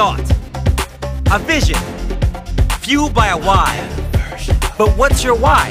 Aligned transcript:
Thought, 0.00 0.30
a 1.30 1.38
vision, 1.40 1.76
fueled 2.80 3.12
by 3.12 3.26
a 3.26 3.36
why. 3.36 3.76
But 4.78 4.96
what's 4.96 5.22
your 5.22 5.34
why? 5.34 5.70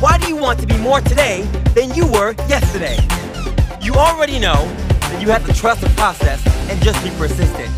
Why 0.00 0.16
do 0.16 0.26
you 0.26 0.36
want 0.36 0.58
to 0.60 0.66
be 0.66 0.78
more 0.78 1.02
today 1.02 1.42
than 1.74 1.92
you 1.92 2.06
were 2.06 2.32
yesterday? 2.48 2.96
You 3.82 3.92
already 3.92 4.38
know 4.38 4.64
that 5.10 5.20
you 5.20 5.28
have 5.28 5.44
to 5.44 5.52
trust 5.52 5.82
the 5.82 5.90
process 5.90 6.40
and 6.70 6.80
just 6.80 7.04
be 7.04 7.10
persistent. 7.18 7.68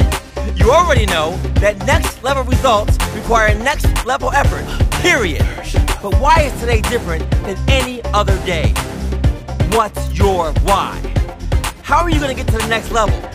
You 0.57 0.71
already 0.71 1.07
know 1.07 1.37
that 1.55 1.77
next 1.87 2.23
level 2.23 2.45
results 2.45 2.97
require 3.13 3.53
next 3.57 3.89
level 4.07 4.31
effort, 4.31 4.65
period. 5.03 5.45
But 6.01 6.15
why 6.21 6.43
is 6.43 6.61
today 6.61 6.83
different 6.83 7.29
than 7.43 7.57
any 7.69 8.01
other 8.15 8.39
day? 8.47 8.73
What's 9.73 10.17
your 10.17 10.53
why? 10.63 10.95
How 11.83 11.99
are 12.05 12.11
you 12.11 12.21
going 12.21 12.37
to 12.37 12.41
get 12.41 12.47
to 12.53 12.59
the 12.59 12.69
next 12.69 12.93
level? 12.93 13.30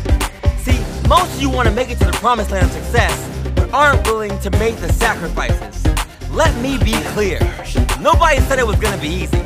Most 1.07 1.35
of 1.35 1.41
you 1.41 1.51
want 1.51 1.69
to 1.69 1.73
make 1.73 1.91
it 1.91 1.99
to 1.99 2.05
the 2.05 2.13
promised 2.13 2.49
land 2.49 2.65
of 2.65 2.71
success, 2.71 3.29
but 3.53 3.71
aren't 3.71 4.03
willing 4.07 4.39
to 4.39 4.49
make 4.51 4.75
the 4.77 4.91
sacrifices. 4.91 5.85
Let 6.31 6.59
me 6.63 6.79
be 6.79 6.93
clear. 7.13 7.39
Nobody 8.01 8.39
said 8.39 8.57
it 8.57 8.65
was 8.65 8.79
to 8.79 8.97
be 8.97 9.09
easy. 9.09 9.37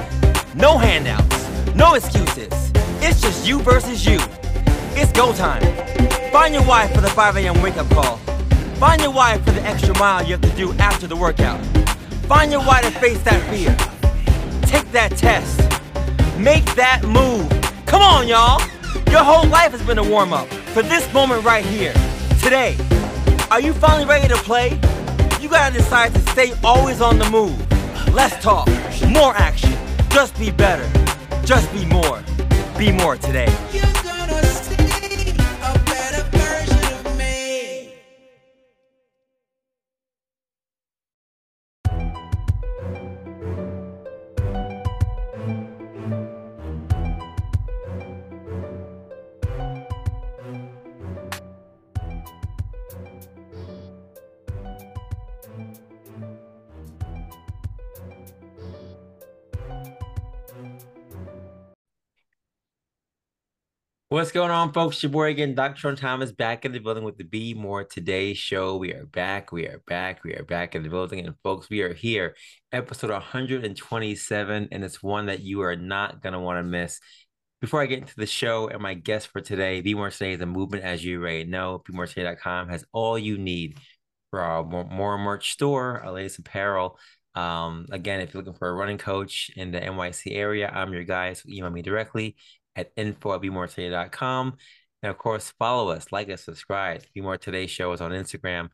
No 0.56 0.78
handouts, 0.78 1.76
no 1.76 1.96
excuses. 1.96 2.72
It's 3.02 3.20
just 3.20 3.46
you 3.46 3.60
versus 3.60 4.06
you. 4.06 4.20
It's 4.96 5.12
go 5.12 5.34
time. 5.34 5.62
Find 6.32 6.54
your 6.54 6.64
why 6.64 6.88
for 6.88 7.02
the 7.02 7.10
5 7.10 7.36
a.m. 7.36 7.62
wake 7.62 7.76
up 7.76 7.90
call. 7.90 8.18
Find 8.78 9.02
your 9.02 9.12
why 9.12 9.38
for 9.40 9.52
the 9.52 9.62
extra 9.64 9.98
mile 10.00 10.24
you 10.24 10.38
have 10.38 10.42
to 10.42 10.56
do 10.56 10.72
after 10.80 11.08
the 11.08 11.16
workout. 11.18 11.60
Find 12.30 12.54
your 12.54 12.62
why 12.62 12.82
to 12.84 12.92
face 12.92 13.22
that 13.24 13.42
fear. 13.50 13.76
Take 14.62 14.90
that 14.94 15.18
test. 15.18 15.60
Make 16.40 16.64
that 16.76 17.04
move. 17.04 17.50
Come 17.86 18.02
on, 18.02 18.30
y'all. 18.30 18.62
Your 19.12 19.26
whole 19.26 19.48
life 19.50 19.72
has 19.72 19.82
been 19.82 19.98
a 19.98 20.10
warm 20.10 20.32
up 20.32 20.48
for 20.74 20.84
this 20.84 21.12
moment 21.14 21.44
right 21.44 21.66
here. 21.66 21.94
Today. 22.42 22.78
Are 23.52 23.60
you 23.60 23.74
finally 23.74 24.06
ready 24.06 24.28
to 24.28 24.36
play? 24.36 24.80
You 25.42 25.50
gotta 25.50 25.74
decide 25.74 26.14
to 26.14 26.20
stay 26.32 26.54
always 26.64 27.02
on 27.02 27.18
the 27.18 27.30
move. 27.30 27.58
Less 28.14 28.42
talk, 28.44 28.68
more 29.08 29.36
action. 29.36 29.74
Just 30.10 30.38
be 30.38 30.52
better. 30.52 30.88
Just 31.46 31.72
be 31.74 31.86
more. 31.86 32.22
Be 32.78 32.92
more 32.92 33.18
today. 33.18 33.50
What's 64.20 64.34
going 64.34 64.52
on, 64.52 64.74
folks? 64.74 65.02
Your 65.02 65.14
boy 65.14 65.30
again, 65.30 65.56
Dr. 65.56 65.96
Thomas, 65.96 66.34
back 66.34 66.66
in 66.66 66.74
the 66.74 66.80
building 66.80 67.06
with 67.06 67.18
the 67.18 67.24
Be 67.24 67.54
More 67.54 67.86
Today 67.86 68.34
show. 68.34 68.76
We 68.76 68.92
are 68.92 69.06
back, 69.06 69.54
we 69.54 69.66
are 69.66 69.82
back, 69.88 70.26
we 70.26 70.34
are 70.34 70.44
back 70.44 70.76
in 70.76 70.84
the 70.84 70.90
building. 70.90 71.26
And 71.26 71.36
folks, 71.42 71.70
we 71.70 71.84
are 71.84 71.94
here, 71.94 72.36
episode 72.74 73.12
127, 73.12 74.68
and 74.74 74.84
it's 74.84 75.02
one 75.02 75.28
that 75.28 75.40
you 75.40 75.62
are 75.62 75.78
not 75.78 76.22
going 76.22 76.34
to 76.34 76.40
want 76.42 76.60
to 76.60 76.64
miss. 76.64 77.00
Before 77.62 77.82
I 77.82 77.86
get 77.86 78.00
into 78.00 78.18
the 78.18 78.26
show 78.26 78.68
and 78.68 78.82
my 78.82 78.94
guest 78.94 79.28
for 79.28 79.40
today, 79.40 79.80
Be 79.80 79.94
More 79.94 80.10
Today 80.10 80.34
is 80.34 80.42
a 80.42 80.46
movement, 80.46 80.84
as 80.84 81.02
you 81.02 81.22
already 81.22 81.46
know. 81.46 81.82
BeMoreToday.com 81.90 82.68
has 82.68 82.84
all 82.92 83.18
you 83.18 83.38
need 83.38 83.78
for 84.32 84.42
our 84.42 84.66
more, 84.66 84.84
more 84.84 85.18
merch 85.18 85.54
store, 85.54 86.02
our 86.02 86.12
latest 86.12 86.40
apparel. 86.40 87.00
Um, 87.36 87.86
again, 87.90 88.20
if 88.20 88.34
you're 88.34 88.44
looking 88.44 88.58
for 88.58 88.68
a 88.68 88.74
running 88.74 88.98
coach 88.98 89.50
in 89.56 89.72
the 89.72 89.80
NYC 89.80 90.36
area, 90.36 90.70
I'm 90.70 90.92
your 90.92 91.06
guy. 91.06 91.32
So 91.32 91.48
email 91.48 91.70
me 91.70 91.82
directly 91.82 92.36
at 92.80 92.92
info 92.96 93.34
at 93.34 93.42
BeMoreToday.com. 93.42 94.58
And 95.02 95.10
of 95.10 95.18
course, 95.18 95.54
follow 95.58 95.90
us, 95.92 96.12
like 96.12 96.30
us, 96.30 96.44
subscribe. 96.44 97.04
Be 97.14 97.22
More 97.22 97.38
Today 97.38 97.68
Show 97.68 97.92
is 97.94 98.02
on 98.02 98.12
Instagram, 98.12 98.70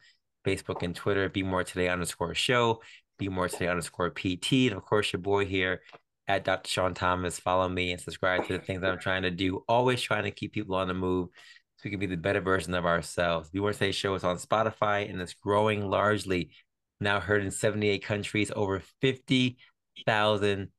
Facebook, 0.45 0.81
and 0.83 0.95
Twitter. 0.95 1.29
Be 1.29 1.43
More 1.43 1.63
Today 1.63 1.89
underscore 1.89 2.33
show, 2.33 2.81
Be 3.19 3.29
More 3.29 3.49
Today 3.49 3.67
underscore 3.67 4.09
PT. 4.09 4.67
And 4.67 4.73
of 4.73 4.85
course, 4.85 5.11
your 5.13 5.21
boy 5.21 5.45
here 5.45 5.81
at 6.27 6.43
Dr. 6.43 6.69
Sean 6.69 6.93
Thomas. 6.93 7.39
Follow 7.39 7.69
me 7.69 7.91
and 7.91 8.01
subscribe 8.01 8.47
to 8.47 8.53
the 8.53 8.59
things 8.59 8.83
I'm 8.83 8.99
trying 8.99 9.23
to 9.23 9.31
do. 9.31 9.63
Always 9.67 10.01
trying 10.01 10.23
to 10.23 10.31
keep 10.31 10.53
people 10.53 10.75
on 10.75 10.87
the 10.87 10.93
move 10.93 11.29
so 11.77 11.81
we 11.85 11.91
can 11.91 11.99
be 11.99 12.07
the 12.07 12.17
better 12.17 12.41
version 12.41 12.73
of 12.73 12.85
ourselves. 12.85 13.49
Be 13.49 13.59
More 13.59 13.73
Today 13.73 13.91
Show 13.91 14.15
is 14.15 14.23
on 14.23 14.37
Spotify 14.37 15.09
and 15.09 15.21
it's 15.21 15.33
growing 15.33 15.87
largely. 15.87 16.51
Now 16.99 17.19
heard 17.19 17.43
in 17.43 17.51
78 17.51 18.03
countries, 18.03 18.51
over 18.55 18.81
50,000 19.01 20.69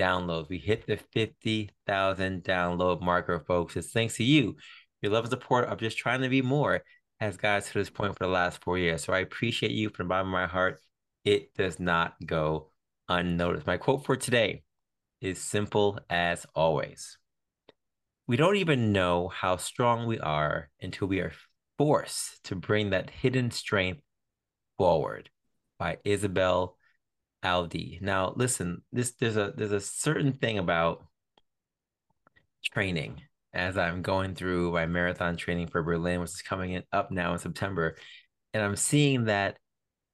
downloads. 0.00 0.48
We 0.48 0.58
hit 0.58 0.86
the 0.86 0.96
50,000 1.12 2.42
download 2.42 3.02
marker, 3.02 3.44
folks. 3.46 3.76
It's 3.76 3.92
thanks 3.92 4.16
to 4.16 4.24
you. 4.24 4.56
Your 5.02 5.12
love 5.12 5.24
and 5.24 5.30
support 5.30 5.66
of 5.66 5.78
just 5.78 5.98
trying 5.98 6.22
to 6.22 6.28
be 6.28 6.42
more 6.42 6.82
has 7.20 7.36
got 7.36 7.58
us 7.58 7.66
to 7.68 7.74
this 7.74 7.90
point 7.90 8.16
for 8.16 8.24
the 8.24 8.32
last 8.32 8.62
four 8.64 8.78
years. 8.78 9.04
So 9.04 9.12
I 9.12 9.18
appreciate 9.18 9.72
you 9.72 9.90
from 9.90 10.06
the 10.06 10.08
bottom 10.08 10.28
of 10.28 10.32
my 10.32 10.46
heart. 10.46 10.80
It 11.24 11.54
does 11.54 11.78
not 11.78 12.14
go 12.24 12.70
unnoticed. 13.08 13.66
My 13.66 13.76
quote 13.76 14.06
for 14.06 14.16
today 14.16 14.62
is 15.20 15.38
simple 15.38 15.98
as 16.08 16.46
always. 16.54 17.18
We 18.26 18.36
don't 18.36 18.56
even 18.56 18.92
know 18.92 19.28
how 19.28 19.56
strong 19.56 20.06
we 20.06 20.18
are 20.18 20.70
until 20.80 21.08
we 21.08 21.20
are 21.20 21.32
forced 21.76 22.42
to 22.44 22.56
bring 22.56 22.90
that 22.90 23.10
hidden 23.10 23.50
strength 23.50 24.00
forward 24.78 25.28
by 25.78 25.98
Isabel 26.04 26.76
Aldi. 27.44 28.00
Now, 28.02 28.32
listen, 28.36 28.82
this 28.92 29.12
there's 29.12 29.36
a 29.36 29.52
there's 29.56 29.72
a 29.72 29.80
certain 29.80 30.34
thing 30.34 30.58
about 30.58 31.04
training 32.64 33.22
as 33.52 33.76
I'm 33.76 34.02
going 34.02 34.34
through 34.34 34.72
my 34.72 34.86
marathon 34.86 35.36
training 35.36 35.68
for 35.68 35.82
Berlin, 35.82 36.20
which 36.20 36.30
is 36.30 36.42
coming 36.42 36.72
in 36.72 36.84
up 36.92 37.10
now 37.10 37.32
in 37.32 37.38
September, 37.38 37.96
and 38.54 38.62
I'm 38.62 38.76
seeing 38.76 39.24
that 39.24 39.58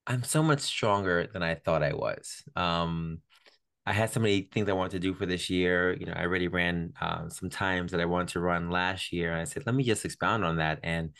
I'm 0.06 0.22
so 0.22 0.42
much 0.42 0.60
stronger 0.60 1.26
than 1.32 1.42
I 1.42 1.56
thought 1.56 1.82
I 1.82 1.92
was. 1.92 2.42
Um, 2.54 3.20
I 3.84 3.92
had 3.92 4.10
so 4.10 4.20
many 4.20 4.48
things 4.52 4.68
I 4.68 4.72
wanted 4.72 4.92
to 4.92 4.98
do 5.00 5.14
for 5.14 5.26
this 5.26 5.48
year. 5.50 5.96
You 5.98 6.06
know, 6.06 6.12
I 6.12 6.22
already 6.22 6.48
ran 6.48 6.92
um, 7.00 7.30
some 7.30 7.50
times 7.50 7.92
that 7.92 8.00
I 8.00 8.04
wanted 8.04 8.28
to 8.28 8.40
run 8.40 8.70
last 8.70 9.12
year, 9.12 9.32
and 9.32 9.40
I 9.40 9.44
said, 9.44 9.64
let 9.66 9.74
me 9.74 9.84
just 9.84 10.04
expound 10.04 10.44
on 10.44 10.56
that. 10.56 10.80
And 10.82 11.10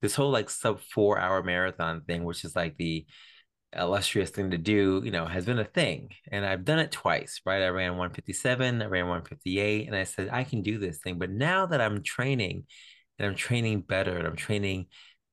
this 0.00 0.14
whole 0.14 0.30
like 0.30 0.50
sub 0.50 0.80
four 0.80 1.18
hour 1.18 1.42
marathon 1.42 2.02
thing, 2.02 2.24
which 2.24 2.44
is 2.44 2.54
like 2.54 2.76
the 2.76 3.06
illustrious 3.76 4.30
thing 4.30 4.50
to 4.50 4.58
do, 4.58 5.02
you 5.04 5.10
know, 5.10 5.26
has 5.26 5.46
been 5.46 5.58
a 5.58 5.64
thing. 5.64 6.10
And 6.30 6.44
I've 6.44 6.64
done 6.64 6.78
it 6.78 6.92
twice, 6.92 7.40
right? 7.44 7.62
I 7.62 7.68
ran 7.68 7.92
157, 7.92 8.82
I 8.82 8.86
ran 8.86 9.06
158, 9.06 9.86
and 9.86 9.96
I 9.96 10.04
said, 10.04 10.28
I 10.30 10.44
can 10.44 10.62
do 10.62 10.78
this 10.78 10.98
thing. 10.98 11.18
But 11.18 11.30
now 11.30 11.66
that 11.66 11.80
I'm 11.80 12.02
training 12.02 12.64
and 13.18 13.28
I'm 13.28 13.34
training 13.34 13.82
better 13.82 14.16
and 14.16 14.26
I'm 14.26 14.36
training 14.36 14.86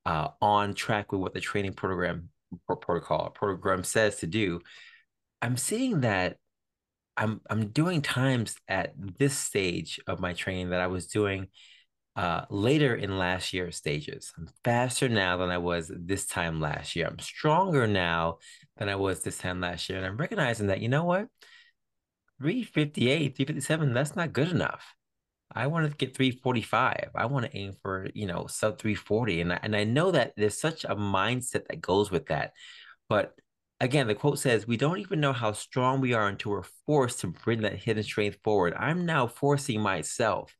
uh, 0.06 0.30
on 0.42 0.74
track 0.74 1.12
with 1.12 1.22
what 1.22 1.34
the 1.34 1.42
training 1.42 1.74
program 1.74 2.30
protocol 2.68 3.30
program 3.30 3.84
says 3.84 4.18
to 4.18 4.28
do, 4.28 4.62
I'm 5.42 5.58
seeing 5.58 6.02
that 6.02 6.38
I'm 7.18 7.42
I'm 7.50 7.68
doing 7.68 8.02
times 8.02 8.56
at 8.68 8.94
this 8.98 9.38
stage 9.38 10.00
of 10.08 10.20
my 10.20 10.34
training 10.34 10.70
that 10.70 10.82
I 10.82 10.88
was 10.88 11.08
doing 11.08 11.48
uh, 12.16 12.46
later 12.50 12.96
in 12.96 13.18
last 13.18 13.54
year's 13.54 13.78
stages. 13.78 14.34
I'm 14.38 14.50
faster 14.64 15.08
now 15.08 15.38
than 15.38 15.50
I 15.50 15.58
was 15.58 15.92
this 15.94 16.26
time 16.26 16.60
last 16.60 16.96
year. 16.96 17.08
I'm 17.08 17.20
stronger 17.20 17.88
now 17.88 18.40
than 18.78 18.90
I 18.90 18.96
was 18.96 19.22
this 19.22 19.38
time 19.38 19.62
last 19.62 19.90
year. 19.90 19.98
And 19.98 20.06
I'm 20.06 20.18
recognizing 20.18 20.68
that, 20.68 20.82
you 20.82 20.90
know 20.90 21.06
what? 21.06 21.28
358, 22.42 23.38
357, 23.38 23.94
that's 23.94 24.16
not 24.16 24.34
good 24.34 24.50
enough. 24.50 24.94
I 25.54 25.68
want 25.68 25.90
to 25.90 25.98
get 25.98 26.16
345. 26.16 27.10
I 27.16 27.26
want 27.26 27.46
to 27.46 27.58
aim 27.58 27.74
for, 27.82 28.08
you 28.14 28.26
know, 28.26 28.48
sub 28.48 28.78
340. 28.80 29.42
And 29.42 29.54
I, 29.54 29.60
and 29.64 29.76
I 29.76 29.84
know 29.84 30.12
that 30.12 30.34
there's 30.36 30.60
such 30.60 30.86
a 30.86 30.96
mindset 30.96 31.68
that 31.68 31.82
goes 31.82 32.10
with 32.10 32.28
that. 32.28 32.54
But 33.10 33.34
again, 33.80 34.08
the 34.08 34.16
quote 34.16 34.40
says, 34.40 34.68
We 34.68 34.78
don't 34.78 35.00
even 35.00 35.20
know 35.20 35.34
how 35.34 35.52
strong 35.52 36.00
we 36.00 36.14
are 36.14 36.28
until 36.28 36.52
we're 36.52 36.64
forced 36.86 37.20
to 37.22 37.28
bring 37.28 37.62
that 37.62 37.76
hidden 37.76 38.04
strength 38.04 38.40
forward. 38.44 38.74
I'm 38.78 39.06
now 39.06 39.28
forcing 39.28 39.82
myself 39.82 40.56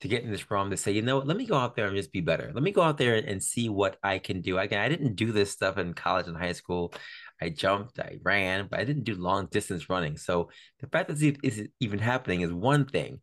to 0.00 0.08
get 0.08 0.22
in 0.22 0.30
this 0.30 0.50
realm 0.50 0.70
to 0.70 0.76
say, 0.76 0.92
you 0.92 1.02
know 1.02 1.18
let 1.18 1.36
me 1.36 1.46
go 1.46 1.56
out 1.56 1.74
there 1.74 1.86
and 1.86 1.96
just 1.96 2.12
be 2.12 2.20
better. 2.20 2.50
Let 2.54 2.62
me 2.62 2.72
go 2.72 2.82
out 2.82 2.98
there 2.98 3.16
and, 3.16 3.26
and 3.26 3.42
see 3.42 3.68
what 3.68 3.96
I 4.02 4.18
can 4.18 4.40
do. 4.40 4.58
Again, 4.58 4.80
I 4.80 4.88
didn't 4.88 5.16
do 5.16 5.32
this 5.32 5.50
stuff 5.50 5.78
in 5.78 5.94
college 5.94 6.26
and 6.26 6.36
high 6.36 6.52
school. 6.52 6.92
I 7.40 7.50
jumped, 7.50 7.98
I 7.98 8.18
ran, 8.22 8.68
but 8.70 8.80
I 8.80 8.84
didn't 8.84 9.04
do 9.04 9.14
long 9.14 9.46
distance 9.46 9.88
running. 9.88 10.16
So 10.16 10.50
the 10.80 10.88
fact 10.88 11.08
that 11.08 11.18
this 11.18 11.36
is 11.42 11.68
even 11.80 11.98
happening 11.98 12.40
is 12.40 12.52
one 12.52 12.86
thing. 12.86 13.20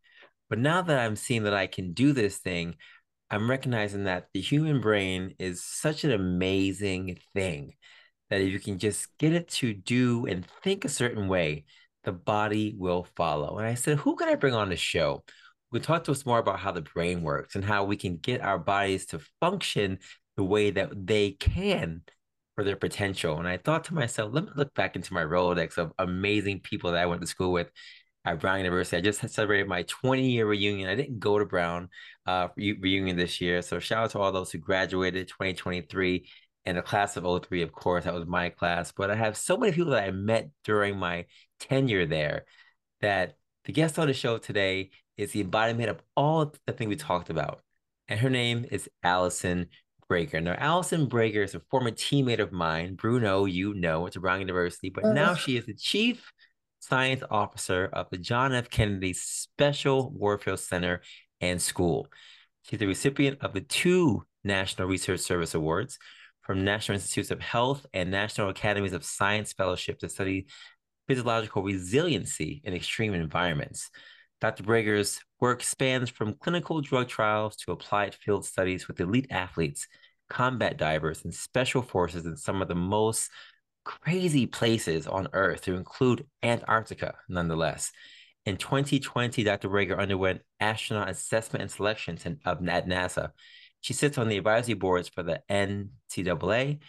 But 0.50 0.60
now 0.60 0.81
that 0.81 1.00
I'm 1.00 1.16
seeing 1.16 1.44
that 1.44 1.54
I 1.54 1.68
can 1.68 1.94
do 1.94 2.13
this 2.13 2.38
thing, 2.38 2.75
I'm 3.30 3.50
recognizing 3.50 4.04
that 4.04 4.27
the 4.33 4.42
human 4.42 4.81
brain 4.81 5.36
is 5.39 5.63
such 5.63 6.04
an 6.04 6.12
amazing 6.12 7.18
thing 7.33 7.74
that 8.30 8.42
if 8.42 8.51
you 8.51 8.60
can 8.60 8.77
just 8.77 9.18
get 9.18 9.33
it 9.33 9.48
to 9.48 9.74
do 9.74 10.25
and 10.25 10.45
think 10.63 10.86
a 10.86 10.89
certain 10.89 11.27
way, 11.27 11.66
the 12.04 12.12
body 12.12 12.75
will 12.77 13.07
follow. 13.16 13.57
And 13.57 13.68
I 13.68 13.74
said, 13.74 13.98
who 13.98 14.16
can 14.16 14.30
I 14.30 14.36
bring 14.36 14.54
on 14.54 14.69
the 14.69 14.75
show? 14.75 15.24
We 15.72 15.80
talk 15.80 16.04
to 16.06 16.12
us 16.12 16.26
more 16.26 16.40
about 16.40 16.60
how 16.60 16.72
the 16.72 16.82
brain 16.82 17.22
works 17.22 17.56
and 17.56 17.64
how 17.64 17.84
we 17.84 17.98
can 17.98 18.18
get 18.18 18.42
our 18.42 18.60
bodies 18.60 19.06
to 19.08 19.20
function 19.40 20.00
the 20.38 20.44
way 20.44 20.72
that 20.72 21.08
they 21.08 21.32
can 21.32 22.02
for 22.56 22.64
their 22.64 22.76
potential. 22.76 23.38
And 23.38 23.48
I 23.48 23.58
thought 23.58 23.84
to 23.86 23.94
myself, 23.94 24.34
let 24.34 24.46
me 24.46 24.52
look 24.56 24.74
back 24.74 24.96
into 24.96 25.14
my 25.14 25.24
Rolodex 25.24 25.78
of 25.78 25.92
amazing 26.00 26.62
people 26.62 26.92
that 26.92 27.02
I 27.02 27.06
went 27.06 27.22
to 27.22 27.28
school 27.28 27.52
with 27.52 27.70
at 28.24 28.40
Brown 28.40 28.58
University. 28.58 28.98
I 28.98 29.02
just 29.02 29.28
celebrated 29.30 29.68
my 29.68 29.84
20 29.84 30.30
year 30.30 30.46
reunion. 30.46 30.90
I 30.90 30.96
didn't 30.96 31.20
go 31.20 31.38
to 31.38 31.46
Brown 31.46 31.90
uh, 32.26 32.48
reunion 32.56 33.18
this 33.18 33.42
year. 33.42 33.62
So 33.62 33.80
shout 33.80 34.06
out 34.06 34.12
to 34.12 34.20
all 34.20 34.32
those 34.32 34.52
who 34.52 34.58
graduated 34.58 35.28
2023 35.28 36.28
and 36.66 36.78
the 36.78 36.82
class 36.82 37.16
of 37.16 37.46
03, 37.46 37.62
of 37.62 37.72
course, 37.72 38.06
that 38.06 38.14
was 38.14 38.26
my 38.26 38.50
class. 38.50 38.92
But 38.92 39.12
I 39.12 39.16
have 39.16 39.38
so 39.38 39.56
many 39.56 39.72
people 39.72 39.92
that 39.92 40.04
I 40.04 40.12
met 40.12 40.50
during 40.64 40.98
my 40.98 41.26
tenure 41.60 42.08
there 42.08 42.46
that 43.02 43.36
the 43.66 43.72
guest 43.72 44.00
on 44.00 44.08
the 44.08 44.14
show 44.14 44.40
today 44.40 44.90
is 45.18 45.32
the 45.32 45.42
embodiment 45.42 45.90
of 45.90 46.02
all 46.16 46.54
the 46.66 46.74
things 46.74 46.90
we 46.90 46.96
talked 46.96 47.30
about. 47.30 47.62
And 48.08 48.20
her 48.20 48.30
name 48.30 48.66
is 48.72 48.90
Allison 49.04 49.68
Brager. 50.10 50.42
Now, 50.42 50.56
Allison 50.58 51.08
Brager 51.08 51.44
is 51.44 51.56
a 51.56 51.62
former 51.72 51.92
teammate 51.92 52.40
of 52.40 52.52
mine. 52.52 52.96
Bruno, 52.96 53.46
you 53.46 53.74
know, 53.74 54.06
at 54.06 54.14
Brown 54.14 54.40
University, 54.40 54.90
but 54.90 55.06
now 55.06 55.32
uh-huh. 55.32 55.36
she 55.36 55.58
is 55.58 55.66
the 55.66 55.74
chief 55.74 56.32
science 56.80 57.24
officer 57.32 57.90
of 57.92 58.08
the 58.12 58.18
John 58.18 58.54
F. 58.54 58.70
Kennedy 58.70 59.14
Special 59.14 60.12
Warfare 60.12 60.58
Center 60.58 61.02
and 61.42 61.62
School. 61.62 62.08
She's 62.62 62.80
the 62.80 62.88
recipient 62.88 63.40
of 63.42 63.54
the 63.54 63.62
two 63.62 64.24
National 64.44 64.88
Research 64.88 65.22
Service 65.22 65.56
Awards 65.56 65.98
from 66.42 66.64
National 66.64 66.96
Institutes 66.96 67.32
of 67.32 67.42
Health 67.42 67.86
and 67.94 68.12
National 68.12 68.50
Academies 68.50 68.94
of 68.94 69.04
Science 69.04 69.54
Fellowship 69.54 70.00
to 70.00 70.10
study 70.10 70.46
physiological 71.08 71.64
resiliency 71.64 72.62
in 72.64 72.74
extreme 72.74 73.14
environments. 73.14 73.90
Dr. 74.42 74.64
Brager's 74.64 75.20
work 75.40 75.64
spans 75.64 76.10
from 76.10 76.34
clinical 76.34 76.82
drug 76.82 77.08
trials 77.08 77.56
to 77.58 77.72
applied 77.72 78.14
field 78.14 78.46
studies 78.46 78.88
with 78.88 79.00
elite 79.00 79.28
athletes, 79.30 79.88
combat 80.30 80.78
divers, 80.78 81.24
and 81.24 81.34
special 81.34 81.82
forces 81.82 82.26
in 82.26 82.36
some 82.36 82.62
of 82.62 82.68
the 82.68 82.76
most 82.76 83.30
crazy 83.86 84.46
places 84.46 85.08
on 85.08 85.28
Earth, 85.34 85.62
to 85.62 85.76
include 85.76 86.26
Antarctica, 86.44 87.16
nonetheless. 87.30 87.92
In 88.46 88.58
2020, 88.58 89.44
Dr. 89.44 89.70
Brager 89.70 89.98
underwent 89.98 90.42
astronaut 90.60 91.10
assessment 91.10 91.62
and 91.64 91.72
selection 91.72 92.18
at 92.46 92.88
NASA. 92.88 93.32
She 93.82 93.94
sits 93.94 94.18
on 94.18 94.28
the 94.28 94.38
advisory 94.38 94.74
boards 94.74 95.10
for 95.10 95.24
the 95.24 95.42
NCAA, 95.50 96.80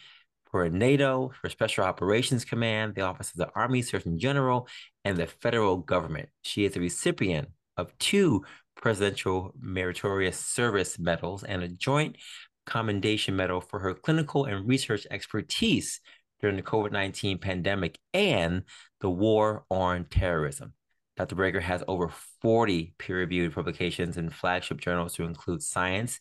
for 0.50 0.68
NATO, 0.68 1.32
for 1.40 1.48
Special 1.48 1.84
Operations 1.84 2.44
Command, 2.44 2.94
the 2.94 3.02
Office 3.02 3.30
of 3.30 3.36
the 3.36 3.50
Army 3.54 3.82
Surgeon 3.82 4.18
General, 4.18 4.68
and 5.04 5.16
the 5.16 5.26
federal 5.26 5.76
government. 5.76 6.28
She 6.42 6.64
is 6.64 6.76
a 6.76 6.80
recipient 6.80 7.48
of 7.76 7.96
two 7.98 8.44
Presidential 8.76 9.52
Meritorious 9.58 10.38
Service 10.38 10.98
Medals 10.98 11.42
and 11.42 11.62
a 11.62 11.68
Joint 11.68 12.16
Commendation 12.66 13.36
Medal 13.36 13.60
for 13.60 13.78
her 13.80 13.94
clinical 13.94 14.44
and 14.44 14.68
research 14.68 15.06
expertise 15.10 16.00
during 16.40 16.56
the 16.56 16.62
COVID 16.62 16.92
19 16.92 17.38
pandemic 17.38 17.98
and 18.12 18.62
the 19.00 19.10
war 19.10 19.64
on 19.70 20.04
terrorism. 20.04 20.74
Dr. 21.16 21.34
Brager 21.34 21.62
has 21.62 21.82
over 21.88 22.12
40 22.42 22.94
peer 22.98 23.18
reviewed 23.18 23.54
publications 23.54 24.18
in 24.18 24.28
flagship 24.28 24.80
journals 24.80 25.14
to 25.14 25.24
include 25.24 25.62
Science, 25.62 26.20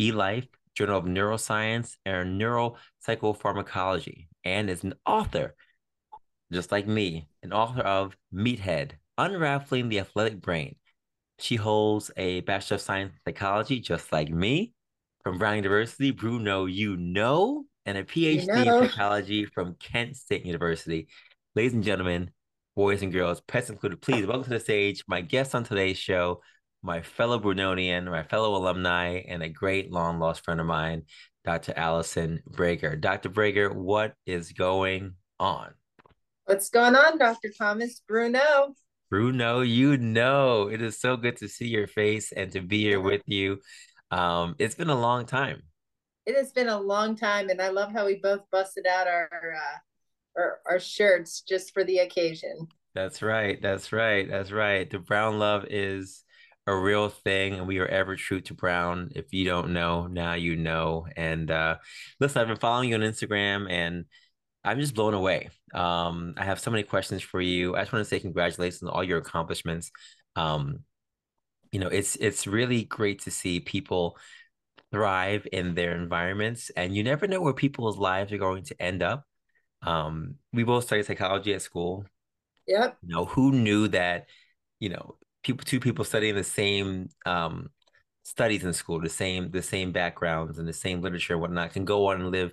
eLife, 0.00 0.48
Journal 0.74 0.98
of 0.98 1.04
Neuroscience, 1.04 1.96
and 2.04 2.40
Neuropsychopharmacology, 2.40 4.28
and 4.44 4.70
is 4.70 4.84
an 4.84 4.94
author, 5.06 5.54
just 6.52 6.72
like 6.72 6.86
me, 6.86 7.28
an 7.42 7.52
author 7.52 7.82
of 7.82 8.16
Meathead 8.34 8.92
Unraveling 9.18 9.88
the 9.88 10.00
Athletic 10.00 10.40
Brain. 10.40 10.76
She 11.38 11.56
holds 11.56 12.10
a 12.16 12.40
Bachelor 12.40 12.76
of 12.76 12.80
Science 12.80 13.12
in 13.12 13.32
Psychology, 13.32 13.80
just 13.80 14.12
like 14.12 14.30
me, 14.30 14.72
from 15.22 15.38
Brown 15.38 15.56
University. 15.56 16.10
Bruno, 16.10 16.66
you 16.66 16.96
know, 16.96 17.64
and 17.84 17.98
a 17.98 18.04
PhD 18.04 18.42
you 18.42 18.64
know. 18.64 18.82
in 18.82 18.88
psychology 18.88 19.44
from 19.44 19.74
Kent 19.74 20.16
State 20.16 20.46
University. 20.46 21.08
Ladies 21.54 21.74
and 21.74 21.84
gentlemen, 21.84 22.30
boys 22.74 23.02
and 23.02 23.12
girls, 23.12 23.40
pets 23.42 23.70
included, 23.70 24.00
please 24.00 24.26
welcome 24.26 24.44
to 24.44 24.50
the 24.50 24.60
stage 24.60 25.04
my 25.06 25.20
guest 25.20 25.54
on 25.54 25.64
today's 25.64 25.98
show, 25.98 26.40
my 26.82 27.02
fellow 27.02 27.38
Brunonian, 27.38 28.10
my 28.10 28.24
fellow 28.24 28.56
alumni, 28.56 29.22
and 29.28 29.42
a 29.42 29.48
great 29.48 29.90
long 29.90 30.18
lost 30.18 30.44
friend 30.44 30.60
of 30.60 30.66
mine, 30.66 31.04
Dr. 31.44 31.72
Allison 31.76 32.42
Brager. 32.50 33.00
Dr. 33.00 33.30
Brager, 33.30 33.74
what 33.74 34.14
is 34.26 34.52
going 34.52 35.14
on? 35.38 35.74
What's 36.44 36.70
going 36.70 36.96
on, 36.96 37.18
Dr. 37.18 37.50
Thomas 37.56 38.02
Bruno? 38.06 38.74
Bruno, 39.10 39.60
you 39.60 39.96
know, 39.96 40.68
it 40.68 40.82
is 40.82 40.98
so 40.98 41.16
good 41.16 41.36
to 41.36 41.48
see 41.48 41.68
your 41.68 41.86
face 41.86 42.32
and 42.32 42.50
to 42.52 42.60
be 42.60 42.82
here 42.82 43.00
with 43.00 43.22
you. 43.26 43.58
Um, 44.10 44.56
it's 44.58 44.74
been 44.74 44.90
a 44.90 44.98
long 44.98 45.26
time. 45.26 45.62
It 46.26 46.36
has 46.36 46.52
been 46.52 46.68
a 46.68 46.80
long 46.80 47.16
time, 47.16 47.48
and 47.48 47.60
I 47.60 47.68
love 47.68 47.92
how 47.92 48.06
we 48.06 48.16
both 48.16 48.40
busted 48.50 48.86
out 48.86 49.06
our 49.06 49.28
uh, 49.56 49.78
our, 50.40 50.58
our 50.66 50.80
shirts 50.80 51.42
just 51.42 51.74
for 51.74 51.84
the 51.84 51.98
occasion. 51.98 52.68
That's 52.94 53.22
right. 53.22 53.60
That's 53.60 53.92
right. 53.92 54.28
That's 54.28 54.52
right. 54.52 54.88
The 54.88 54.98
brown 54.98 55.38
love 55.38 55.66
is 55.68 56.24
a 56.66 56.74
real 56.74 57.08
thing 57.08 57.54
and 57.54 57.66
we 57.66 57.78
are 57.78 57.86
ever 57.86 58.14
true 58.14 58.40
to 58.40 58.54
brown 58.54 59.10
if 59.16 59.32
you 59.32 59.44
don't 59.44 59.72
know 59.72 60.06
now 60.06 60.34
you 60.34 60.54
know 60.54 61.06
and 61.16 61.50
uh 61.50 61.76
listen 62.20 62.40
i've 62.40 62.46
been 62.46 62.56
following 62.56 62.90
you 62.90 62.94
on 62.94 63.00
instagram 63.00 63.68
and 63.68 64.04
i'm 64.64 64.78
just 64.78 64.94
blown 64.94 65.14
away. 65.14 65.50
Um 65.74 66.34
i 66.36 66.44
have 66.44 66.60
so 66.60 66.70
many 66.70 66.84
questions 66.84 67.20
for 67.22 67.40
you. 67.40 67.74
I 67.74 67.80
just 67.80 67.92
want 67.92 68.04
to 68.04 68.08
say 68.08 68.20
congratulations 68.20 68.82
on 68.82 68.90
all 68.90 69.02
your 69.02 69.18
accomplishments. 69.18 69.90
Um 70.36 70.84
you 71.72 71.80
know 71.80 71.88
it's 71.88 72.14
it's 72.16 72.46
really 72.46 72.84
great 72.84 73.22
to 73.22 73.30
see 73.30 73.58
people 73.58 74.16
thrive 74.92 75.48
in 75.52 75.74
their 75.74 75.96
environments 75.96 76.70
and 76.76 76.94
you 76.94 77.02
never 77.02 77.26
know 77.26 77.40
where 77.40 77.54
people's 77.54 77.98
lives 77.98 78.32
are 78.32 78.38
going 78.38 78.62
to 78.64 78.80
end 78.80 79.02
up. 79.02 79.24
Um 79.82 80.36
we 80.52 80.62
both 80.62 80.84
studied 80.84 81.06
psychology 81.06 81.54
at 81.54 81.62
school. 81.62 82.04
Yep. 82.68 82.98
You 83.02 83.14
know 83.16 83.24
who 83.24 83.50
knew 83.50 83.88
that 83.88 84.26
you 84.78 84.90
know 84.90 85.16
people 85.42 85.64
two 85.64 85.80
people 85.80 86.04
studying 86.04 86.34
the 86.34 86.44
same 86.44 87.08
um, 87.26 87.68
studies 88.22 88.64
in 88.64 88.72
school, 88.72 89.00
the 89.00 89.08
same 89.08 89.50
the 89.50 89.62
same 89.62 89.92
backgrounds 89.92 90.58
and 90.58 90.68
the 90.68 90.72
same 90.72 91.00
literature 91.00 91.34
and 91.34 91.42
whatnot, 91.42 91.72
can 91.72 91.84
go 91.84 92.08
on 92.08 92.20
and 92.20 92.30
live 92.30 92.52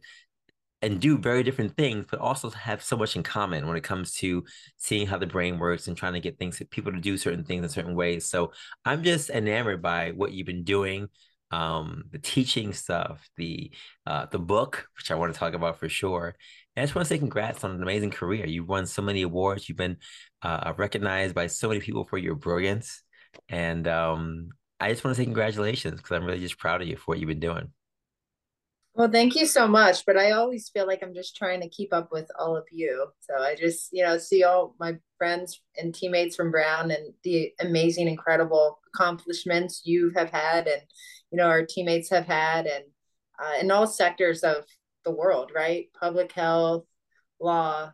and 0.81 1.01
do 1.01 1.17
very 1.17 1.43
different 1.43 1.75
things, 1.75 2.05
but 2.09 2.19
also 2.19 2.49
have 2.51 2.81
so 2.81 2.95
much 2.95 3.15
in 3.15 3.23
common 3.23 3.67
when 3.67 3.75
it 3.75 3.83
comes 3.83 4.13
to 4.13 4.45
seeing 4.77 5.05
how 5.05 5.17
the 5.17 5.27
brain 5.27 5.59
works 5.59 5.87
and 5.87 5.97
trying 5.97 6.13
to 6.13 6.21
get 6.21 6.39
things 6.39 6.61
people 6.71 6.91
to 6.91 6.99
do 7.01 7.17
certain 7.17 7.43
things 7.43 7.63
in 7.63 7.69
certain 7.69 7.95
ways. 7.95 8.25
So 8.25 8.53
I'm 8.85 9.03
just 9.03 9.29
enamored 9.29 9.81
by 9.81 10.11
what 10.11 10.31
you've 10.31 10.47
been 10.47 10.63
doing 10.63 11.09
um, 11.51 12.03
the 12.11 12.19
teaching 12.19 12.73
stuff, 12.73 13.27
the 13.37 13.71
uh, 14.05 14.27
the 14.27 14.39
book, 14.39 14.87
which 14.97 15.11
I 15.11 15.15
want 15.15 15.33
to 15.33 15.39
talk 15.39 15.53
about 15.53 15.79
for 15.79 15.89
sure. 15.89 16.35
And 16.79 16.83
I 16.83 16.85
just 16.85 16.95
want 16.95 17.09
to 17.09 17.13
say 17.13 17.17
congrats 17.17 17.65
on 17.65 17.71
an 17.71 17.83
amazing 17.83 18.11
career. 18.11 18.45
You've 18.45 18.69
won 18.69 18.85
so 18.85 19.01
many 19.01 19.23
awards. 19.23 19.67
You've 19.67 19.77
been 19.77 19.97
uh, 20.41 20.71
recognized 20.77 21.35
by 21.35 21.47
so 21.47 21.67
many 21.67 21.81
people 21.81 22.05
for 22.05 22.17
your 22.17 22.35
brilliance. 22.35 23.03
And 23.49 23.85
um, 23.85 24.47
I 24.79 24.89
just 24.89 25.03
want 25.03 25.13
to 25.13 25.21
say 25.21 25.25
congratulations 25.25 25.97
because 25.97 26.15
I'm 26.15 26.23
really 26.23 26.39
just 26.39 26.57
proud 26.57 26.81
of 26.81 26.87
you 26.87 26.95
for 26.95 27.03
what 27.07 27.19
you've 27.19 27.27
been 27.27 27.41
doing. 27.41 27.73
Well, 28.93 29.11
thank 29.11 29.35
you 29.35 29.45
so 29.45 29.67
much. 29.67 30.05
But 30.05 30.15
I 30.15 30.31
always 30.31 30.69
feel 30.69 30.87
like 30.87 31.03
I'm 31.03 31.13
just 31.13 31.35
trying 31.35 31.59
to 31.59 31.67
keep 31.67 31.93
up 31.93 32.13
with 32.13 32.29
all 32.39 32.55
of 32.55 32.63
you. 32.71 33.07
So 33.19 33.43
I 33.43 33.55
just, 33.55 33.89
you 33.91 34.05
know, 34.05 34.17
see 34.17 34.45
all 34.45 34.73
my 34.79 34.95
friends 35.17 35.61
and 35.75 35.93
teammates 35.93 36.37
from 36.37 36.49
Brown 36.49 36.91
and 36.91 37.13
the 37.25 37.51
amazing, 37.59 38.07
incredible 38.07 38.79
accomplishments 38.95 39.81
you 39.83 40.13
have 40.15 40.29
had 40.29 40.67
and, 40.67 40.83
you 41.29 41.39
know, 41.39 41.47
our 41.47 41.65
teammates 41.65 42.09
have 42.09 42.25
had 42.25 42.67
and 42.67 42.85
uh, 43.37 43.59
in 43.59 43.69
all 43.69 43.85
sectors 43.85 44.43
of 44.43 44.63
the 45.05 45.11
world, 45.11 45.51
right? 45.53 45.87
Public 45.99 46.31
health, 46.31 46.85
law, 47.39 47.91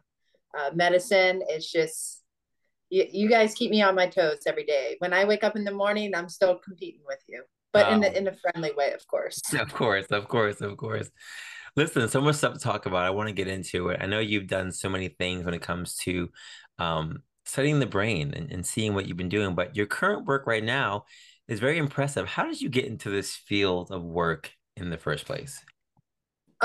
uh, 0.57 0.69
medicine. 0.73 1.41
It's 1.47 1.71
just, 1.71 2.23
you, 2.89 3.05
you 3.11 3.29
guys 3.29 3.53
keep 3.53 3.71
me 3.71 3.81
on 3.81 3.95
my 3.95 4.07
toes 4.07 4.39
every 4.45 4.65
day. 4.65 4.95
When 4.99 5.13
I 5.13 5.25
wake 5.25 5.43
up 5.43 5.55
in 5.55 5.63
the 5.63 5.71
morning, 5.71 6.15
I'm 6.15 6.29
still 6.29 6.57
competing 6.57 7.01
with 7.07 7.19
you, 7.27 7.43
but 7.73 7.91
in, 7.91 8.03
a, 8.03 8.07
in 8.07 8.27
a 8.27 8.33
friendly 8.33 8.71
way, 8.75 8.93
of 8.93 9.05
course. 9.07 9.41
Of 9.59 9.73
course, 9.73 10.07
of 10.07 10.27
course, 10.27 10.61
of 10.61 10.77
course. 10.77 11.09
Listen, 11.75 12.07
so 12.07 12.21
much 12.21 12.35
stuff 12.35 12.53
to 12.53 12.59
talk 12.59 12.85
about. 12.85 13.03
I 13.03 13.09
want 13.09 13.27
to 13.27 13.35
get 13.35 13.49
into 13.49 13.89
it. 13.89 13.99
I 14.01 14.05
know 14.05 14.19
you've 14.19 14.47
done 14.47 14.71
so 14.71 14.87
many 14.87 15.09
things 15.09 15.43
when 15.43 15.53
it 15.53 15.61
comes 15.61 15.97
to 15.97 16.29
um, 16.79 17.21
studying 17.45 17.79
the 17.79 17.85
brain 17.85 18.33
and, 18.33 18.51
and 18.51 18.65
seeing 18.65 18.93
what 18.93 19.07
you've 19.07 19.17
been 19.17 19.29
doing, 19.29 19.55
but 19.55 19.75
your 19.75 19.85
current 19.85 20.25
work 20.25 20.47
right 20.47 20.63
now 20.63 21.03
is 21.47 21.59
very 21.59 21.77
impressive. 21.77 22.27
How 22.27 22.45
did 22.45 22.61
you 22.61 22.69
get 22.69 22.85
into 22.85 23.09
this 23.09 23.35
field 23.35 23.91
of 23.91 24.03
work 24.03 24.51
in 24.77 24.89
the 24.89 24.97
first 24.97 25.25
place? 25.25 25.63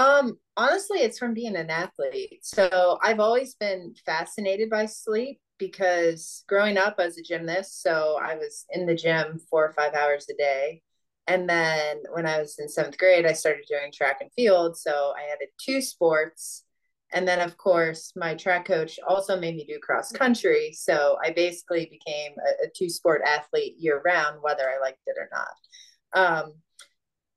Um, 0.00 0.38
honestly, 0.56 1.00
it's 1.00 1.18
from 1.18 1.34
being 1.34 1.56
an 1.56 1.68
athlete. 1.68 2.38
So 2.42 2.98
I've 3.02 3.20
always 3.20 3.54
been 3.54 3.94
fascinated 4.06 4.70
by 4.70 4.86
sleep 4.86 5.40
because 5.58 6.42
growing 6.48 6.78
up 6.78 6.94
as 6.98 7.18
a 7.18 7.22
gymnast, 7.22 7.82
so 7.82 8.18
I 8.20 8.36
was 8.36 8.64
in 8.70 8.86
the 8.86 8.94
gym 8.94 9.38
four 9.50 9.66
or 9.66 9.72
five 9.72 9.92
hours 9.92 10.26
a 10.30 10.34
day. 10.38 10.80
And 11.26 11.46
then 11.46 11.98
when 12.12 12.24
I 12.24 12.40
was 12.40 12.58
in 12.58 12.66
seventh 12.66 12.96
grade, 12.96 13.26
I 13.26 13.34
started 13.34 13.66
doing 13.68 13.92
track 13.92 14.22
and 14.22 14.32
field. 14.32 14.78
So 14.78 15.12
I 15.18 15.32
added 15.34 15.48
two 15.62 15.82
sports. 15.82 16.64
And 17.12 17.28
then, 17.28 17.40
of 17.40 17.58
course, 17.58 18.12
my 18.16 18.34
track 18.34 18.64
coach 18.64 18.98
also 19.06 19.38
made 19.38 19.56
me 19.56 19.66
do 19.66 19.78
cross 19.82 20.12
country. 20.12 20.72
So 20.72 21.18
I 21.22 21.30
basically 21.32 21.90
became 21.90 22.32
a, 22.38 22.64
a 22.64 22.70
two 22.74 22.88
sport 22.88 23.20
athlete 23.26 23.74
year 23.78 24.00
round, 24.02 24.38
whether 24.40 24.62
I 24.62 24.80
liked 24.80 25.02
it 25.06 25.16
or 25.18 25.28
not. 25.30 26.42
Um, 26.42 26.54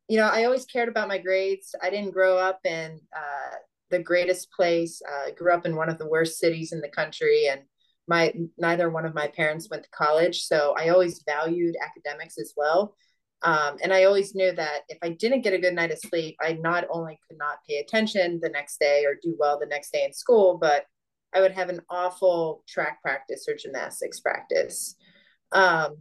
you 0.07 0.17
know, 0.17 0.27
I 0.27 0.43
always 0.45 0.65
cared 0.65 0.89
about 0.89 1.07
my 1.07 1.17
grades. 1.17 1.75
I 1.81 1.89
didn't 1.89 2.11
grow 2.11 2.37
up 2.37 2.59
in 2.65 2.99
uh, 3.15 3.55
the 3.89 3.99
greatest 3.99 4.51
place. 4.51 5.01
Uh, 5.07 5.27
I 5.27 5.31
grew 5.31 5.53
up 5.53 5.65
in 5.65 5.75
one 5.75 5.89
of 5.89 5.97
the 5.97 6.09
worst 6.09 6.39
cities 6.39 6.73
in 6.73 6.81
the 6.81 6.89
country, 6.89 7.47
and 7.49 7.61
my 8.07 8.33
neither 8.57 8.89
one 8.89 9.05
of 9.05 9.13
my 9.13 9.27
parents 9.27 9.69
went 9.69 9.83
to 9.83 9.89
college. 9.91 10.43
So 10.43 10.75
I 10.77 10.89
always 10.89 11.23
valued 11.25 11.75
academics 11.81 12.37
as 12.37 12.53
well. 12.57 12.95
Um, 13.43 13.77
and 13.83 13.93
I 13.93 14.05
always 14.05 14.35
knew 14.35 14.53
that 14.53 14.81
if 14.87 14.97
I 15.01 15.09
didn't 15.09 15.41
get 15.41 15.53
a 15.53 15.59
good 15.59 15.73
night 15.73 15.91
of 15.91 15.99
sleep, 15.99 16.37
I 16.41 16.53
not 16.53 16.85
only 16.89 17.19
could 17.27 17.37
not 17.37 17.57
pay 17.67 17.77
attention 17.77 18.39
the 18.41 18.49
next 18.49 18.79
day 18.79 19.03
or 19.05 19.15
do 19.21 19.35
well 19.37 19.59
the 19.59 19.65
next 19.65 19.91
day 19.91 20.05
in 20.05 20.13
school, 20.13 20.57
but 20.57 20.85
I 21.33 21.41
would 21.41 21.51
have 21.51 21.69
an 21.69 21.81
awful 21.89 22.63
track 22.67 23.01
practice 23.01 23.45
or 23.47 23.55
gymnastics 23.55 24.21
practice. 24.21 24.95
Um, 25.51 25.97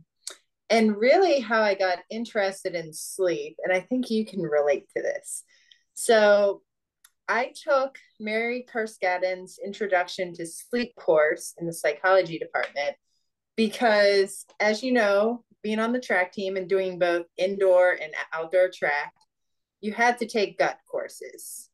and 0.73 0.97
really 0.97 1.39
how 1.39 1.61
I 1.61 1.75
got 1.75 1.99
interested 2.11 2.75
in 2.75 2.95
sleep. 2.95 3.59
And 3.63 3.73
I 3.73 3.81
think 3.81 4.11
you 4.11 4.25
can 4.25 4.41
relate 4.41 4.89
to 4.97 5.03
this. 5.03 5.45
So 5.93 6.63
I 7.29 7.53
took 7.63 7.99
Mary 8.19 8.67
Carskadon's 8.73 9.61
Introduction 9.63 10.33
to 10.35 10.47
Sleep 10.47 10.97
course 10.97 11.55
in 11.61 11.67
the 11.67 11.75
psychology 11.75 12.39
department 12.39 12.97
because, 13.55 14.47
as 14.61 14.83
you 14.83 14.93
know, 14.93 15.45
being 15.63 15.79
on 15.79 15.93
the 15.93 16.01
track 16.01 16.33
team 16.33 16.57
and 16.57 16.71
doing 16.71 16.99
both 16.99 17.27
indoor 17.37 17.93
and 17.93 18.15
outdoor 18.33 18.71
track, 18.75 19.13
you 19.83 19.93
had 19.93 20.19
to 20.19 20.27
take 20.27 20.59
gut 20.59 20.79
courses. 20.91 21.69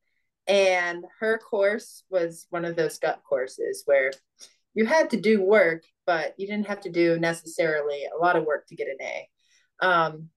And 0.49 1.05
her 1.21 1.39
course 1.39 2.03
was 2.11 2.47
one 2.51 2.65
of 2.65 2.75
those 2.75 2.99
gut 2.99 3.23
courses 3.29 3.85
where 3.87 4.11
you 4.79 4.87
had 4.87 5.11
to 5.11 5.21
do 5.21 5.43
work, 5.43 5.83
but 6.07 6.35
you 6.39 6.47
didn't 6.47 6.69
have 6.69 6.81
to 6.83 6.89
do 6.89 7.19
necessarily 7.19 8.05
a 8.05 8.17
lot 8.17 8.37
of 8.37 8.45
work 8.45 8.65
to 8.69 8.77
get 8.77 8.87
an 8.87 8.99
A. 9.03 9.29
Um, 9.85 10.29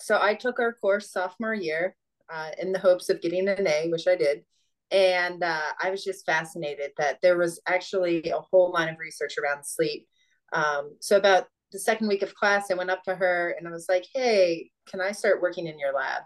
so 0.00 0.18
I 0.20 0.34
took 0.34 0.58
our 0.58 0.72
course 0.72 1.12
sophomore 1.12 1.54
year 1.54 1.94
uh, 2.28 2.50
in 2.60 2.72
the 2.72 2.80
hopes 2.80 3.10
of 3.10 3.20
getting 3.20 3.46
an 3.46 3.68
A, 3.68 3.88
which 3.88 4.08
I 4.08 4.16
did. 4.16 4.42
And 4.90 5.44
uh, 5.44 5.70
I 5.80 5.90
was 5.90 6.02
just 6.02 6.26
fascinated 6.26 6.90
that 6.98 7.20
there 7.22 7.38
was 7.38 7.60
actually 7.64 8.30
a 8.30 8.40
whole 8.40 8.72
line 8.72 8.88
of 8.88 8.98
research 8.98 9.36
around 9.38 9.64
sleep. 9.64 10.08
Um, 10.52 10.96
so 11.00 11.16
about 11.16 11.46
the 11.70 11.78
second 11.78 12.08
week 12.08 12.22
of 12.22 12.34
class, 12.34 12.72
I 12.72 12.74
went 12.74 12.90
up 12.90 13.04
to 13.04 13.14
her 13.14 13.54
and 13.56 13.68
I 13.68 13.70
was 13.70 13.86
like, 13.88 14.04
"Hey, 14.12 14.72
can 14.88 15.00
I 15.00 15.12
start 15.12 15.40
working 15.40 15.68
in 15.68 15.78
your 15.78 15.94
lab?" 15.94 16.22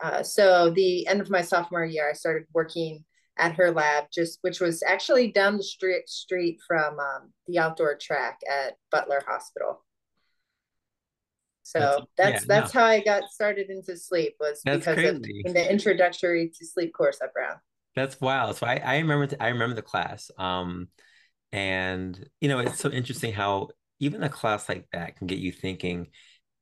Uh, 0.00 0.22
so 0.22 0.70
the 0.70 1.04
end 1.08 1.20
of 1.20 1.30
my 1.30 1.42
sophomore 1.42 1.84
year, 1.84 2.08
I 2.08 2.12
started 2.12 2.46
working 2.54 3.04
at 3.38 3.54
her 3.56 3.70
lab, 3.70 4.04
just 4.12 4.38
which 4.42 4.60
was 4.60 4.82
actually 4.82 5.32
down 5.32 5.56
the 5.56 5.62
street 5.62 6.08
street 6.08 6.58
from 6.66 6.98
um, 6.98 7.32
the 7.46 7.58
outdoor 7.58 7.96
track 7.96 8.40
at 8.50 8.74
Butler 8.90 9.22
Hospital. 9.26 9.84
So 11.62 11.80
that's 11.80 12.06
that's, 12.16 12.46
yeah, 12.46 12.60
that's 12.60 12.74
no. 12.74 12.80
how 12.80 12.86
I 12.86 13.00
got 13.00 13.24
started 13.30 13.70
into 13.70 13.96
sleep 13.96 14.36
was 14.38 14.60
that's 14.64 14.86
because 14.86 14.94
crazy. 14.94 15.42
of 15.44 15.54
the 15.54 15.70
introductory 15.70 16.52
to 16.56 16.66
sleep 16.66 16.94
course 16.94 17.18
at 17.22 17.32
Brown. 17.32 17.56
That's 17.96 18.20
wild. 18.20 18.56
So 18.56 18.66
I, 18.66 18.76
I 18.76 18.98
remember 18.98 19.34
I 19.40 19.48
remember 19.48 19.74
the 19.74 19.82
class. 19.82 20.30
Um 20.38 20.88
and 21.52 22.28
you 22.40 22.48
know 22.48 22.60
it's 22.60 22.78
so 22.78 22.90
interesting 22.90 23.32
how 23.32 23.68
even 23.98 24.22
a 24.22 24.28
class 24.28 24.68
like 24.68 24.86
that 24.92 25.16
can 25.16 25.26
get 25.26 25.38
you 25.38 25.50
thinking 25.50 26.08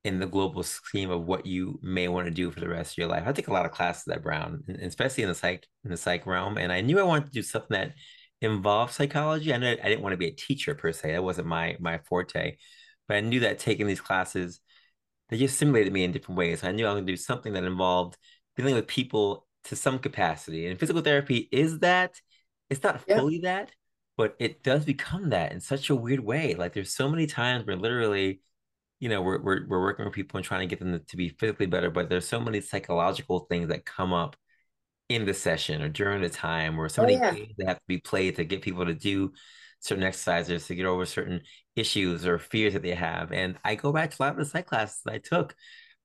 in 0.04 0.18
the 0.18 0.26
global 0.26 0.62
scheme 0.62 1.10
of 1.10 1.24
what 1.24 1.46
you 1.46 1.80
may 1.82 2.08
want 2.08 2.26
to 2.26 2.30
do 2.30 2.50
for 2.50 2.60
the 2.60 2.68
rest 2.68 2.92
of 2.92 2.98
your 2.98 3.08
life. 3.08 3.24
I 3.26 3.32
take 3.32 3.48
a 3.48 3.52
lot 3.52 3.64
of 3.64 3.72
classes 3.72 4.06
at 4.08 4.22
Brown, 4.22 4.62
especially 4.82 5.22
in 5.22 5.30
the 5.30 5.34
psych 5.34 5.66
in 5.84 5.90
the 5.90 5.96
psych 5.96 6.26
realm, 6.26 6.58
and 6.58 6.70
I 6.70 6.82
knew 6.82 7.00
I 7.00 7.04
wanted 7.04 7.26
to 7.26 7.32
do 7.32 7.42
something 7.42 7.74
that 7.74 7.94
involved 8.42 8.92
psychology. 8.92 9.52
I 9.54 9.56
know 9.56 9.70
I 9.70 9.88
didn't 9.88 10.02
want 10.02 10.12
to 10.12 10.18
be 10.18 10.28
a 10.28 10.32
teacher 10.32 10.74
per 10.74 10.92
se; 10.92 11.12
that 11.12 11.24
wasn't 11.24 11.48
my 11.48 11.76
my 11.80 11.98
forte. 11.98 12.56
But 13.08 13.16
I 13.16 13.20
knew 13.20 13.40
that 13.40 13.58
taking 13.58 13.86
these 13.86 14.00
classes, 14.00 14.60
they 15.28 15.38
just 15.38 15.56
stimulated 15.56 15.92
me 15.92 16.04
in 16.04 16.12
different 16.12 16.38
ways. 16.38 16.64
I 16.64 16.72
knew 16.72 16.86
I 16.86 16.90
was 16.90 16.96
going 16.96 17.06
to 17.06 17.12
do 17.12 17.16
something 17.16 17.54
that 17.54 17.64
involved 17.64 18.16
dealing 18.56 18.74
with 18.74 18.86
people 18.86 19.46
to 19.64 19.76
some 19.76 19.98
capacity, 19.98 20.66
and 20.66 20.78
physical 20.78 21.02
therapy 21.02 21.48
is 21.50 21.80
that. 21.80 22.20
It's 22.70 22.82
not 22.82 23.02
yeah. 23.06 23.18
fully 23.18 23.40
that, 23.40 23.72
but 24.16 24.36
it 24.38 24.62
does 24.62 24.86
become 24.86 25.30
that 25.30 25.52
in 25.52 25.60
such 25.60 25.90
a 25.90 25.94
weird 25.94 26.20
way. 26.20 26.54
Like 26.54 26.72
there's 26.72 26.94
so 26.94 27.10
many 27.10 27.26
times 27.26 27.66
where 27.66 27.76
literally 27.76 28.40
you 29.00 29.08
know 29.08 29.20
we're, 29.22 29.40
we're 29.40 29.66
we're 29.66 29.82
working 29.82 30.04
with 30.04 30.14
people 30.14 30.38
and 30.38 30.44
trying 30.44 30.60
to 30.60 30.66
get 30.66 30.78
them 30.78 31.00
to 31.06 31.16
be 31.16 31.28
physically 31.28 31.66
better 31.66 31.90
but 31.90 32.08
there's 32.08 32.26
so 32.26 32.40
many 32.40 32.60
psychological 32.60 33.40
things 33.50 33.68
that 33.68 33.84
come 33.84 34.12
up 34.12 34.36
in 35.08 35.26
the 35.26 35.34
session 35.34 35.82
or 35.82 35.88
during 35.88 36.22
the 36.22 36.28
time 36.28 36.78
or 36.78 36.88
so 36.88 37.02
oh, 37.02 37.06
many 37.06 37.18
yeah. 37.18 37.32
games 37.32 37.52
that 37.58 37.68
have 37.68 37.76
to 37.76 37.84
be 37.86 37.98
played 37.98 38.36
to 38.36 38.44
get 38.44 38.62
people 38.62 38.86
to 38.86 38.94
do 38.94 39.32
certain 39.80 40.04
exercises 40.04 40.66
to 40.66 40.74
get 40.74 40.86
over 40.86 41.04
certain 41.04 41.42
issues 41.76 42.26
or 42.26 42.38
fears 42.38 42.72
that 42.72 42.82
they 42.82 42.94
have 42.94 43.32
and 43.32 43.56
i 43.64 43.74
go 43.74 43.92
back 43.92 44.10
to 44.10 44.16
a 44.18 44.22
lot 44.22 44.32
of 44.32 44.38
the 44.38 44.44
psych 44.44 44.66
classes 44.66 45.02
i 45.06 45.18
took 45.18 45.54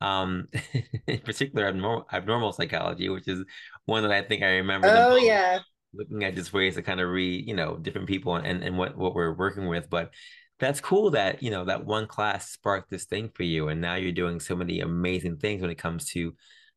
um 0.01 0.47
in 1.07 1.19
particular 1.19 1.67
abnormal, 1.67 2.05
abnormal 2.11 2.51
psychology 2.51 3.07
which 3.07 3.27
is 3.27 3.43
one 3.85 4.03
that 4.03 4.11
i 4.11 4.21
think 4.21 4.43
i 4.43 4.55
remember 4.57 4.87
oh 4.89 5.15
yeah 5.15 5.59
looking 5.93 6.23
at 6.23 6.35
just 6.35 6.53
ways 6.53 6.75
to 6.75 6.81
kind 6.81 6.99
of 6.99 7.09
read 7.09 7.47
you 7.47 7.55
know 7.55 7.77
different 7.77 8.07
people 8.07 8.35
and 8.35 8.63
and 8.63 8.77
what 8.77 8.97
what 8.97 9.15
we're 9.15 9.33
working 9.33 9.67
with 9.67 9.89
but 9.89 10.11
that's 10.59 10.81
cool 10.81 11.11
that 11.11 11.41
you 11.41 11.49
know 11.51 11.65
that 11.65 11.85
one 11.85 12.07
class 12.07 12.49
sparked 12.49 12.89
this 12.89 13.05
thing 13.05 13.29
for 13.33 13.43
you 13.43 13.69
and 13.69 13.81
now 13.81 13.95
you're 13.95 14.11
doing 14.11 14.39
so 14.39 14.55
many 14.55 14.81
amazing 14.81 15.37
things 15.37 15.61
when 15.61 15.71
it 15.71 15.77
comes 15.77 16.09
to 16.09 16.33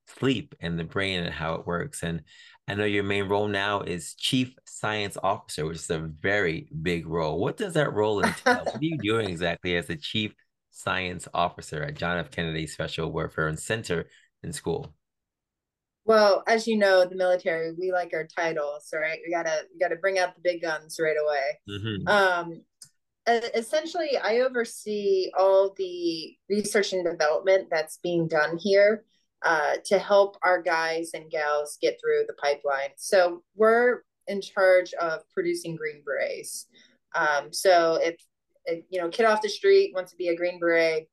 sleep 0.06 0.54
and 0.60 0.78
the 0.78 0.84
brain 0.84 1.22
and 1.22 1.32
how 1.32 1.54
it 1.54 1.66
works 1.66 2.02
and 2.02 2.22
i 2.68 2.74
know 2.74 2.84
your 2.84 3.04
main 3.04 3.28
role 3.28 3.48
now 3.48 3.80
is 3.80 4.14
chief 4.14 4.54
science 4.82 5.16
officer 5.22 5.64
which 5.64 5.76
is 5.76 5.90
a 5.90 5.98
very 5.98 6.68
big 6.82 7.06
role. 7.06 7.38
What 7.38 7.56
does 7.56 7.74
that 7.74 7.92
role 7.92 8.20
entail? 8.20 8.64
What 8.64 8.74
are 8.74 8.78
you 8.80 8.98
doing 8.98 9.28
exactly 9.28 9.76
as 9.76 9.86
the 9.86 9.96
chief 9.96 10.34
science 10.72 11.28
officer 11.32 11.84
at 11.84 11.94
john 11.94 12.18
f. 12.18 12.32
Kennedy 12.32 12.66
special 12.66 13.12
warfare 13.12 13.46
and 13.46 13.58
center 13.58 14.08
in 14.42 14.52
school? 14.52 14.92
Well 16.04 16.42
as 16.48 16.66
you 16.66 16.76
know 16.76 17.04
the 17.04 17.14
military 17.14 17.72
we 17.78 17.92
like 17.92 18.12
our 18.12 18.26
titles 18.26 18.92
right? 18.92 19.20
We 19.24 19.32
gotta 19.32 19.66
we 19.72 19.78
gotta 19.78 19.94
bring 19.94 20.18
out 20.18 20.34
the 20.34 20.40
big 20.42 20.62
guns 20.62 20.98
right 21.00 21.16
away. 21.16 21.60
Mm-hmm. 21.70 22.08
um 22.08 22.62
essentially 23.26 24.16
i 24.22 24.40
oversee 24.40 25.30
all 25.38 25.72
the 25.76 26.36
research 26.48 26.92
and 26.92 27.04
development 27.04 27.68
that's 27.70 27.98
being 28.02 28.26
done 28.26 28.58
here 28.58 29.04
uh, 29.44 29.74
to 29.84 29.98
help 29.98 30.36
our 30.44 30.62
guys 30.62 31.10
and 31.14 31.30
gals 31.30 31.76
get 31.80 31.98
through 32.00 32.24
the 32.26 32.34
pipeline 32.34 32.90
so 32.96 33.42
we're 33.56 34.02
in 34.28 34.40
charge 34.40 34.92
of 34.94 35.20
producing 35.34 35.76
green 35.76 36.02
berets 36.04 36.66
um, 37.14 37.52
so 37.52 37.98
if, 38.02 38.16
if, 38.66 38.84
you 38.90 39.00
know 39.00 39.08
kid 39.08 39.26
off 39.26 39.42
the 39.42 39.48
street 39.48 39.92
wants 39.94 40.10
to 40.12 40.16
be 40.16 40.28
a 40.28 40.36
green 40.36 40.58
beret 40.58 41.08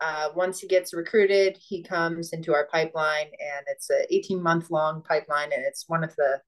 Uh, 0.00 0.28
once 0.34 0.60
he 0.60 0.66
gets 0.66 0.94
recruited, 0.94 1.58
he 1.60 1.82
comes 1.82 2.32
into 2.32 2.54
our 2.54 2.66
pipeline, 2.72 3.26
and 3.26 3.66
it's 3.68 3.90
a 3.90 4.06
18 4.08 4.42
month 4.42 4.70
long 4.70 5.02
pipeline, 5.02 5.52
and 5.52 5.62
it's 5.62 5.84
one 5.88 6.02
of 6.02 6.14
the 6.16 6.40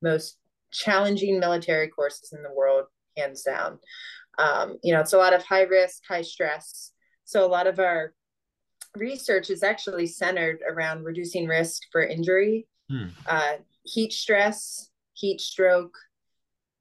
most 0.00 0.38
challenging 0.70 1.40
military 1.40 1.88
courses 1.88 2.32
in 2.32 2.42
the 2.42 2.52
world, 2.52 2.84
hands 3.16 3.42
down. 3.42 3.78
Um, 4.40 4.78
you 4.82 4.94
know, 4.94 5.00
it's 5.00 5.12
a 5.12 5.18
lot 5.18 5.34
of 5.34 5.44
high 5.44 5.62
risk, 5.62 6.02
high 6.08 6.22
stress. 6.22 6.92
So 7.24 7.44
a 7.44 7.48
lot 7.48 7.66
of 7.66 7.78
our 7.78 8.14
research 8.96 9.50
is 9.50 9.62
actually 9.62 10.06
centered 10.06 10.60
around 10.68 11.04
reducing 11.04 11.46
risk 11.46 11.82
for 11.92 12.02
injury, 12.02 12.66
hmm. 12.88 13.08
uh, 13.26 13.56
heat 13.84 14.12
stress, 14.12 14.90
heat 15.12 15.40
stroke, 15.40 15.94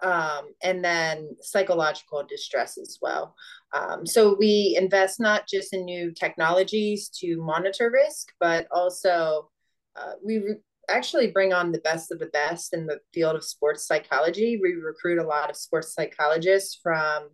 um, 0.02 0.54
and 0.64 0.84
then 0.84 1.36
psychological 1.42 2.24
distress 2.24 2.78
as 2.78 2.98
well. 3.02 3.36
Um, 3.74 4.06
so 4.06 4.36
we 4.40 4.76
invest 4.80 5.20
not 5.20 5.48
just 5.48 5.74
in 5.74 5.84
new 5.84 6.14
technologies 6.14 7.10
to 7.20 7.38
monitor 7.42 7.92
risk, 7.92 8.30
but 8.40 8.68
also 8.72 9.50
uh, 9.98 10.14
we 10.24 10.38
re- 10.38 10.56
actually 10.88 11.28
bring 11.28 11.54
on 11.54 11.72
the 11.72 11.80
best 11.80 12.12
of 12.12 12.20
the 12.20 12.28
best 12.28 12.74
in 12.74 12.88
the 12.88 13.00
field 13.14 13.36
of 13.36 13.44
sports 13.44 13.86
psychology. 13.86 14.58
We 14.62 14.74
recruit 14.74 15.20
a 15.20 15.28
lot 15.28 15.50
of 15.50 15.58
sports 15.58 15.94
psychologists 15.94 16.80
from 16.82 17.30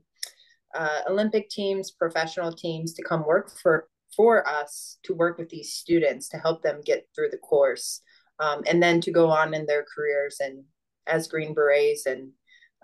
uh, 0.75 1.01
Olympic 1.09 1.49
teams, 1.49 1.91
professional 1.91 2.51
teams 2.51 2.93
to 2.93 3.03
come 3.03 3.25
work 3.25 3.51
for 3.61 3.87
for 4.15 4.47
us 4.47 4.97
to 5.03 5.13
work 5.13 5.37
with 5.37 5.49
these 5.49 5.73
students 5.73 6.29
to 6.29 6.37
help 6.37 6.61
them 6.61 6.79
get 6.85 7.07
through 7.13 7.29
the 7.29 7.37
course, 7.37 8.01
um, 8.39 8.63
and 8.67 8.81
then 8.81 9.01
to 9.01 9.11
go 9.11 9.29
on 9.29 9.53
in 9.53 9.65
their 9.65 9.85
careers 9.93 10.37
and 10.39 10.63
as 11.07 11.27
Green 11.27 11.53
Berets 11.53 12.05
and 12.05 12.31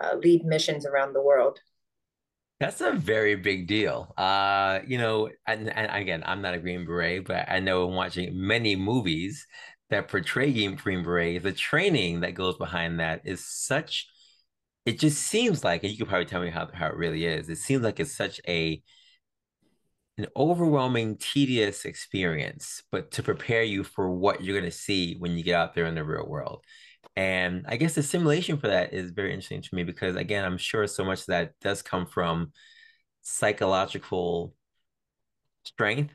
uh, 0.04 0.16
lead 0.16 0.44
missions 0.44 0.86
around 0.86 1.14
the 1.14 1.22
world. 1.22 1.60
That's 2.60 2.82
a 2.82 2.92
very 2.92 3.36
big 3.36 3.68
deal. 3.68 4.14
Uh, 4.18 4.82
you 4.86 5.00
know, 5.00 5.30
and, 5.48 5.76
and 5.76 5.92
again, 5.92 6.22
I'm 6.26 6.44
not 6.44 6.54
a 6.54 6.60
Green 6.60 6.86
Beret, 6.86 7.26
but 7.26 7.50
I 7.50 7.60
know 7.60 7.88
I'm 7.88 7.96
watching 7.96 8.30
many 8.34 8.76
movies 8.76 9.48
that 9.90 10.10
portray 10.10 10.52
Green 10.76 11.04
Beret. 11.04 11.42
The 11.42 11.54
training 11.54 12.20
that 12.22 12.36
goes 12.36 12.58
behind 12.58 13.00
that 13.00 13.22
is 13.26 13.46
such. 13.46 14.08
It 14.86 15.00
just 15.00 15.22
seems 15.22 15.64
like, 15.64 15.84
and 15.84 15.92
you 15.92 15.98
could 15.98 16.08
probably 16.08 16.26
tell 16.26 16.42
me 16.42 16.50
how, 16.50 16.70
how 16.74 16.88
it 16.88 16.96
really 16.96 17.26
is. 17.26 17.50
It 17.50 17.58
seems 17.58 17.84
like 17.84 18.00
it's 18.00 18.16
such 18.16 18.42
a 18.48 18.82
an 20.18 20.28
overwhelming, 20.36 21.18
tedious 21.18 21.86
experience, 21.86 22.84
but 22.92 23.12
to 23.12 23.24
prepare 23.24 23.64
you 23.64 23.84
for 23.84 24.10
what 24.10 24.44
you're 24.44 24.58
going 24.58 24.70
to 24.70 24.76
see 24.76 25.16
when 25.18 25.32
you 25.38 25.44
get 25.44 25.56
out 25.56 25.74
there 25.74 25.86
in 25.86 25.96
the 25.96 26.04
real 26.04 26.28
world. 26.28 26.64
And 27.16 27.66
I 27.68 27.78
guess 27.78 27.96
the 27.96 28.04
simulation 28.04 28.58
for 28.58 28.68
that 28.68 28.94
is 28.94 29.12
very 29.12 29.30
interesting 29.30 29.62
to 29.62 29.76
me 29.76 29.84
because, 29.84 30.16
again, 30.16 30.46
I'm 30.46 30.58
sure 30.58 30.86
so 30.88 31.04
much 31.04 31.22
of 31.22 31.26
that 31.28 31.54
does 31.62 31.82
come 31.82 32.06
from 32.06 32.52
psychological 33.22 34.54
strength 35.64 36.14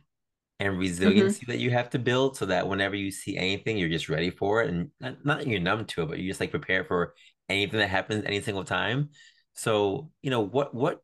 and 0.59 0.73
mm-hmm. 0.73 0.81
resiliency 0.81 1.41
mm-hmm. 1.41 1.53
that 1.53 1.59
you 1.59 1.71
have 1.71 1.91
to 1.91 1.99
build 1.99 2.37
so 2.37 2.47
that 2.47 2.69
whenever 2.69 2.95
you 2.95 3.11
see 3.11 3.37
anything, 3.37 3.77
you're 3.77 3.89
just 3.89 4.09
ready 4.09 4.31
for 4.31 4.63
it. 4.63 4.71
And 4.71 4.91
not, 5.01 5.25
not 5.25 5.47
you're 5.47 5.61
numb 5.61 5.85
to 5.87 6.03
it, 6.03 6.09
but 6.09 6.19
you're 6.19 6.31
just 6.31 6.41
like 6.41 6.51
prepare 6.51 6.85
for 6.85 7.15
anything 7.49 7.81
that 7.81 7.89
happens 7.89 8.25
any 8.25 8.41
single 8.41 8.65
time. 8.65 9.11
So, 9.55 10.11
you 10.23 10.31
know, 10.31 10.41
what, 10.41 10.75
what, 10.75 11.03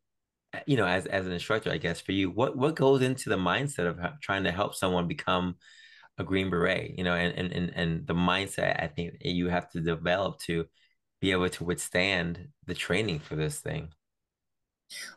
you 0.67 0.77
know, 0.77 0.85
as, 0.85 1.05
as 1.05 1.25
an 1.25 1.31
instructor, 1.31 1.71
I 1.71 1.77
guess 1.77 1.99
for 1.99 2.11
you, 2.11 2.29
what, 2.29 2.55
what 2.55 2.75
goes 2.75 3.01
into 3.01 3.29
the 3.29 3.37
mindset 3.37 3.87
of 3.87 4.19
trying 4.21 4.43
to 4.43 4.51
help 4.51 4.75
someone 4.75 5.07
become 5.07 5.55
a 6.17 6.23
green 6.23 6.49
beret 6.49 6.97
you 6.97 7.03
know 7.03 7.15
and 7.15 7.37
and 7.37 7.51
and, 7.51 7.71
and 7.75 8.07
the 8.07 8.13
mindset 8.13 8.81
i 8.81 8.87
think 8.87 9.15
you 9.21 9.47
have 9.47 9.69
to 9.69 9.81
develop 9.81 10.39
to 10.39 10.65
be 11.21 11.31
able 11.31 11.49
to 11.49 11.63
withstand 11.63 12.47
the 12.67 12.73
training 12.73 13.19
for 13.19 13.35
this 13.35 13.59
thing 13.59 13.89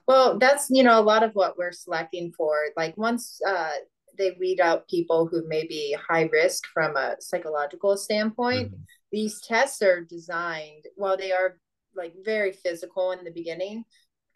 well 0.06 0.38
that's 0.38 0.68
you 0.70 0.82
know 0.82 0.98
a 0.98 1.02
lot 1.02 1.22
of 1.22 1.32
what 1.34 1.58
we're 1.58 1.72
selecting 1.72 2.32
for 2.32 2.56
like 2.76 2.96
once 2.96 3.40
uh 3.46 3.72
they 4.18 4.36
weed 4.38 4.60
out 4.60 4.88
people 4.88 5.26
who 5.26 5.46
may 5.48 5.66
be 5.66 5.96
high 6.08 6.28
risk 6.32 6.66
from 6.72 6.96
a 6.96 7.16
psychological 7.20 7.96
standpoint 7.96 8.68
mm-hmm. 8.68 8.82
these 9.12 9.40
tests 9.40 9.82
are 9.82 10.02
designed 10.02 10.84
while 10.96 11.16
they 11.16 11.32
are 11.32 11.58
like 11.94 12.14
very 12.24 12.52
physical 12.52 13.12
in 13.12 13.24
the 13.24 13.30
beginning 13.30 13.84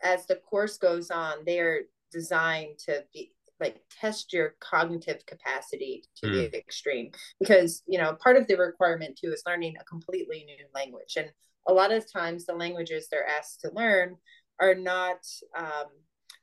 as 0.03 0.27
the 0.27 0.37
course 0.37 0.79
goes 0.79 1.11
on 1.11 1.39
they 1.45 1.59
are 1.61 1.81
designed 2.11 2.79
to 2.79 3.05
be 3.13 3.33
like 3.61 3.83
test 4.01 4.33
your 4.33 4.55
cognitive 4.59 5.25
capacity 5.27 6.03
to 6.17 6.27
mm. 6.27 6.51
the 6.51 6.59
extreme 6.59 7.11
because 7.39 7.83
you 7.87 7.99
know 7.99 8.15
part 8.15 8.37
of 8.37 8.47
the 8.47 8.57
requirement 8.57 9.17
too 9.17 9.31
is 9.33 9.43
learning 9.47 9.75
a 9.79 9.85
completely 9.85 10.45
new 10.47 10.65
language 10.75 11.17
and 11.17 11.31
a 11.69 11.73
lot 11.73 11.93
of 11.93 12.11
times 12.11 12.47
the 12.47 12.55
languages 12.55 13.07
they're 13.11 13.29
asked 13.29 13.61
to 13.61 13.71
learn 13.75 14.17
are 14.61 14.75
not 14.75 15.19
um, 15.57 15.87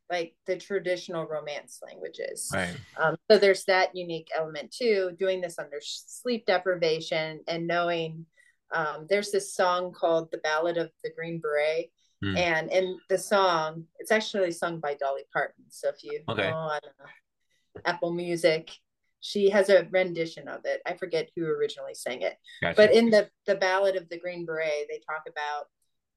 like 0.09 0.35
the 0.45 0.57
traditional 0.57 1.25
romance 1.25 1.79
languages 1.85 2.49
right 2.53 2.75
um, 2.97 3.15
so 3.29 3.37
there's 3.37 3.65
that 3.65 3.95
unique 3.95 4.29
element 4.35 4.71
too 4.71 5.11
doing 5.19 5.41
this 5.41 5.59
under 5.59 5.79
sleep 5.81 6.45
deprivation 6.45 7.41
and 7.47 7.67
knowing 7.67 8.25
um, 8.73 9.07
there's 9.09 9.31
this 9.31 9.53
song 9.53 9.93
called 9.93 10.29
the 10.31 10.39
ballad 10.39 10.77
of 10.77 10.89
the 11.03 11.11
green 11.15 11.39
beret 11.39 11.91
Mm. 12.23 12.37
And 12.37 12.71
in 12.71 12.99
the 13.09 13.17
song, 13.17 13.85
it's 13.99 14.11
actually 14.11 14.51
sung 14.51 14.79
by 14.79 14.95
Dolly 14.95 15.23
Parton. 15.31 15.65
So 15.69 15.89
if 15.89 16.03
you 16.03 16.21
okay. 16.29 16.49
go 16.49 16.55
on 16.55 16.79
uh, 16.83 17.79
Apple 17.85 18.11
Music, 18.11 18.71
she 19.19 19.49
has 19.49 19.69
a 19.69 19.87
rendition 19.91 20.47
of 20.47 20.61
it. 20.65 20.81
I 20.85 20.93
forget 20.93 21.29
who 21.35 21.45
originally 21.45 21.93
sang 21.93 22.21
it. 22.21 22.37
Gotcha. 22.61 22.75
But 22.75 22.93
in 22.93 23.09
the 23.09 23.29
the 23.45 23.55
Ballad 23.55 23.95
of 23.95 24.09
the 24.09 24.19
Green 24.19 24.45
Beret, 24.45 24.87
they 24.89 24.99
talk 24.99 25.23
about 25.27 25.65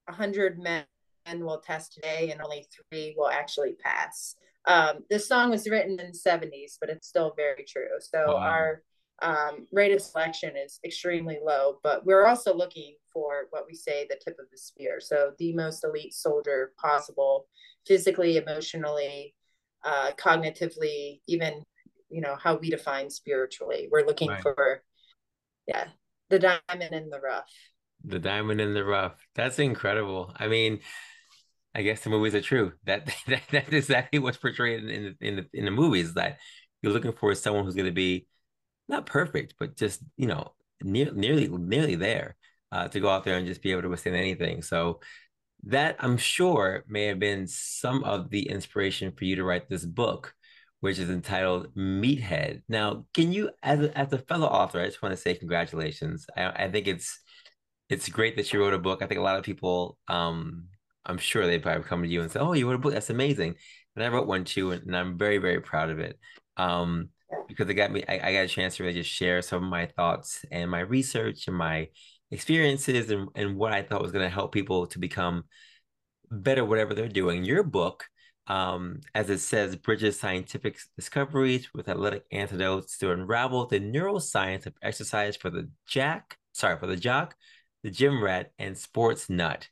a 0.07 0.13
hundred 0.13 0.59
men 0.59 0.85
will 1.27 1.59
test 1.59 1.93
today, 1.93 2.31
and 2.31 2.41
only 2.41 2.67
three 2.91 3.15
will 3.17 3.29
actually 3.29 3.75
pass. 3.83 4.35
Um, 4.67 4.99
this 5.09 5.27
song 5.27 5.49
was 5.49 5.69
written 5.69 5.99
in 5.99 6.11
the 6.11 6.17
70s, 6.17 6.77
but 6.79 6.89
it's 6.89 7.07
still 7.07 7.33
very 7.35 7.65
true. 7.67 7.89
So 7.99 8.35
wow. 8.35 8.35
our 8.35 8.83
um, 9.21 9.67
rate 9.71 9.93
of 9.93 10.01
selection 10.01 10.55
is 10.55 10.79
extremely 10.85 11.39
low, 11.43 11.79
but 11.83 12.05
we're 12.05 12.25
also 12.25 12.53
looking 12.53 12.95
for 13.13 13.47
what 13.51 13.65
we 13.67 13.75
say 13.75 14.07
the 14.09 14.15
tip 14.23 14.37
of 14.39 14.45
the 14.51 14.57
spear. 14.57 14.99
So 14.99 15.31
the 15.37 15.53
most 15.53 15.83
elite 15.83 16.13
soldier 16.13 16.73
possible, 16.79 17.47
physically, 17.87 18.37
emotionally, 18.37 19.35
uh, 19.83 20.11
cognitively, 20.17 21.21
even 21.27 21.63
you 22.09 22.21
know 22.21 22.35
how 22.35 22.55
we 22.55 22.69
define 22.69 23.09
spiritually. 23.09 23.87
We're 23.91 24.05
looking 24.05 24.29
right. 24.29 24.41
for, 24.41 24.83
yeah, 25.67 25.87
the 26.29 26.39
diamond 26.39 26.93
in 26.93 27.09
the 27.09 27.19
rough. 27.19 27.51
The 28.03 28.19
diamond 28.19 28.59
in 28.59 28.73
the 28.73 28.83
rough. 28.83 29.15
That's 29.35 29.59
incredible. 29.59 30.33
I 30.37 30.47
mean, 30.47 30.79
I 31.73 31.81
guess 31.83 32.01
the 32.01 32.09
movies 32.09 32.35
are 32.35 32.41
true. 32.41 32.73
That, 32.85 33.05
that 33.27 33.43
that's 33.51 33.69
exactly 33.73 34.19
what's 34.19 34.37
portrayed 34.37 34.83
in 34.83 34.89
in 34.89 35.15
in 35.21 35.35
the, 35.37 35.47
in 35.53 35.65
the 35.65 35.71
movies. 35.71 36.13
That 36.13 36.37
you're 36.81 36.93
looking 36.93 37.13
for 37.13 37.33
someone 37.35 37.65
who's 37.65 37.75
going 37.75 37.85
to 37.85 37.91
be 37.91 38.27
not 38.87 39.05
perfect, 39.05 39.55
but 39.59 39.77
just 39.77 40.01
you 40.17 40.27
know 40.27 40.53
near, 40.83 41.11
nearly 41.13 41.47
nearly 41.47 41.95
there 41.95 42.35
uh, 42.71 42.87
to 42.89 42.99
go 42.99 43.09
out 43.09 43.23
there 43.23 43.37
and 43.37 43.47
just 43.47 43.61
be 43.61 43.71
able 43.71 43.83
to 43.83 43.89
withstand 43.89 44.15
anything. 44.15 44.61
So 44.61 44.99
that 45.63 45.95
I'm 45.99 46.17
sure 46.17 46.83
may 46.87 47.05
have 47.05 47.19
been 47.19 47.47
some 47.47 48.03
of 48.03 48.29
the 48.29 48.49
inspiration 48.49 49.11
for 49.11 49.25
you 49.25 49.35
to 49.35 49.43
write 49.43 49.69
this 49.69 49.85
book, 49.85 50.33
which 50.79 50.97
is 50.97 51.09
entitled 51.09 51.75
Meathead. 51.75 52.63
Now, 52.67 53.05
can 53.13 53.31
you, 53.31 53.51
as 53.61 53.79
a, 53.79 53.97
as 53.97 54.11
a 54.11 54.17
fellow 54.17 54.47
author, 54.47 54.81
I 54.81 54.85
just 54.85 55.01
want 55.01 55.13
to 55.13 55.21
say 55.21 55.35
congratulations. 55.35 56.25
I, 56.35 56.65
I 56.65 56.71
think 56.71 56.87
it's 56.87 57.19
it's 57.89 58.07
great 58.07 58.37
that 58.37 58.51
you 58.51 58.59
wrote 58.59 58.73
a 58.73 58.79
book. 58.79 59.01
I 59.01 59.07
think 59.07 59.19
a 59.19 59.23
lot 59.23 59.37
of 59.37 59.43
people, 59.43 59.97
um, 60.07 60.69
I'm 61.05 61.17
sure 61.17 61.45
they 61.45 61.59
probably 61.59 61.83
come 61.83 62.03
to 62.03 62.07
you 62.07 62.21
and 62.21 62.31
say, 62.31 62.39
"Oh, 62.39 62.53
you 62.53 62.67
wrote 62.67 62.75
a 62.75 62.79
book. 62.79 62.93
That's 62.93 63.09
amazing." 63.09 63.55
And 63.95 64.03
I 64.03 64.09
wrote 64.09 64.27
one 64.27 64.45
too, 64.45 64.71
and, 64.71 64.95
I'm 64.95 65.17
very 65.17 65.37
very 65.37 65.61
proud 65.61 65.89
of 65.89 65.99
it. 65.99 66.19
Um, 66.57 67.09
because 67.47 67.69
it 67.69 67.75
got 67.75 67.91
me 67.91 68.03
I, 68.07 68.29
I, 68.29 68.33
got 68.33 68.45
a 68.45 68.47
chance 68.47 68.77
to 68.77 68.83
really 68.83 68.95
just 68.95 69.09
share 69.09 69.41
some 69.41 69.63
of 69.63 69.69
my 69.69 69.85
thoughts 69.85 70.45
and 70.51 70.69
my 70.69 70.81
research 70.81 71.47
and 71.47 71.55
my 71.55 71.87
experiences 72.29 73.09
and, 73.09 73.29
and 73.35 73.57
what 73.57 73.73
I 73.73 73.83
thought 73.83 74.01
was 74.01 74.11
going 74.11 74.25
to 74.25 74.33
help 74.33 74.51
people 74.53 74.87
to 74.87 74.99
become 74.99 75.45
better 76.31 76.65
whatever 76.65 76.93
they're 76.93 77.07
doing. 77.07 77.43
Your 77.43 77.63
book, 77.63 78.05
um, 78.47 79.01
as 79.13 79.29
it 79.29 79.39
says, 79.39 79.75
bridges 79.75 80.19
scientific 80.19 80.79
discoveries 80.97 81.73
with 81.73 81.89
athletic 81.89 82.23
antidotes 82.31 82.97
to 82.99 83.11
unravel 83.11 83.67
the 83.67 83.79
neuroscience 83.79 84.65
of 84.65 84.73
exercise 84.81 85.35
for 85.35 85.49
the 85.49 85.69
jack, 85.87 86.37
sorry, 86.53 86.77
for 86.77 86.87
the 86.87 86.95
jock, 86.95 87.35
the 87.83 87.91
gym 87.91 88.23
rat, 88.23 88.51
and 88.57 88.77
sports 88.77 89.29
nut. 89.29 89.67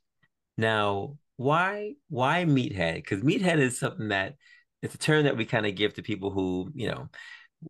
Now, 0.60 1.18
why 1.38 1.94
why 2.10 2.44
meathead? 2.44 2.96
Because 2.96 3.22
meathead 3.22 3.60
is 3.60 3.80
something 3.80 4.10
that 4.10 4.36
it's 4.82 4.94
a 4.94 4.98
term 4.98 5.24
that 5.24 5.38
we 5.38 5.46
kind 5.46 5.66
of 5.66 5.76
give 5.76 5.94
to 5.94 6.02
people 6.02 6.32
who, 6.32 6.70
you 6.74 6.90
know, 6.90 7.08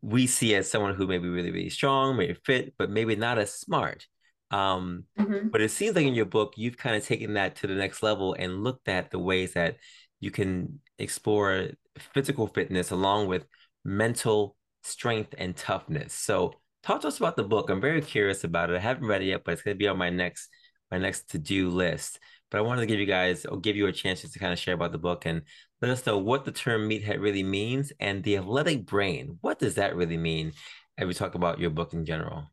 we 0.02 0.26
see 0.26 0.56
as 0.56 0.70
someone 0.70 0.96
who 0.96 1.06
may 1.06 1.20
be 1.20 1.30
really, 1.30 1.52
really 1.52 1.70
strong, 1.70 2.18
maybe 2.18 2.34
fit, 2.34 2.74
but 2.80 2.90
maybe 2.90 3.16
not 3.16 3.38
as 3.38 3.54
smart. 3.54 4.08
Um, 4.50 5.04
mm-hmm. 5.20 5.50
But 5.50 5.62
it 5.62 5.70
seems 5.70 5.96
like 5.96 6.08
in 6.08 6.16
your 6.16 6.26
book, 6.26 6.54
you've 6.58 6.78
kind 6.78 6.96
of 6.96 7.06
taken 7.06 7.36
that 7.36 7.58
to 7.58 7.68
the 7.68 7.76
next 7.76 8.02
level 8.02 8.34
and 8.34 8.64
looked 8.64 8.88
at 8.88 9.12
the 9.12 9.20
ways 9.20 9.54
that 9.54 9.78
you 10.20 10.32
can 10.32 10.80
explore 10.98 11.68
physical 12.14 12.48
fitness 12.48 12.90
along 12.90 13.28
with 13.28 13.46
mental 13.86 14.56
strength 14.82 15.36
and 15.38 15.56
toughness. 15.56 16.14
So, 16.14 16.54
talk 16.82 17.02
to 17.02 17.08
us 17.08 17.20
about 17.20 17.36
the 17.36 17.44
book. 17.44 17.70
I'm 17.70 17.82
very 17.82 18.02
curious 18.02 18.44
about 18.44 18.72
it. 18.72 18.78
I 18.78 18.80
haven't 18.80 19.06
read 19.06 19.22
it 19.22 19.26
yet, 19.26 19.44
but 19.46 19.52
it's 19.52 19.62
going 19.62 19.76
to 19.76 19.80
be 19.80 19.88
on 19.88 19.98
my 20.00 20.10
next 20.10 20.50
my 20.92 20.98
next 20.98 21.30
to-do 21.30 21.70
list. 21.70 22.20
But 22.52 22.58
I 22.58 22.62
wanted 22.62 22.82
to 22.82 22.88
give 22.88 23.00
you 23.00 23.06
guys 23.06 23.46
or 23.46 23.60
give 23.60 23.76
you 23.76 23.88
a 23.88 23.92
chance 23.92 24.22
just 24.22 24.34
to 24.34 24.40
kind 24.40 24.54
of 24.54 24.60
share 24.60 24.74
about 24.74 24.92
the 24.92 24.98
book 24.98 25.26
and 25.26 25.44
let 25.82 25.92
us 25.92 26.06
know 26.06 26.18
what 26.18 26.46
the 26.46 26.52
term 26.52 26.90
meathead 26.90 27.22
really 27.22 27.44
means 27.44 27.94
and 28.00 28.24
the 28.24 28.38
athletic 28.38 28.86
brain. 28.86 29.38
What 29.42 29.60
does 29.60 29.76
that 29.76 29.96
really 29.96 30.18
mean? 30.18 30.54
As 30.98 31.08
we 31.08 31.14
talk 31.14 31.36
about 31.36 31.60
your 31.60 31.70
book 31.70 31.94
in 31.94 32.06
general. 32.06 32.44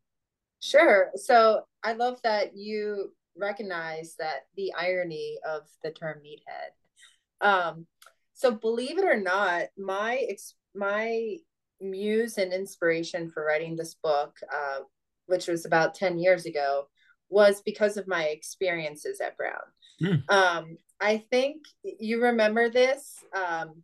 Sure. 0.60 1.10
So 1.16 1.62
I 1.82 1.94
love 1.94 2.20
that 2.22 2.56
you 2.56 3.12
recognize 3.36 4.14
that 4.18 4.46
the 4.56 4.72
irony 4.74 5.38
of 5.46 5.62
the 5.82 5.90
term 5.90 6.18
meathead. 6.24 7.46
Um, 7.46 7.86
so 8.34 8.52
believe 8.52 8.98
it 8.98 9.04
or 9.04 9.20
not, 9.20 9.66
my 9.76 10.28
my 10.74 11.36
muse 11.80 12.38
and 12.38 12.52
inspiration 12.52 13.30
for 13.30 13.44
writing 13.44 13.76
this 13.76 13.94
book, 13.94 14.36
uh, 14.52 14.80
which 15.26 15.48
was 15.48 15.66
about 15.66 15.94
ten 15.94 16.18
years 16.18 16.46
ago, 16.46 16.88
was 17.28 17.62
because 17.62 17.96
of 17.96 18.06
my 18.06 18.24
experiences 18.24 19.20
at 19.20 19.36
Brown. 19.36 19.54
Mm. 20.02 20.30
Um, 20.30 20.76
I 21.00 21.24
think 21.30 21.62
you 21.82 22.22
remember 22.22 22.70
this. 22.70 23.16
Um, 23.34 23.82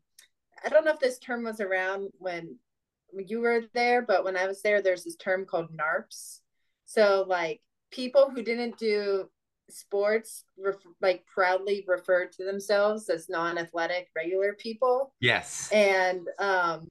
I 0.64 0.68
don't 0.68 0.84
know 0.84 0.92
if 0.92 1.00
this 1.00 1.18
term 1.18 1.44
was 1.44 1.60
around 1.60 2.10
when 2.18 2.56
you 3.12 3.40
were 3.40 3.62
there, 3.74 4.02
but 4.02 4.24
when 4.24 4.36
I 4.36 4.46
was 4.46 4.62
there, 4.62 4.80
there's 4.80 5.04
this 5.04 5.16
term 5.16 5.44
called 5.44 5.68
NARPs. 5.76 6.40
So 6.86 7.24
like 7.28 7.60
people 7.90 8.30
who 8.30 8.42
didn't 8.42 8.78
do 8.78 9.28
sports 9.70 10.44
ref- 10.58 10.76
like 11.00 11.24
proudly 11.26 11.84
referred 11.86 12.32
to 12.32 12.44
themselves 12.44 13.08
as 13.08 13.28
non-athletic 13.28 14.08
regular 14.14 14.54
people. 14.54 15.14
Yes. 15.20 15.70
And 15.72 16.26
um 16.38 16.90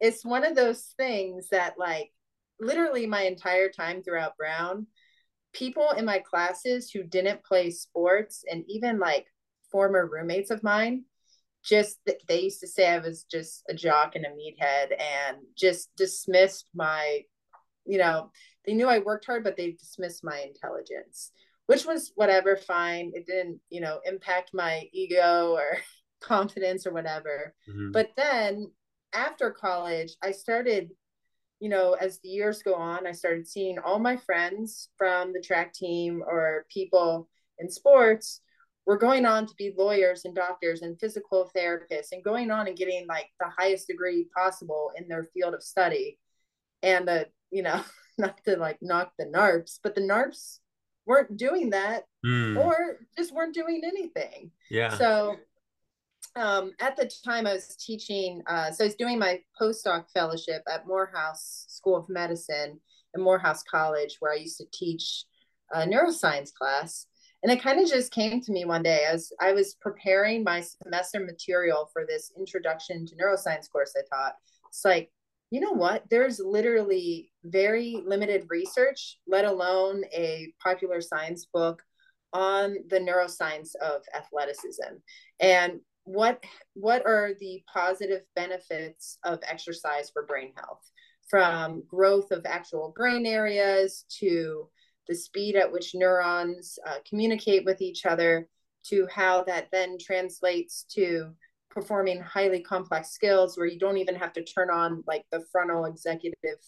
it's 0.00 0.24
one 0.24 0.44
of 0.44 0.54
those 0.54 0.94
things 0.96 1.48
that 1.50 1.78
like 1.78 2.12
literally 2.60 3.06
my 3.06 3.22
entire 3.22 3.68
time 3.68 4.02
throughout 4.02 4.36
Brown, 4.36 4.86
people 5.58 5.90
in 5.96 6.04
my 6.04 6.20
classes 6.20 6.90
who 6.90 7.02
didn't 7.02 7.44
play 7.44 7.70
sports 7.70 8.44
and 8.50 8.64
even 8.68 8.98
like 8.98 9.26
former 9.72 10.06
roommates 10.06 10.50
of 10.50 10.62
mine 10.62 11.04
just 11.64 11.98
they 12.28 12.42
used 12.42 12.60
to 12.60 12.68
say 12.68 12.88
I 12.88 12.98
was 12.98 13.24
just 13.24 13.64
a 13.68 13.74
jock 13.74 14.14
and 14.14 14.24
a 14.24 14.28
meathead 14.28 14.92
and 14.92 15.38
just 15.56 15.90
dismissed 15.96 16.68
my 16.74 17.22
you 17.84 17.98
know 17.98 18.30
they 18.64 18.74
knew 18.74 18.86
I 18.86 19.00
worked 19.00 19.26
hard 19.26 19.42
but 19.42 19.56
they 19.56 19.72
dismissed 19.72 20.22
my 20.22 20.40
intelligence 20.40 21.32
which 21.66 21.84
was 21.84 22.12
whatever 22.14 22.56
fine 22.56 23.10
it 23.14 23.26
didn't 23.26 23.60
you 23.68 23.80
know 23.80 24.00
impact 24.04 24.50
my 24.54 24.88
ego 24.92 25.52
or 25.52 25.78
confidence 26.20 26.86
or 26.86 26.92
whatever 26.92 27.54
mm-hmm. 27.68 27.90
but 27.90 28.10
then 28.16 28.70
after 29.12 29.50
college 29.50 30.14
I 30.22 30.30
started 30.30 30.90
you 31.60 31.68
know, 31.68 31.94
as 31.94 32.20
the 32.20 32.28
years 32.28 32.62
go 32.62 32.74
on, 32.74 33.06
I 33.06 33.12
started 33.12 33.48
seeing 33.48 33.78
all 33.78 33.98
my 33.98 34.16
friends 34.16 34.90
from 34.96 35.32
the 35.32 35.40
track 35.40 35.72
team 35.72 36.22
or 36.26 36.66
people 36.72 37.28
in 37.58 37.70
sports 37.70 38.40
were 38.86 38.96
going 38.96 39.26
on 39.26 39.46
to 39.46 39.54
be 39.58 39.74
lawyers 39.76 40.24
and 40.24 40.34
doctors 40.34 40.82
and 40.82 40.98
physical 40.98 41.50
therapists 41.54 42.12
and 42.12 42.24
going 42.24 42.50
on 42.50 42.68
and 42.68 42.76
getting 42.76 43.06
like 43.06 43.28
the 43.40 43.50
highest 43.58 43.86
degree 43.86 44.28
possible 44.34 44.92
in 44.96 45.08
their 45.08 45.24
field 45.34 45.52
of 45.52 45.62
study. 45.62 46.18
And 46.82 47.06
the, 47.06 47.26
you 47.50 47.62
know, 47.62 47.82
not 48.18 48.42
to 48.44 48.56
like 48.56 48.78
knock 48.80 49.12
the 49.18 49.26
NARPs, 49.26 49.80
but 49.82 49.94
the 49.94 50.00
NARPs 50.00 50.60
weren't 51.06 51.36
doing 51.36 51.70
that 51.70 52.04
mm. 52.24 52.56
or 52.56 52.98
just 53.16 53.34
weren't 53.34 53.54
doing 53.54 53.82
anything. 53.84 54.52
Yeah. 54.70 54.96
So 54.96 55.36
um, 56.36 56.72
at 56.80 56.96
the 56.96 57.10
time 57.24 57.46
I 57.46 57.54
was 57.54 57.76
teaching, 57.76 58.42
uh, 58.46 58.70
so 58.70 58.84
I 58.84 58.86
was 58.86 58.96
doing 58.96 59.18
my 59.18 59.40
postdoc 59.60 60.06
fellowship 60.12 60.62
at 60.72 60.86
Morehouse 60.86 61.66
School 61.68 61.96
of 61.96 62.08
Medicine 62.08 62.80
and 63.14 63.24
Morehouse 63.24 63.62
College, 63.62 64.16
where 64.20 64.32
I 64.32 64.36
used 64.36 64.58
to 64.58 64.66
teach 64.72 65.24
a 65.72 65.86
neuroscience 65.86 66.52
class. 66.52 67.06
And 67.42 67.52
it 67.52 67.62
kind 67.62 67.80
of 67.80 67.88
just 67.88 68.12
came 68.12 68.40
to 68.40 68.52
me 68.52 68.64
one 68.64 68.82
day 68.82 69.04
as 69.08 69.30
I 69.40 69.52
was 69.52 69.76
preparing 69.80 70.42
my 70.42 70.60
semester 70.60 71.20
material 71.20 71.88
for 71.92 72.04
this 72.06 72.32
introduction 72.36 73.06
to 73.06 73.14
neuroscience 73.14 73.70
course 73.70 73.94
I 73.96 74.02
taught. 74.12 74.34
It's 74.68 74.84
like, 74.84 75.10
you 75.50 75.60
know 75.60 75.72
what? 75.72 76.04
There's 76.10 76.40
literally 76.40 77.30
very 77.44 78.02
limited 78.04 78.46
research, 78.48 79.18
let 79.26 79.44
alone 79.44 80.02
a 80.12 80.52
popular 80.62 81.00
science 81.00 81.46
book 81.52 81.82
on 82.32 82.76
the 82.88 82.98
neuroscience 82.98 83.74
of 83.76 84.02
athleticism. 84.14 84.96
And 85.40 85.80
what 86.08 86.42
what 86.74 87.04
are 87.04 87.32
the 87.38 87.62
positive 87.72 88.22
benefits 88.34 89.18
of 89.24 89.38
exercise 89.46 90.08
for 90.10 90.24
brain 90.24 90.52
health 90.56 90.90
from 91.28 91.82
growth 91.86 92.30
of 92.30 92.46
actual 92.46 92.94
brain 92.96 93.26
areas 93.26 94.06
to 94.08 94.68
the 95.06 95.14
speed 95.14 95.54
at 95.54 95.70
which 95.70 95.94
neurons 95.94 96.78
uh, 96.86 96.96
communicate 97.06 97.64
with 97.66 97.82
each 97.82 98.06
other 98.06 98.48
to 98.84 99.06
how 99.10 99.44
that 99.44 99.68
then 99.70 99.98
translates 100.00 100.84
to 100.84 101.30
performing 101.70 102.20
highly 102.22 102.60
complex 102.60 103.10
skills 103.10 103.58
where 103.58 103.66
you 103.66 103.78
don't 103.78 103.98
even 103.98 104.14
have 104.14 104.32
to 104.32 104.42
turn 104.42 104.70
on 104.70 105.04
like 105.06 105.24
the 105.30 105.44
frontal 105.52 105.84
executive 105.84 106.58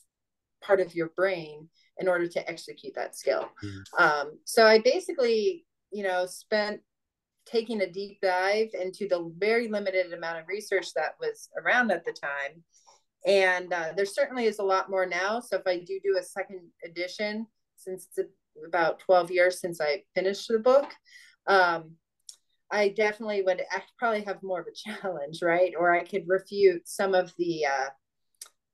part 0.63 0.81
of 0.81 0.95
your 0.95 1.09
brain 1.17 1.67
in 1.97 2.09
order 2.09 2.29
to 2.29 2.47
execute 2.49 2.95
that 2.95 3.17
skill 3.17 3.49
mm. 3.65 4.03
um, 4.05 4.39
so 4.45 4.67
i 4.67 4.79
basically 4.79 5.65
you 5.91 6.03
know 6.03 6.27
spent 6.27 6.83
taking 7.51 7.83
a 7.83 7.91
deep 7.91 8.19
dive 8.23 8.69
into 8.75 9.09
the 9.09 9.33
very 9.39 9.69
limited 9.69 10.13
amount 10.13 10.39
of 10.39 10.49
research 10.49 10.93
that 10.95 11.15
was 11.21 11.49
around 11.63 11.91
at 11.91 12.05
the 12.05 12.13
time. 12.13 12.63
And 13.27 13.73
uh, 13.73 13.93
there 13.97 14.07
certainly 14.07 14.47
is 14.47 14.59
a 14.59 14.65
lot 14.65 14.91
more 14.91 15.07
now. 15.07 15.41
So 15.41 15.57
if 15.57 15.67
I 15.67 15.79
do 15.79 15.99
do 16.03 16.17
a 16.19 16.23
second 16.23 16.61
edition, 16.85 17.47
since 17.77 18.09
it's 18.17 18.31
about 18.67 19.01
12 19.01 19.31
years 19.31 19.61
since 19.61 19.81
I 19.81 20.05
finished 20.15 20.49
the 20.49 20.59
book, 20.59 20.91
um, 21.47 21.93
I 22.71 22.91
definitely 22.91 23.43
would 23.43 23.63
I 23.71 23.83
probably 23.99 24.23
have 24.23 24.43
more 24.43 24.61
of 24.61 24.67
a 24.67 24.73
challenge, 25.01 25.43
right? 25.43 25.73
Or 25.79 25.95
I 25.95 26.05
could 26.05 26.29
refute 26.29 26.89
some 26.89 27.15
of 27.15 27.33
the 27.37 27.67
uh, 27.67 27.89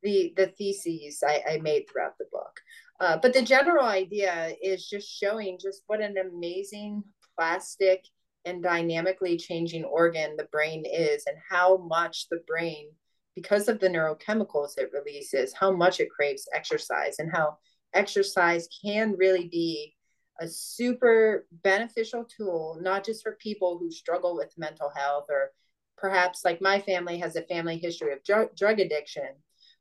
the 0.02 0.34
the 0.36 0.48
theses 0.48 1.22
I, 1.26 1.42
I 1.48 1.58
made 1.58 1.86
throughout 1.88 2.18
the 2.18 2.26
book. 2.30 2.60
Uh, 3.00 3.18
but 3.20 3.32
the 3.32 3.42
general 3.42 3.84
idea 3.84 4.54
is 4.62 4.88
just 4.88 5.08
showing 5.08 5.58
just 5.60 5.82
what 5.86 6.00
an 6.00 6.16
amazing 6.18 7.02
plastic 7.36 8.04
and 8.46 8.62
dynamically 8.62 9.36
changing 9.36 9.84
organ 9.84 10.36
the 10.36 10.48
brain 10.50 10.84
is 10.86 11.24
and 11.26 11.36
how 11.48 11.76
much 11.76 12.28
the 12.30 12.40
brain 12.46 12.88
because 13.34 13.68
of 13.68 13.78
the 13.80 13.88
neurochemicals 13.88 14.78
it 14.78 14.90
releases 14.92 15.52
how 15.52 15.70
much 15.70 16.00
it 16.00 16.08
craves 16.10 16.48
exercise 16.54 17.16
and 17.18 17.30
how 17.30 17.58
exercise 17.92 18.68
can 18.82 19.14
really 19.18 19.48
be 19.48 19.94
a 20.40 20.48
super 20.48 21.46
beneficial 21.62 22.24
tool 22.24 22.78
not 22.80 23.04
just 23.04 23.22
for 23.22 23.32
people 23.32 23.78
who 23.78 23.90
struggle 23.90 24.34
with 24.34 24.56
mental 24.56 24.90
health 24.94 25.26
or 25.28 25.50
perhaps 25.98 26.44
like 26.44 26.60
my 26.60 26.78
family 26.80 27.18
has 27.18 27.36
a 27.36 27.42
family 27.42 27.78
history 27.78 28.12
of 28.12 28.22
drug, 28.22 28.54
drug 28.56 28.80
addiction 28.80 29.28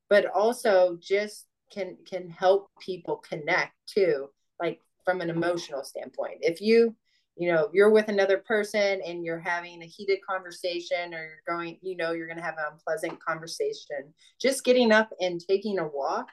but 0.09 0.25
also 0.33 0.97
just 1.01 1.47
can 1.71 1.97
can 2.05 2.29
help 2.29 2.69
people 2.79 3.17
connect 3.17 3.73
too 3.87 4.29
like 4.59 4.79
from 5.03 5.21
an 5.21 5.29
emotional 5.29 5.83
standpoint. 5.83 6.39
If 6.41 6.59
you 6.59 6.95
you 7.35 7.51
know 7.51 7.69
you're 7.73 7.89
with 7.89 8.07
another 8.07 8.37
person 8.37 9.01
and 9.05 9.23
you're 9.23 9.39
having 9.39 9.81
a 9.81 9.85
heated 9.85 10.19
conversation 10.27 11.13
or 11.13 11.19
you're 11.19 11.55
going 11.55 11.77
you 11.81 11.95
know 11.95 12.11
you're 12.11 12.27
going 12.27 12.37
to 12.37 12.43
have 12.43 12.57
an 12.57 12.65
unpleasant 12.71 13.19
conversation 13.23 14.13
just 14.41 14.63
getting 14.63 14.91
up 14.91 15.09
and 15.19 15.41
taking 15.47 15.79
a 15.79 15.87
walk 15.87 16.29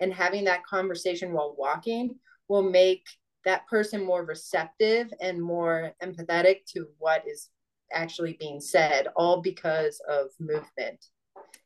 and 0.00 0.12
having 0.12 0.44
that 0.44 0.64
conversation 0.64 1.32
while 1.32 1.54
walking 1.58 2.14
will 2.48 2.62
make 2.62 3.04
that 3.44 3.66
person 3.66 4.04
more 4.04 4.24
receptive 4.24 5.12
and 5.20 5.40
more 5.40 5.92
empathetic 6.02 6.64
to 6.66 6.86
what 6.98 7.22
is 7.26 7.48
actually 7.92 8.36
being 8.38 8.60
said 8.60 9.06
all 9.16 9.40
because 9.40 10.00
of 10.08 10.26
movement 10.40 11.06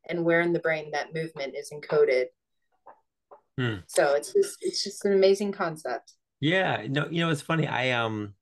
and 0.09 0.25
where 0.25 0.43
in 0.43 0.53
the 0.53 0.59
brain 0.59 0.91
that 0.93 1.15
movement 1.15 1.55
is 1.57 1.73
encoded 1.75 2.27
hmm. 3.59 3.77
so 3.87 4.15
it's 4.15 4.33
just 4.33 4.59
it's 4.61 4.85
just 4.85 5.05
an 5.05 5.13
amazing 5.13 5.51
concept 5.51 6.13
yeah 6.41 6.87
no 6.89 7.09
you 7.11 7.25
know 7.25 7.31
it's 7.31 7.43
funny 7.43 7.67
i 7.67 7.91
um 7.91 8.35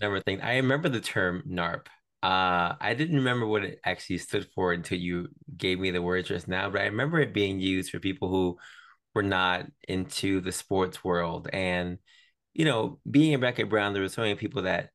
Remember 0.00 0.20
thing. 0.20 0.40
I 0.40 0.56
remember 0.56 0.88
the 0.88 1.00
term 1.00 1.42
NARP. 1.48 1.86
Uh, 2.22 2.74
I 2.80 2.94
didn't 2.94 3.16
remember 3.16 3.46
what 3.46 3.64
it 3.64 3.80
actually 3.84 4.18
stood 4.18 4.48
for 4.54 4.72
until 4.72 4.98
you 4.98 5.28
gave 5.56 5.78
me 5.78 5.90
the 5.90 6.02
word 6.02 6.26
just 6.26 6.48
now, 6.48 6.68
but 6.68 6.80
I 6.80 6.86
remember 6.86 7.20
it 7.20 7.32
being 7.32 7.60
used 7.60 7.90
for 7.90 8.00
people 8.00 8.28
who 8.28 8.58
were 9.14 9.22
not 9.22 9.66
into 9.86 10.40
the 10.40 10.52
sports 10.52 11.04
world. 11.04 11.48
And, 11.52 11.98
you 12.54 12.64
know, 12.64 12.98
being 13.08 13.32
in 13.32 13.40
Beckett 13.40 13.68
Brown, 13.68 13.92
there 13.92 14.02
were 14.02 14.08
so 14.08 14.22
many 14.22 14.34
people 14.34 14.62
that 14.62 14.90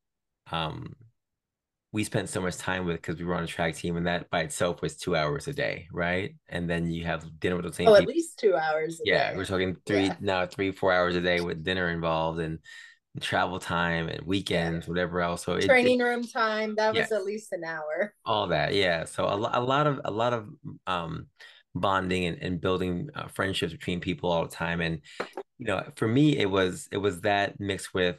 um, 0.51 0.95
we 1.93 2.03
spent 2.03 2.27
so 2.27 2.41
much 2.41 2.57
time 2.57 2.85
with 2.85 2.97
because 2.97 3.17
we 3.17 3.23
were 3.23 3.35
on 3.35 3.43
a 3.43 3.47
track 3.47 3.75
team, 3.75 3.95
and 3.95 4.07
that 4.07 4.29
by 4.29 4.41
itself 4.41 4.81
was 4.81 4.97
two 4.97 5.15
hours 5.15 5.47
a 5.47 5.53
day, 5.53 5.87
right? 5.93 6.35
And 6.49 6.69
then 6.69 6.91
you 6.91 7.05
have 7.05 7.39
dinner 7.39 7.55
with 7.55 7.65
the 7.65 7.73
same. 7.73 7.87
Oh, 7.87 7.93
people. 7.93 8.09
at 8.09 8.15
least 8.15 8.39
two 8.39 8.55
hours. 8.55 8.99
yeah, 9.05 9.31
day. 9.31 9.37
we're 9.37 9.45
talking 9.45 9.77
three 9.85 10.05
yeah. 10.05 10.15
now, 10.19 10.45
three 10.45 10.71
four 10.71 10.91
hours 10.91 11.15
a 11.15 11.21
day 11.21 11.39
with 11.39 11.63
dinner 11.63 11.89
involved, 11.89 12.39
and 12.39 12.59
travel 13.21 13.59
time 13.59 14.09
and 14.09 14.25
weekends, 14.25 14.87
whatever 14.87 15.21
else. 15.21 15.45
So 15.45 15.59
training 15.59 15.99
it, 15.99 16.03
room 16.03 16.23
time 16.23 16.75
that 16.75 16.95
was 16.95 17.11
at 17.11 17.23
least 17.23 17.51
an 17.51 17.63
hour. 17.63 18.13
All 18.25 18.47
that, 18.47 18.73
yeah. 18.73 19.05
So 19.05 19.25
a, 19.25 19.35
a 19.35 19.61
lot 19.61 19.87
of 19.87 20.01
a 20.05 20.11
lot 20.11 20.33
of 20.33 20.49
um, 20.87 21.27
bonding 21.75 22.25
and, 22.25 22.37
and 22.41 22.61
building 22.61 23.09
uh, 23.15 23.27
friendships 23.27 23.71
between 23.71 23.99
people 23.99 24.31
all 24.31 24.43
the 24.43 24.55
time. 24.55 24.81
And 24.81 25.01
you 25.59 25.67
know, 25.67 25.83
for 25.95 26.07
me, 26.07 26.37
it 26.37 26.49
was 26.49 26.87
it 26.91 26.97
was 26.97 27.21
that 27.21 27.59
mixed 27.59 27.93
with 27.93 28.17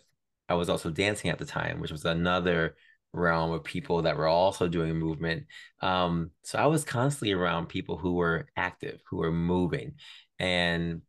I 0.49 0.55
was 0.55 0.69
also 0.69 0.91
dancing 0.91 1.31
at 1.31 1.39
the 1.39 1.45
time, 1.45 1.81
which 1.81 1.91
was 1.91 2.05
another 2.05 2.77
realm 3.13 3.53
of 3.53 3.65
people 3.65 4.03
that 4.03 4.17
were 4.17 4.27
also 4.27 4.69
doing 4.69 4.95
movement. 4.97 5.45
Um, 5.81 6.31
so 6.43 6.59
I 6.59 6.67
was 6.67 6.85
constantly 6.85 7.33
around 7.33 7.69
people 7.69 7.97
who 7.97 8.15
were 8.15 8.47
active, 8.57 9.01
who 9.09 9.19
were 9.19 9.33
moving. 9.33 9.95
And 10.39 11.03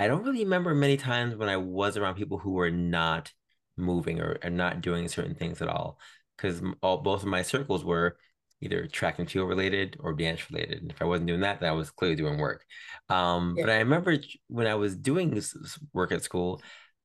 I 0.00 0.08
don't 0.08 0.24
really 0.24 0.44
remember 0.44 0.74
many 0.74 0.96
times 0.96 1.36
when 1.36 1.50
I 1.50 1.58
was 1.58 1.98
around 1.98 2.14
people 2.14 2.38
who 2.38 2.52
were 2.52 2.70
not 2.70 3.30
moving 3.76 4.18
or, 4.20 4.38
or 4.42 4.48
not 4.48 4.80
doing 4.80 5.08
certain 5.08 5.34
things 5.34 5.60
at 5.60 5.68
all. 5.68 5.98
Because 6.36 6.62
all 6.82 7.02
both 7.02 7.22
of 7.22 7.28
my 7.28 7.42
circles 7.42 7.84
were 7.84 8.16
either 8.62 8.86
track 8.86 9.18
and 9.18 9.30
field 9.30 9.46
related 9.46 9.98
or 10.00 10.14
dance 10.14 10.50
related. 10.50 10.80
And 10.80 10.90
if 10.90 11.02
I 11.02 11.04
wasn't 11.04 11.26
doing 11.26 11.40
that, 11.40 11.60
then 11.60 11.68
I 11.68 11.72
was 11.72 11.90
clearly 11.90 12.16
doing 12.16 12.38
work. 12.38 12.64
Um, 13.10 13.56
yeah. 13.58 13.64
But 13.64 13.72
I 13.72 13.78
remember 13.80 14.16
when 14.48 14.66
I 14.66 14.74
was 14.74 14.96
doing 14.96 15.34
this 15.34 15.54
work 15.92 16.12
at 16.12 16.24
school, 16.24 16.62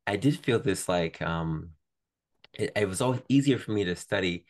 I 0.08 0.16
did 0.16 0.40
feel 0.40 0.60
this 0.60 0.88
like 0.88 1.22
um, 1.22 1.72
it, 2.54 2.72
it 2.78 2.88
was 2.88 3.02
always 3.02 3.22
easier 3.28 3.58
for 3.58 3.72
me 3.72 3.84
to 3.84 3.98
study 3.98 4.46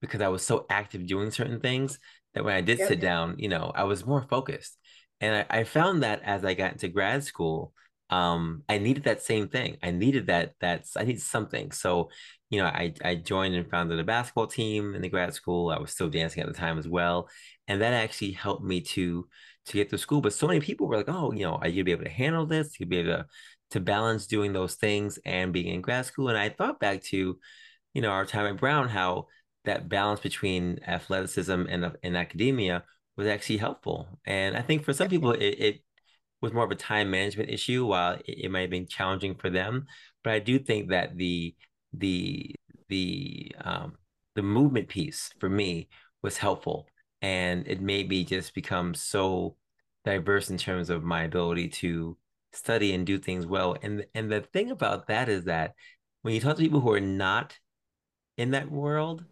because 0.00 0.22
I 0.22 0.28
was 0.28 0.42
so 0.42 0.64
active 0.70 1.06
doing 1.06 1.30
certain 1.30 1.60
things 1.60 1.98
that 2.32 2.42
when 2.42 2.54
I 2.54 2.62
did 2.62 2.78
sit 2.78 3.00
down, 3.00 3.34
you 3.36 3.50
know, 3.50 3.70
I 3.74 3.84
was 3.84 4.06
more 4.06 4.22
focused. 4.22 4.78
And 5.20 5.44
I, 5.50 5.58
I 5.58 5.64
found 5.64 6.02
that 6.02 6.22
as 6.22 6.42
I 6.42 6.54
got 6.54 6.72
into 6.72 6.88
grad 6.88 7.22
school, 7.22 7.74
um, 8.12 8.62
I 8.68 8.78
needed 8.78 9.04
that 9.04 9.22
same 9.22 9.48
thing. 9.48 9.78
I 9.82 9.90
needed 9.90 10.26
that. 10.26 10.54
That's 10.60 10.96
I 10.96 11.04
need 11.04 11.20
something. 11.20 11.72
So, 11.72 12.10
you 12.50 12.58
know, 12.60 12.66
I 12.66 12.92
I 13.02 13.14
joined 13.16 13.54
and 13.54 13.70
founded 13.70 13.98
a 13.98 14.04
basketball 14.04 14.46
team 14.46 14.94
in 14.94 15.00
the 15.02 15.08
grad 15.08 15.32
school. 15.34 15.70
I 15.70 15.78
was 15.78 15.92
still 15.92 16.10
dancing 16.10 16.42
at 16.42 16.48
the 16.48 16.54
time 16.54 16.78
as 16.78 16.86
well, 16.86 17.28
and 17.68 17.80
that 17.80 17.94
actually 17.94 18.32
helped 18.32 18.64
me 18.64 18.82
to 18.82 19.26
to 19.66 19.72
get 19.72 19.88
through 19.88 19.98
school. 19.98 20.20
But 20.20 20.34
so 20.34 20.46
many 20.46 20.60
people 20.60 20.86
were 20.86 20.96
like, 20.96 21.08
"Oh, 21.08 21.32
you 21.32 21.44
know, 21.44 21.54
are 21.56 21.68
you 21.68 21.76
gonna 21.76 21.84
be 21.84 21.92
able 21.92 22.04
to 22.04 22.10
handle 22.10 22.46
this? 22.46 22.78
You'd 22.78 22.90
be 22.90 22.98
able 22.98 23.12
to 23.14 23.26
to 23.70 23.80
balance 23.80 24.26
doing 24.26 24.52
those 24.52 24.74
things 24.74 25.18
and 25.24 25.52
being 25.52 25.68
in 25.74 25.80
grad 25.80 26.04
school." 26.06 26.28
And 26.28 26.36
I 26.38 26.50
thought 26.50 26.80
back 26.80 27.02
to, 27.04 27.38
you 27.94 28.02
know, 28.02 28.10
our 28.10 28.26
time 28.26 28.46
at 28.46 28.60
Brown, 28.60 28.88
how 28.88 29.28
that 29.64 29.88
balance 29.88 30.20
between 30.20 30.80
athleticism 30.86 31.52
and 31.68 31.96
and 32.02 32.16
academia 32.16 32.84
was 33.16 33.26
actually 33.26 33.58
helpful. 33.58 34.08
And 34.26 34.56
I 34.56 34.62
think 34.62 34.84
for 34.84 34.92
some 34.92 35.08
people, 35.08 35.32
it, 35.32 35.40
it 35.68 35.80
was 36.42 36.52
more 36.52 36.64
of 36.64 36.70
a 36.70 36.76
time 36.76 37.10
management 37.10 37.50
issue 37.50 37.86
while 37.86 38.14
it, 38.14 38.44
it 38.44 38.50
might 38.50 38.62
have 38.62 38.70
been 38.70 38.86
challenging 38.86 39.34
for 39.36 39.50
them. 39.50 39.86
But 40.24 40.34
i 40.34 40.38
do 40.38 40.58
think 40.58 40.90
that 40.90 41.16
the 41.16 41.54
the 41.92 42.54
the 42.88 43.52
um 43.64 43.94
the 44.34 44.42
movement 44.42 44.88
piece 44.88 45.30
for 45.40 45.48
me 45.48 45.88
was 46.22 46.38
helpful. 46.38 46.86
And 47.22 47.66
it 47.68 47.80
made 47.80 48.08
me 48.08 48.24
just 48.24 48.54
become 48.54 48.94
so 48.94 49.56
diverse 50.04 50.50
in 50.50 50.58
terms 50.58 50.90
of 50.90 51.04
my 51.04 51.22
ability 51.22 51.68
to 51.68 52.16
study 52.52 52.92
and 52.94 53.06
do 53.06 53.18
things 53.18 53.46
well. 53.46 53.76
And 53.82 54.04
and 54.14 54.30
the 54.30 54.40
thing 54.40 54.70
about 54.70 55.06
that 55.08 55.28
is 55.28 55.44
that 55.44 55.74
when 56.22 56.34
you 56.34 56.40
talk 56.40 56.56
to 56.56 56.62
people 56.62 56.80
who 56.80 56.92
are 56.92 57.00
not 57.00 57.56
in 58.36 58.52
that 58.52 58.70
world 58.70 59.24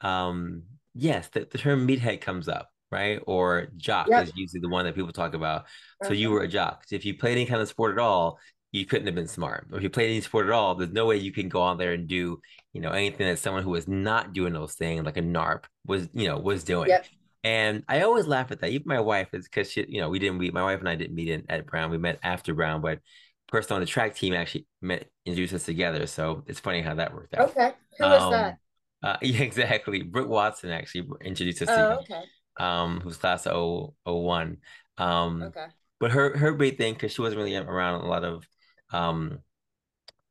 um 0.00 0.62
yes 0.94 1.28
the, 1.28 1.46
the 1.50 1.58
term 1.58 1.86
meathead 1.86 2.20
comes 2.20 2.48
up 2.48 2.69
right? 2.90 3.20
Or 3.26 3.68
jock 3.76 4.08
yep. 4.08 4.24
is 4.24 4.32
usually 4.34 4.60
the 4.60 4.68
one 4.68 4.84
that 4.84 4.94
people 4.94 5.12
talk 5.12 5.34
about. 5.34 5.66
So 6.04 6.12
you 6.12 6.30
were 6.30 6.42
a 6.42 6.48
jock. 6.48 6.84
If 6.90 7.04
you 7.04 7.16
played 7.16 7.32
any 7.32 7.46
kind 7.46 7.60
of 7.60 7.68
sport 7.68 7.92
at 7.92 7.98
all, 7.98 8.38
you 8.72 8.86
couldn't 8.86 9.06
have 9.06 9.14
been 9.14 9.28
smart. 9.28 9.66
If 9.72 9.82
you 9.82 9.90
played 9.90 10.10
any 10.10 10.20
sport 10.20 10.46
at 10.46 10.52
all, 10.52 10.74
there's 10.74 10.92
no 10.92 11.06
way 11.06 11.16
you 11.16 11.32
can 11.32 11.48
go 11.48 11.64
out 11.64 11.78
there 11.78 11.92
and 11.92 12.06
do, 12.06 12.40
you 12.72 12.80
know, 12.80 12.90
anything 12.90 13.26
that 13.26 13.38
someone 13.38 13.62
who 13.62 13.70
was 13.70 13.88
not 13.88 14.32
doing 14.32 14.52
those 14.52 14.74
things, 14.74 15.04
like 15.04 15.16
a 15.16 15.22
NARP, 15.22 15.64
was, 15.86 16.08
you 16.12 16.28
know, 16.28 16.38
was 16.38 16.64
doing. 16.64 16.88
Yep. 16.88 17.06
And 17.42 17.84
I 17.88 18.02
always 18.02 18.26
laugh 18.26 18.52
at 18.52 18.60
that. 18.60 18.70
Even 18.70 18.86
my 18.86 19.00
wife 19.00 19.28
is 19.32 19.44
because 19.44 19.70
she, 19.70 19.84
you 19.88 20.00
know, 20.00 20.08
we 20.08 20.18
didn't 20.18 20.38
meet. 20.38 20.52
My 20.52 20.62
wife 20.62 20.80
and 20.80 20.88
I 20.88 20.94
didn't 20.94 21.14
meet 21.14 21.30
in, 21.30 21.44
at 21.48 21.66
Brown. 21.66 21.90
We 21.90 21.98
met 21.98 22.18
after 22.22 22.54
Brown, 22.54 22.80
but 22.80 23.00
person 23.48 23.74
on 23.74 23.80
the 23.80 23.86
track 23.86 24.14
team 24.14 24.32
actually 24.34 24.66
met 24.80 25.08
introduced 25.26 25.54
us 25.54 25.64
together. 25.64 26.06
So 26.06 26.44
it's 26.46 26.60
funny 26.60 26.82
how 26.82 26.94
that 26.94 27.12
worked 27.12 27.34
out. 27.34 27.50
Okay, 27.50 27.72
who 27.98 28.04
um, 28.04 28.10
was 28.10 28.30
that? 28.30 28.58
Uh, 29.02 29.16
yeah, 29.22 29.40
exactly. 29.40 30.02
Britt 30.02 30.28
Watson 30.28 30.70
actually 30.70 31.08
introduced 31.22 31.62
us. 31.62 31.68
Oh, 31.70 32.00
okay 32.02 32.22
um, 32.60 33.00
who's 33.00 33.16
class 33.16 33.46
of 33.46 33.94
01. 34.04 34.58
Um, 34.98 35.42
okay. 35.42 35.66
But 35.98 36.12
her 36.12 36.36
her 36.36 36.52
big 36.54 36.78
thing, 36.78 36.94
because 36.94 37.12
she 37.12 37.20
wasn't 37.20 37.38
really 37.38 37.56
around 37.56 38.02
a 38.02 38.08
lot 38.08 38.24
of 38.24 38.46
um, 38.90 39.40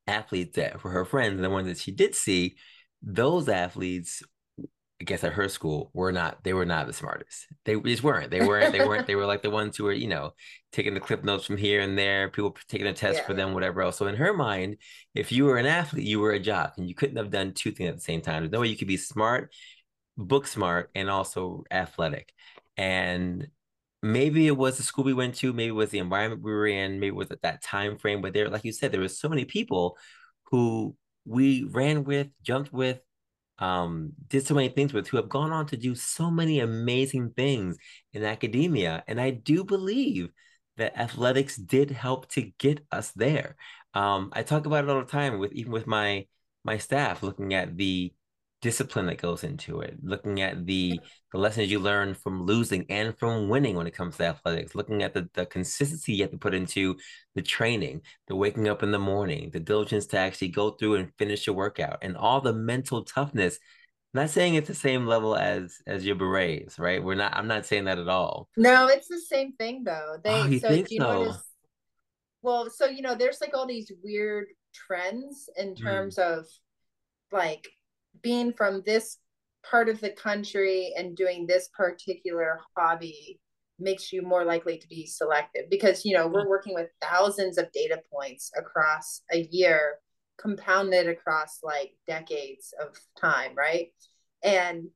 athletes 0.07 0.55
that 0.55 0.83
were 0.83 0.91
her 0.91 1.05
friends, 1.05 1.35
and 1.35 1.43
the 1.43 1.49
ones 1.49 1.67
that 1.67 1.77
she 1.77 1.91
did 1.91 2.15
see, 2.15 2.55
those 3.01 3.49
athletes 3.49 4.23
I 5.01 5.05
guess 5.05 5.23
at 5.23 5.33
her 5.33 5.47
school 5.47 5.91
were 5.93 6.11
not 6.11 6.43
they 6.43 6.53
were 6.53 6.65
not 6.65 6.85
the 6.85 6.93
smartest. 6.93 7.47
They 7.63 7.79
just 7.79 8.03
weren't. 8.03 8.31
They 8.31 8.45
weren't. 8.45 8.73
They 8.73 8.85
weren't. 8.85 9.07
they 9.07 9.15
were 9.15 9.25
like 9.25 9.41
the 9.41 9.49
ones 9.49 9.77
who 9.77 9.85
were 9.85 9.93
you 9.93 10.07
know 10.07 10.33
taking 10.73 10.93
the 10.93 10.99
clip 10.99 11.23
notes 11.23 11.45
from 11.45 11.55
here 11.55 11.81
and 11.81 11.97
there. 11.97 12.29
People 12.29 12.57
taking 12.67 12.87
a 12.87 12.93
test 12.93 13.19
yeah. 13.19 13.25
for 13.25 13.33
them, 13.33 13.53
whatever 13.53 13.81
else. 13.81 13.97
So 13.97 14.07
in 14.07 14.15
her 14.15 14.33
mind, 14.33 14.77
if 15.15 15.31
you 15.31 15.45
were 15.45 15.57
an 15.57 15.65
athlete, 15.65 16.05
you 16.05 16.19
were 16.19 16.31
a 16.31 16.39
jock, 16.39 16.73
and 16.77 16.87
you 16.87 16.95
couldn't 16.95 17.15
have 17.15 17.29
done 17.29 17.53
two 17.53 17.71
things 17.71 17.89
at 17.89 17.95
the 17.95 18.01
same 18.01 18.21
time. 18.21 18.43
There's 18.43 18.51
no 18.51 18.59
way 18.59 18.67
you 18.67 18.77
could 18.77 18.89
be 18.89 18.97
smart 18.97 19.53
book 20.27 20.47
smart 20.47 20.91
and 20.95 21.10
also 21.10 21.63
athletic. 21.71 22.34
And 22.77 23.47
maybe 24.01 24.47
it 24.47 24.58
was 24.58 24.77
the 24.77 24.84
school 24.84 25.03
we 25.03 25.13
went 25.13 25.36
to, 25.36 25.53
maybe 25.53 25.69
it 25.69 25.71
was 25.71 25.89
the 25.89 25.99
environment 25.99 26.43
we 26.43 26.51
were 26.51 26.67
in, 26.67 26.99
maybe 26.99 27.08
it 27.08 27.15
was 27.15 27.32
at 27.32 27.41
that 27.41 27.63
time 27.63 27.97
frame. 27.97 28.21
But 28.21 28.34
there, 28.34 28.49
like 28.49 28.65
you 28.65 28.71
said, 28.71 28.91
there 28.91 29.01
was 29.01 29.19
so 29.19 29.29
many 29.29 29.45
people 29.45 29.97
who 30.45 30.95
we 31.25 31.63
ran 31.63 32.03
with, 32.03 32.27
jumped 32.41 32.71
with, 32.73 32.99
um, 33.60 34.13
did 34.27 34.45
so 34.45 34.53
many 34.53 34.69
things 34.69 34.93
with, 34.93 35.08
who 35.08 35.17
have 35.17 35.29
gone 35.29 35.51
on 35.51 35.65
to 35.67 35.77
do 35.77 35.95
so 35.95 36.32
many 36.32 36.60
amazing 36.60 37.32
things 37.32 37.77
in 38.13 38.23
academia. 38.23 39.03
And 39.08 39.19
I 39.19 39.32
do 39.32 39.63
believe 39.63 40.29
that 40.77 40.97
athletics 40.97 41.58
did 41.58 41.91
help 41.91 42.29
to 42.29 42.51
get 42.58 42.86
us 42.91 43.12
there. 43.12 43.58
Um, 43.93 44.32
I 44.34 44.43
talk 44.43 44.65
about 44.65 44.86
it 44.86 44.89
all 44.89 45.01
the 45.01 45.05
time 45.05 45.39
with 45.39 45.51
even 45.53 45.71
with 45.71 45.88
my 45.88 46.25
my 46.63 46.77
staff, 46.77 47.23
looking 47.23 47.53
at 47.53 47.77
the 47.77 48.13
discipline 48.62 49.06
that 49.06 49.22
goes 49.22 49.43
into 49.43 49.80
it 49.80 49.98
looking 50.04 50.41
at 50.41 50.65
the 50.65 51.00
the 51.32 51.38
lessons 51.38 51.72
you 51.72 51.80
learn 51.80 52.13
from 52.13 52.43
losing 52.43 52.86
and 52.89 53.17
from 53.17 53.48
winning 53.48 53.76
when 53.76 53.88
it 53.88 53.93
comes 53.93 54.17
to 54.17 54.26
athletics 54.26 54.76
looking 54.76 55.02
at 55.02 55.13
the, 55.13 55.30
the 55.34 55.45
consistency 55.45 56.13
you 56.13 56.24
have 56.24 56.32
to 56.32 56.38
put 56.38 56.54
into 56.54 56.95
the 57.36 57.41
training 57.41 58.02
the 58.28 58.36
waking 58.36 58.67
up 58.67 58.84
in 58.84 58.91
the 58.91 59.00
morning 59.00 59.50
the 59.54 59.60
diligence 59.60 60.06
to 60.06 60.17
actually 60.17 60.50
go 60.50 60.72
through 60.72 60.95
and 60.95 61.12
finish 61.17 61.48
your 61.48 61.56
workout 61.56 62.00
and 62.02 62.17
all 62.17 62.41
the 62.41 62.54
mental 62.54 63.04
toughness 63.04 63.60
I'm 64.13 64.22
not 64.22 64.30
saying 64.32 64.56
it's 64.56 64.67
the 64.67 64.76
same 64.76 65.06
level 65.06 65.36
as 65.36 65.78
as 65.88 66.06
your 66.06 66.15
berets 66.15 66.80
right 66.80 67.02
we're 67.02 67.15
not 67.15 67.36
i'm 67.36 67.48
not 67.48 67.65
saying 67.65 67.86
that 67.86 68.00
at 68.00 68.10
all 68.10 68.50
no 68.58 68.88
it's 68.88 69.08
the 69.08 69.19
same 69.19 69.54
thing 69.54 69.84
though 69.84 70.17
they 70.24 70.32
oh, 70.32 70.45
you 70.45 70.60
so 70.60 70.67
think 70.67 70.91
you 70.91 71.00
so? 71.00 71.12
notice 71.12 71.43
well 72.41 72.69
so 72.69 72.88
you 72.88 73.02
know 73.02 73.15
there's 73.15 73.39
like 73.39 73.52
all 73.54 73.67
these 73.67 73.91
weird 74.04 74.48
trends 74.74 75.50
in 75.58 75.69
hmm. 75.69 75.84
terms 75.84 76.15
mm. 76.15 76.24
of 76.24 76.45
like 77.32 77.69
being 78.21 78.53
from 78.53 78.84
this 78.86 79.17
part 79.69 79.89
of 79.89 79.99
the 80.01 80.12
country 80.12 80.93
and 80.97 81.15
doing 81.15 81.45
this 81.45 81.69
particular 81.75 82.60
hobby 82.75 83.39
makes 83.79 84.12
you 84.12 84.21
more 84.21 84.43
likely 84.43 84.77
to 84.77 84.88
be 84.88 85.05
selective 85.05 85.69
because 85.69 86.05
you 86.05 86.15
know 86.15 86.27
we're 86.27 86.45
mm. 86.45 86.49
working 86.49 86.73
with 86.73 86.89
thousands 87.01 87.58
of 87.58 87.71
data 87.71 88.01
points 88.12 88.51
across 88.58 89.21
a 89.32 89.47
year 89.51 89.95
compounded 90.38 91.08
across 91.08 91.60
like 91.63 91.91
decades 92.08 92.73
of 92.82 92.97
time 93.19 93.51
right? 93.55 93.88
And 94.43 94.88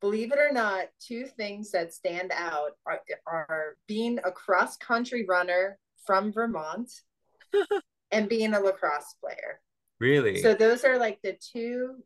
believe 0.00 0.32
it 0.32 0.38
or 0.38 0.52
not 0.52 0.86
two 1.00 1.26
things 1.26 1.70
that 1.72 1.92
stand 1.92 2.32
out 2.34 2.72
are, 2.86 3.00
are 3.26 3.76
being 3.86 4.18
a 4.24 4.30
cross 4.30 4.76
country 4.76 5.24
runner 5.28 5.78
from 6.06 6.32
vermont 6.32 6.90
and 8.10 8.28
being 8.28 8.54
a 8.54 8.60
lacrosse 8.60 9.14
player. 9.20 9.60
Really? 10.00 10.40
So 10.42 10.54
those 10.54 10.84
are 10.84 10.98
like 10.98 11.18
the 11.22 11.36
two 11.52 11.96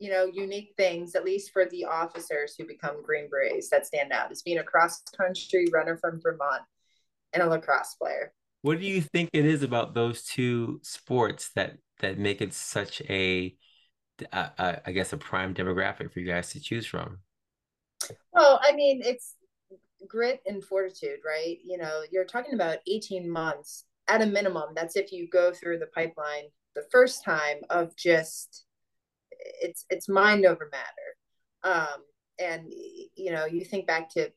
you 0.00 0.10
know, 0.10 0.24
unique 0.24 0.72
things, 0.76 1.14
at 1.14 1.24
least 1.24 1.52
for 1.52 1.66
the 1.66 1.84
officers 1.84 2.54
who 2.58 2.66
become 2.66 3.02
Green 3.02 3.28
Berets 3.28 3.68
that 3.68 3.86
stand 3.86 4.12
out, 4.12 4.32
is 4.32 4.42
being 4.42 4.58
a 4.58 4.64
cross 4.64 5.02
country 5.16 5.66
runner 5.72 5.98
from 5.98 6.20
Vermont 6.20 6.62
and 7.34 7.42
a 7.42 7.46
lacrosse 7.46 7.94
player. 7.94 8.32
What 8.62 8.80
do 8.80 8.86
you 8.86 9.02
think 9.02 9.30
it 9.32 9.44
is 9.44 9.62
about 9.62 9.94
those 9.94 10.24
two 10.24 10.80
sports 10.82 11.50
that 11.54 11.76
that 12.00 12.18
make 12.18 12.40
it 12.40 12.54
such 12.54 13.02
a, 13.02 13.54
a, 14.32 14.50
a 14.58 14.80
I 14.86 14.92
guess, 14.92 15.12
a 15.12 15.18
prime 15.18 15.54
demographic 15.54 16.12
for 16.12 16.20
you 16.20 16.26
guys 16.26 16.50
to 16.52 16.60
choose 16.60 16.86
from? 16.86 17.18
Well, 18.32 18.58
I 18.62 18.72
mean, 18.72 19.02
it's 19.04 19.34
grit 20.08 20.40
and 20.46 20.64
fortitude, 20.64 21.20
right? 21.24 21.58
You 21.62 21.76
know, 21.76 22.02
you're 22.10 22.24
talking 22.24 22.54
about 22.54 22.78
18 22.86 23.28
months 23.28 23.84
at 24.08 24.22
a 24.22 24.26
minimum. 24.26 24.70
That's 24.74 24.96
if 24.96 25.12
you 25.12 25.28
go 25.28 25.52
through 25.52 25.78
the 25.78 25.86
pipeline 25.86 26.44
the 26.74 26.86
first 26.90 27.22
time 27.22 27.58
of 27.68 27.94
just 27.96 28.64
it's 29.62 29.84
it's 29.90 30.08
mind 30.08 30.46
over 30.46 30.70
matter 30.72 31.74
um 31.76 32.02
and 32.38 32.66
you 33.14 33.32
know 33.32 33.44
you 33.44 33.64
think 33.64 33.86
back 33.86 34.10
to 34.10 34.30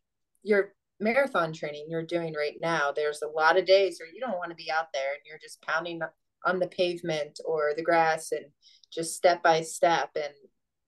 your 0.43 0.73
marathon 0.99 1.51
training 1.51 1.85
you're 1.89 2.05
doing 2.05 2.33
right 2.33 2.57
now 2.61 2.91
there's 2.91 3.21
a 3.21 3.27
lot 3.27 3.57
of 3.57 3.65
days 3.65 3.99
where 3.99 4.09
you 4.13 4.19
don't 4.19 4.37
want 4.37 4.49
to 4.49 4.55
be 4.55 4.71
out 4.71 4.87
there 4.93 5.13
and 5.13 5.21
you're 5.25 5.39
just 5.39 5.61
pounding 5.61 5.99
on 6.45 6.59
the 6.59 6.67
pavement 6.67 7.39
or 7.45 7.71
the 7.75 7.83
grass 7.83 8.31
and 8.31 8.45
just 8.91 9.15
step 9.15 9.41
by 9.41 9.61
step 9.61 10.09
and 10.15 10.33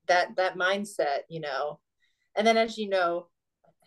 that 0.07 0.35
that 0.35 0.57
mindset 0.57 1.19
you 1.29 1.39
know 1.39 1.79
and 2.35 2.45
then 2.45 2.57
as 2.57 2.77
you 2.77 2.89
know 2.89 3.27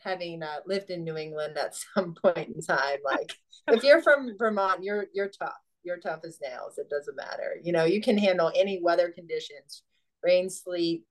having 0.05 0.43
uh, 0.43 0.57
lived 0.67 0.91
in 0.91 1.05
new 1.05 1.17
england 1.17 1.57
at 1.57 1.75
some 1.95 2.15
point 2.23 2.49
in 2.49 2.61
time 2.61 2.99
like 3.05 3.33
if 3.69 3.83
you're 3.83 4.03
from 4.03 4.37
vermont 4.39 4.83
you're 4.83 5.07
you're 5.13 5.31
tough 5.39 5.53
you're 5.89 5.99
tough 5.99 6.21
as 6.25 6.39
nails. 6.41 6.79
It 6.79 6.91
doesn't 6.91 7.17
matter. 7.17 7.57
You 7.63 7.73
know, 7.73 7.85
you 7.85 8.01
can 8.01 8.19
handle 8.19 8.53
any 8.55 8.81
weather 8.81 9.11
conditions, 9.11 9.83
rain, 10.23 10.51
sleet, 10.51 11.05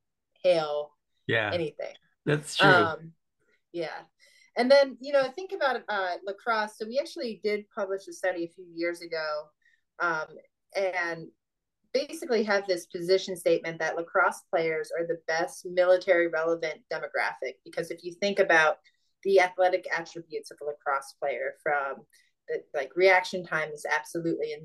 hail, 0.44 0.92
yeah, 1.28 1.52
anything. 1.54 1.94
That's 2.26 2.58
true. 2.58 2.70
Um, 2.70 3.12
yeah. 3.72 4.00
And 4.58 4.72
then, 4.72 4.98
you 5.00 5.14
know, 5.14 5.30
think 5.32 5.52
about 5.54 5.82
uh, 5.88 6.16
lacrosse. 6.26 6.78
So 6.78 6.88
we 6.88 6.98
actually 7.00 7.40
did 7.44 7.70
publish 7.70 8.08
a 8.08 8.14
study 8.14 8.44
a 8.44 8.50
few 8.50 8.66
years 8.74 9.02
ago 9.02 9.44
um, 10.00 10.26
and 10.76 11.28
basically 11.94 12.44
have 12.44 12.68
this 12.68 12.88
position 12.88 13.36
statement 13.36 13.80
that 13.80 13.96
lacrosse 13.96 14.42
players 14.52 14.92
are 14.98 15.06
the 15.06 15.20
best 15.28 15.66
military 15.66 16.28
relevant 16.28 16.80
demographic. 16.92 17.54
Because 17.64 17.92
if 17.92 18.04
you 18.04 18.14
think 18.14 18.40
about 18.40 18.78
the 19.24 19.40
athletic 19.40 19.86
attributes 19.96 20.50
of 20.52 20.58
a 20.62 20.66
lacrosse 20.66 21.14
player 21.20 21.54
from 21.62 22.04
the, 22.48 22.64
like 22.74 22.92
reaction 22.96 23.46
time 23.46 23.70
is 23.70 23.86
absolutely 23.86 24.56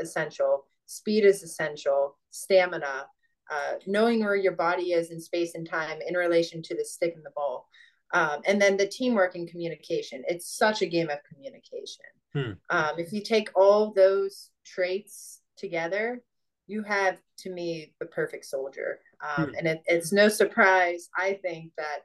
essential, 0.00 0.64
speed 0.86 1.24
is 1.24 1.42
essential, 1.42 2.18
stamina, 2.30 3.06
uh, 3.52 3.74
knowing 3.86 4.20
where 4.20 4.36
your 4.36 4.52
body 4.52 4.92
is 4.92 5.10
in 5.10 5.20
space 5.20 5.54
and 5.54 5.68
time 5.68 5.98
in 6.06 6.14
relation 6.14 6.62
to 6.62 6.74
the 6.74 6.84
stick 6.84 7.14
and 7.14 7.24
the 7.24 7.32
ball. 7.36 7.68
Um, 8.14 8.40
and 8.46 8.60
then 8.60 8.76
the 8.76 8.86
teamwork 8.86 9.34
and 9.34 9.48
communication. 9.48 10.22
It's 10.28 10.56
such 10.56 10.82
a 10.82 10.86
game 10.86 11.10
of 11.10 11.18
communication. 11.24 12.04
Hmm. 12.34 12.52
Um, 12.70 12.98
if 12.98 13.12
you 13.12 13.22
take 13.22 13.48
all 13.54 13.92
those 13.92 14.50
traits 14.64 15.40
together, 15.56 16.22
you 16.66 16.82
have, 16.82 17.20
to 17.38 17.50
me, 17.50 17.94
the 18.00 18.06
perfect 18.06 18.44
soldier. 18.46 19.00
Um, 19.22 19.48
hmm. 19.48 19.54
And 19.58 19.66
it, 19.66 19.82
it's 19.86 20.12
no 20.12 20.28
surprise, 20.28 21.08
I 21.16 21.38
think, 21.42 21.72
that 21.76 22.00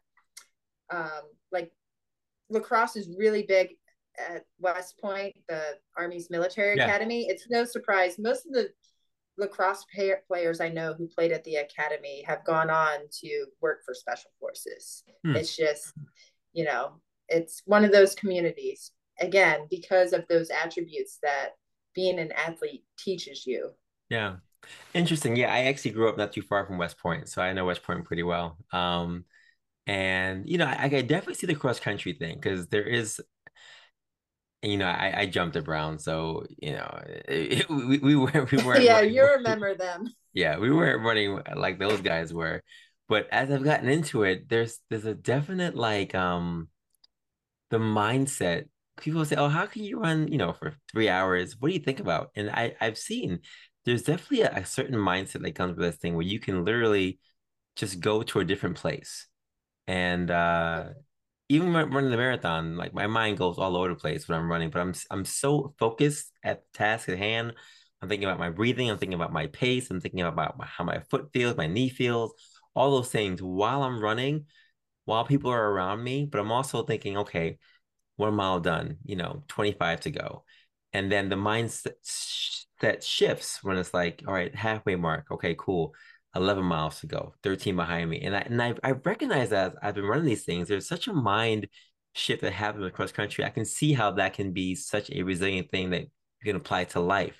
um, 0.90 1.24
like 1.52 1.72
lacrosse 2.50 2.96
is 2.96 3.10
really 3.18 3.44
big 3.44 3.76
at 4.18 4.46
West 4.60 4.98
Point, 5.00 5.36
the 5.48 5.62
Army's 5.98 6.30
military 6.30 6.78
yeah. 6.78 6.86
academy. 6.86 7.28
It's 7.30 7.50
no 7.50 7.66
surprise. 7.66 8.18
Most 8.18 8.46
of 8.48 8.54
the 8.54 8.70
lacrosse 9.38 9.86
players 10.28 10.62
I 10.62 10.70
know 10.70 10.94
who 10.94 11.08
played 11.08 11.32
at 11.32 11.44
the 11.44 11.56
academy 11.58 12.24
have 12.28 12.44
gone 12.44 12.70
on 12.70 13.00
to 13.22 13.46
work 13.62 13.80
for 13.86 13.94
special 13.94 14.32
forces. 14.40 15.04
Hmm. 15.24 15.36
It's 15.36 15.56
just, 15.56 15.94
you 16.54 16.66
know, 16.66 16.94
it's 17.30 17.62
one 17.66 17.86
of 17.86 17.92
those 17.92 18.16
communities 18.16 18.92
again 19.20 19.68
because 19.70 20.14
of 20.14 20.26
those 20.28 20.50
attributes 20.50 21.20
that 21.24 21.50
being 21.94 22.20
an 22.20 22.32
athlete 22.32 22.84
teaches 22.98 23.46
you. 23.46 23.72
Yeah. 24.10 24.38
Interesting. 24.94 25.36
Yeah, 25.36 25.54
I 25.54 25.66
actually 25.66 25.92
grew 25.92 26.10
up 26.10 26.18
not 26.18 26.34
too 26.34 26.42
far 26.42 26.66
from 26.66 26.78
West 26.78 26.98
Point, 27.00 27.30
so 27.30 27.42
I 27.42 27.54
know 27.54 27.66
West 27.66 27.84
Point 27.84 28.06
pretty 28.06 28.24
well. 28.24 28.58
Um, 28.72 29.26
and 29.86 30.48
you 30.50 30.58
know, 30.58 30.66
I, 30.66 30.84
I 30.86 31.02
definitely 31.02 31.36
see 31.36 31.48
the 31.48 31.56
cross 31.56 31.80
country 31.80 32.14
thing 32.14 32.36
because 32.36 32.68
there 32.68 32.84
is 32.84 33.22
you 34.62 34.78
know, 34.78 34.88
I, 34.88 35.22
I 35.22 35.26
jumped 35.28 35.56
at 35.56 35.64
Brown, 35.64 36.00
so 36.00 36.46
you 36.58 36.74
know, 36.74 37.02
it, 37.28 37.70
we, 37.70 38.00
we 38.00 38.16
weren't. 38.16 38.52
we 38.52 38.58
weren't 38.64 38.84
yeah, 38.84 39.02
you 39.02 39.24
remember 39.24 39.76
them. 39.76 40.10
Yeah, 40.34 40.60
we 40.60 40.72
weren't 40.72 41.04
running 41.04 41.42
like 41.56 41.80
those 41.80 42.00
guys 42.02 42.32
were, 42.32 42.62
but 43.10 43.28
as 43.32 43.50
I've 43.50 43.64
gotten 43.64 43.90
into 43.90 44.22
it, 44.22 44.48
there's 44.50 44.78
there's 44.88 45.06
a 45.06 45.16
definite 45.16 45.76
like 45.76 46.14
um, 46.14 46.68
the 47.70 47.78
mindset. 47.80 48.66
People 48.98 49.26
say, 49.26 49.36
"Oh, 49.36 49.48
how 49.50 49.66
can 49.66 49.84
you 49.84 50.00
run? 50.00 50.28
You 50.28 50.38
know, 50.38 50.54
for 50.54 50.76
three 50.92 51.10
hours? 51.10 51.56
What 51.60 51.70
do 51.70 51.74
you 51.74 51.80
think 51.82 52.00
about?" 52.00 52.32
And 52.36 52.50
I 52.50 52.76
I've 52.80 52.98
seen 52.98 53.40
there's 53.86 54.04
definitely 54.04 54.42
a, 54.42 54.52
a 54.58 54.66
certain 54.66 54.96
mindset 54.96 55.42
that 55.44 55.56
comes 55.56 55.78
with 55.78 55.86
this 55.88 55.98
thing 55.98 56.16
where 56.16 56.26
you 56.26 56.40
can 56.40 56.66
literally 56.66 57.20
just 57.76 58.00
go 58.00 58.24
to 58.24 58.40
a 58.40 58.46
different 58.46 58.76
place 58.76 59.28
and 59.88 60.32
uh 60.32 60.86
even 61.50 61.74
when 61.74 61.84
I'm 61.84 61.94
running 61.94 62.12
the 62.12 62.18
marathon, 62.18 62.76
like 62.76 62.94
my 62.94 63.08
mind 63.08 63.38
goes 63.38 63.58
all 63.58 63.78
over 63.78 63.90
the 63.90 63.96
place 63.96 64.28
when 64.28 64.38
I'm 64.38 64.52
running, 64.52 64.70
but 64.70 64.82
I'm 64.82 64.94
I'm 65.12 65.26
so 65.26 65.74
focused 65.80 66.32
at 66.44 66.62
the 66.62 66.78
task 66.78 67.10
at 67.10 67.18
hand. 67.18 67.54
I'm 68.02 68.10
thinking 68.10 68.28
about 68.28 68.40
my 68.40 68.50
breathing. 68.50 68.90
I'm 68.92 68.98
thinking 68.98 69.16
about 69.16 69.34
my 69.34 69.48
pace. 69.48 69.90
I'm 69.90 70.02
thinking 70.02 70.22
about 70.22 70.58
my, 70.58 70.66
how 70.66 70.84
my 70.84 71.00
foot 71.10 71.30
feels, 71.34 71.58
my 71.58 71.68
knee 71.68 71.90
feels, 71.90 72.34
all 72.76 72.92
those 72.92 73.10
things 73.12 73.42
while 73.42 73.82
I'm 73.84 74.00
running, 74.00 74.46
while 75.06 75.26
people 75.26 75.52
are 75.52 75.72
around 75.72 76.04
me. 76.04 76.26
But 76.26 76.40
I'm 76.42 76.52
also 76.52 76.84
thinking, 76.84 77.18
okay, 77.20 77.58
one 78.18 78.36
mile 78.36 78.60
done, 78.60 78.98
you 79.06 79.16
know, 79.16 79.44
25 79.48 80.02
to 80.02 80.12
go. 80.12 80.44
And 80.94 81.12
then 81.12 81.30
the 81.30 81.36
mindset 81.36 81.94
that 82.82 83.04
shifts 83.04 83.64
when 83.64 83.78
it's 83.78 83.94
like, 83.94 84.24
all 84.28 84.34
right, 84.34 84.54
halfway 84.56 84.96
mark. 84.96 85.28
Okay, 85.32 85.56
cool. 85.58 85.94
11 86.38 86.64
miles 86.64 87.00
to 87.02 87.08
go, 87.08 87.34
13 87.44 87.76
behind 87.76 88.10
me. 88.10 88.22
And 88.22 88.36
I 88.36 88.40
and 88.40 88.62
I 88.62 88.76
I 88.84 88.92
recognize 88.92 89.50
that 89.50 89.76
I've 89.82 89.96
been 89.96 90.06
running 90.06 90.26
these 90.26 90.46
things. 90.46 90.68
There's 90.68 90.88
such 90.88 91.08
a 91.08 91.14
mind 91.14 91.68
shift 92.14 92.42
that 92.42 92.54
happens 92.54 92.86
across 92.86 93.12
country. 93.12 93.44
I 93.44 93.50
can 93.50 93.66
see 93.66 93.94
how 93.94 94.12
that 94.12 94.34
can 94.34 94.54
be 94.54 94.76
such 94.76 95.10
a 95.12 95.24
resilient 95.24 95.70
thing 95.70 95.90
that 95.92 96.02
you 96.02 96.46
can 96.46 96.56
apply 96.56 96.86
to 96.86 97.00
life. 97.00 97.36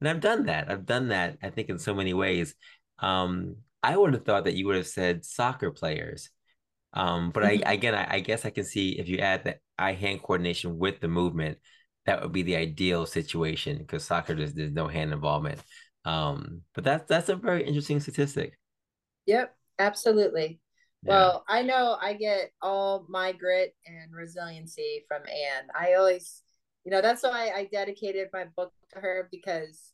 And 0.00 0.08
I've 0.08 0.20
done 0.20 0.46
that. 0.46 0.70
I've 0.70 0.86
done 0.86 1.08
that, 1.08 1.38
I 1.42 1.50
think, 1.50 1.68
in 1.68 1.78
so 1.78 1.94
many 1.94 2.14
ways. 2.14 2.54
Um, 2.98 3.56
I 3.82 3.96
would 3.96 4.14
have 4.14 4.24
thought 4.24 4.44
that 4.44 4.54
you 4.54 4.66
would 4.66 4.76
have 4.76 4.86
said 4.86 5.24
soccer 5.24 5.70
players. 5.70 6.30
Um, 6.92 7.30
but 7.30 7.42
mm-hmm. 7.42 7.66
I 7.66 7.72
again 7.72 7.94
I, 7.94 8.16
I 8.16 8.20
guess 8.20 8.44
I 8.44 8.50
can 8.50 8.64
see 8.64 8.98
if 8.98 9.08
you 9.08 9.18
add 9.18 9.44
the 9.44 9.58
eye 9.78 9.92
hand 9.92 10.22
coordination 10.22 10.78
with 10.78 11.00
the 11.00 11.08
movement, 11.08 11.58
that 12.06 12.22
would 12.22 12.32
be 12.32 12.42
the 12.42 12.56
ideal 12.56 13.04
situation 13.04 13.78
because 13.78 14.04
soccer 14.04 14.34
just 14.34 14.56
there's 14.56 14.72
no 14.72 14.88
hand 14.88 15.12
involvement. 15.12 15.60
Um, 16.06 16.62
but 16.72 16.84
that's 16.84 17.08
that's 17.08 17.28
a 17.28 17.36
very 17.36 17.66
interesting 17.66 17.98
statistic. 17.98 18.56
Yep, 19.26 19.54
absolutely. 19.80 20.60
Yeah. 21.02 21.10
Well, 21.10 21.44
I 21.48 21.62
know 21.62 21.98
I 22.00 22.14
get 22.14 22.52
all 22.62 23.06
my 23.08 23.32
grit 23.32 23.74
and 23.86 24.14
resiliency 24.14 25.04
from 25.08 25.22
Anne. 25.22 25.66
I 25.78 25.94
always, 25.94 26.42
you 26.84 26.92
know, 26.92 27.02
that's 27.02 27.24
why 27.24 27.50
I 27.54 27.68
dedicated 27.70 28.28
my 28.32 28.44
book 28.56 28.72
to 28.94 29.00
her 29.00 29.28
because, 29.32 29.92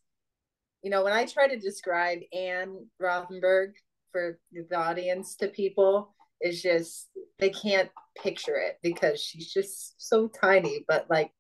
you 0.83 0.91
know, 0.91 1.03
when 1.03 1.15
I 1.15 1.25
try 1.25 1.49
to 1.49 1.59
describe 1.59 2.19
Anne 2.33 2.87
Rothenberg 3.01 3.73
for 4.13 4.39
the 4.53 4.77
audience 4.77 5.35
to 5.37 5.49
people, 5.49 6.15
it's 6.41 6.61
just 6.61 7.09
they 7.39 7.51
can't 7.51 7.89
picture 8.23 8.57
it 8.57 8.79
because 8.83 9.19
she's 9.19 9.51
just 9.51 9.95
so 9.97 10.29
tiny. 10.29 10.85
But 10.87 11.07
like, 11.09 11.31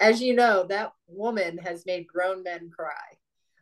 as 0.00 0.22
you 0.22 0.34
know, 0.34 0.66
that 0.68 0.92
woman 1.08 1.58
has 1.58 1.84
made 1.84 2.06
grown 2.06 2.44
men 2.44 2.70
cry. 2.70 3.18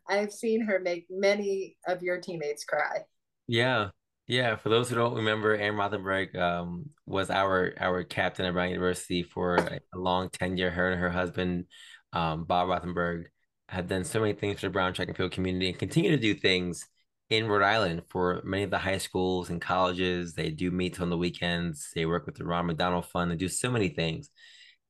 I've 0.09 0.33
seen 0.33 0.63
her 0.63 0.79
make 0.79 1.07
many 1.11 1.77
of 1.87 2.03
your 2.03 2.21
teammates 2.21 2.65
cry. 2.65 3.01
Yeah. 3.47 3.91
Yeah, 4.27 4.57
for 4.57 4.69
those 4.69 4.91
who 4.91 4.95
don't 4.95 5.15
remember, 5.15 5.57
Anne 5.57 5.73
Rothenberg 5.73 6.37
um, 6.37 6.91
was 7.07 7.31
our 7.31 7.73
our 7.81 8.05
captain 8.05 8.45
at 8.45 8.53
Brown 8.53 8.69
University 8.69 9.23
for 9.23 9.57
a, 9.57 9.81
long 9.95 10.29
tenure. 10.29 10.71
Her 10.71 10.91
and 10.91 11.01
her 11.01 11.09
husband, 11.09 11.65
um, 12.13 12.45
Bob 12.45 12.69
Rothenberg, 12.69 13.25
had 13.71 13.89
done 13.89 14.05
so 14.05 14.21
many 14.21 14.35
things 14.35 14.61
for 14.61 14.67
the 14.67 14.71
Brown 14.71 14.93
track 14.93 15.09
and 15.09 15.17
field 15.17 15.33
community 15.33 15.71
and 15.71 15.79
continue 15.79 16.11
to 16.11 16.19
do 16.19 16.35
things 16.35 16.87
in 17.31 17.49
Rhode 17.49 17.63
Island 17.63 18.03
for 18.11 18.43
many 18.45 18.65
of 18.65 18.71
the 18.71 18.77
high 18.77 18.99
schools 18.99 19.49
and 19.49 19.63
colleges. 19.63 20.35
They 20.35 20.51
do 20.51 20.71
meets 20.71 21.01
on 21.01 21.09
the 21.09 21.17
weekends. 21.17 21.89
They 21.95 22.05
work 22.05 22.27
with 22.27 22.37
the 22.37 22.45
Ron 22.45 22.67
McDonald 22.67 23.07
Fund. 23.07 23.31
They 23.31 23.37
do 23.37 23.49
so 23.49 23.71
many 23.71 23.89
things. 23.89 24.31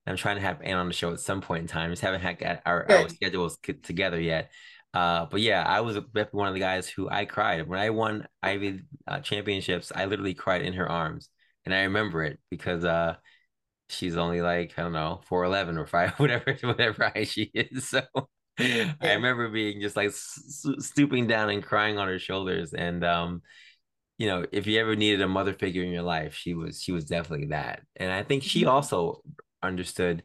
I'm 0.07 0.16
trying 0.16 0.37
to 0.37 0.42
have 0.42 0.62
Anne 0.62 0.76
on 0.78 0.88
the 0.88 0.94
show 0.94 1.12
at 1.12 1.20
some 1.20 1.42
point 1.42 1.62
in 1.62 1.68
time. 1.68 1.90
Just 1.90 2.02
haven't 2.02 2.22
had 2.22 2.62
our, 2.64 2.90
our 2.90 3.09
schedules 3.09 3.59
together 3.83 4.20
yet. 4.20 4.50
Uh, 4.94 5.27
but 5.27 5.40
yeah, 5.40 5.62
I 5.66 5.81
was 5.81 5.96
definitely 5.96 6.38
one 6.38 6.48
of 6.48 6.55
the 6.55 6.61
guys 6.61 6.88
who 6.88 7.09
I 7.09 7.24
cried 7.24 7.68
when 7.68 7.79
I 7.79 7.90
won 7.90 8.27
Ivy 8.42 8.83
uh, 9.07 9.20
championships. 9.20 9.92
I 9.94 10.07
literally 10.07 10.35
cried 10.35 10.62
in 10.62 10.72
her 10.74 10.88
arms, 10.88 11.29
and 11.64 11.74
I 11.74 11.83
remember 11.83 12.22
it 12.24 12.38
because 12.51 12.85
uh, 12.85 13.16
she's 13.90 14.16
only 14.16 14.40
like 14.40 14.74
I 14.79 14.83
don't 14.83 14.92
know 14.92 15.20
four 15.29 15.44
eleven 15.44 15.79
or 15.79 15.87
five 15.87 16.12
whatever 16.18 16.57
whatever 16.62 17.05
height 17.05 17.29
she 17.29 17.51
is. 17.55 17.94
So 18.59 18.64
yeah. 18.66 18.94
I 19.01 19.12
remember 19.12 19.48
being 19.48 19.81
just 19.81 19.94
like 19.94 20.11
stooping 20.12 21.29
down 21.29 21.48
and 21.48 21.62
crying 21.62 21.96
on 21.96 22.09
her 22.09 22.18
shoulders. 22.18 22.72
And 22.72 23.05
um, 23.05 23.42
you 24.18 24.27
know, 24.27 24.44
if 24.51 24.66
you 24.66 24.81
ever 24.81 24.96
needed 24.96 25.22
a 25.22 25.29
mother 25.29 25.53
figure 25.53 25.85
in 25.85 25.92
your 25.92 26.03
life, 26.03 26.35
she 26.35 26.55
was 26.55 26.83
she 26.83 26.90
was 26.90 27.05
definitely 27.05 27.48
that. 27.48 27.83
And 27.94 28.11
I 28.11 28.24
think 28.24 28.42
she 28.42 28.62
mm-hmm. 28.62 28.70
also 28.70 29.22
understood 29.62 30.24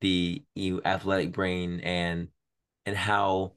the 0.00 0.42
you 0.54 0.80
athletic 0.84 1.32
brain 1.32 1.80
and 1.80 2.28
and 2.86 2.96
how 2.96 3.52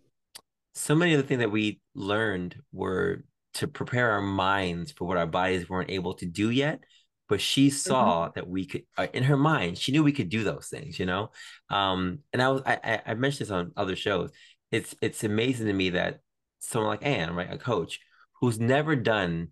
so 0.77 0.95
many 0.95 1.13
of 1.13 1.21
the 1.21 1.27
things 1.27 1.39
that 1.39 1.51
we 1.51 1.79
learned 1.95 2.55
were 2.71 3.23
to 3.55 3.67
prepare 3.67 4.11
our 4.11 4.21
minds 4.21 4.91
for 4.91 5.07
what 5.07 5.17
our 5.17 5.25
bodies 5.25 5.67
weren't 5.69 5.89
able 5.89 6.13
to 6.13 6.25
do 6.25 6.49
yet 6.49 6.79
but 7.27 7.41
she 7.41 7.69
saw 7.69 8.25
mm-hmm. 8.25 8.31
that 8.35 8.47
we 8.47 8.65
could 8.65 8.83
uh, 8.97 9.07
in 9.13 9.23
her 9.23 9.37
mind 9.37 9.77
she 9.77 9.91
knew 9.91 10.03
we 10.03 10.11
could 10.11 10.29
do 10.29 10.43
those 10.43 10.67
things 10.67 10.99
you 10.99 11.05
know 11.05 11.29
um 11.69 12.19
and 12.33 12.41
i 12.41 12.49
was 12.49 12.61
i 12.65 13.01
i 13.05 13.13
mentioned 13.13 13.47
this 13.47 13.51
on 13.51 13.71
other 13.75 13.95
shows 13.95 14.31
it's 14.71 14.95
it's 15.01 15.23
amazing 15.23 15.67
to 15.67 15.73
me 15.73 15.91
that 15.91 16.19
someone 16.59 16.89
like 16.89 17.05
anne 17.05 17.33
right 17.33 17.51
a 17.51 17.57
coach 17.57 17.99
who's 18.39 18.59
never 18.59 18.95
done 18.95 19.49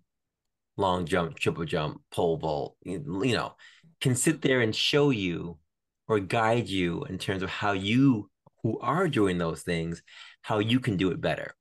long 0.76 1.06
jump 1.06 1.38
triple 1.38 1.64
jump 1.64 2.00
pole 2.10 2.36
vault 2.36 2.76
you 2.84 3.02
know 3.04 3.54
can 4.00 4.14
sit 4.14 4.42
there 4.42 4.60
and 4.60 4.76
show 4.76 5.10
you 5.10 5.58
or 6.06 6.20
guide 6.20 6.68
you 6.68 7.04
in 7.04 7.18
terms 7.18 7.42
of 7.42 7.50
how 7.50 7.72
you 7.72 8.30
who 8.62 8.78
are 8.80 9.08
doing 9.08 9.38
those 9.38 9.62
things 9.62 10.02
how 10.46 10.60
you 10.60 10.78
can 10.78 10.96
do 10.96 11.10
it 11.10 11.20
better 11.20 11.56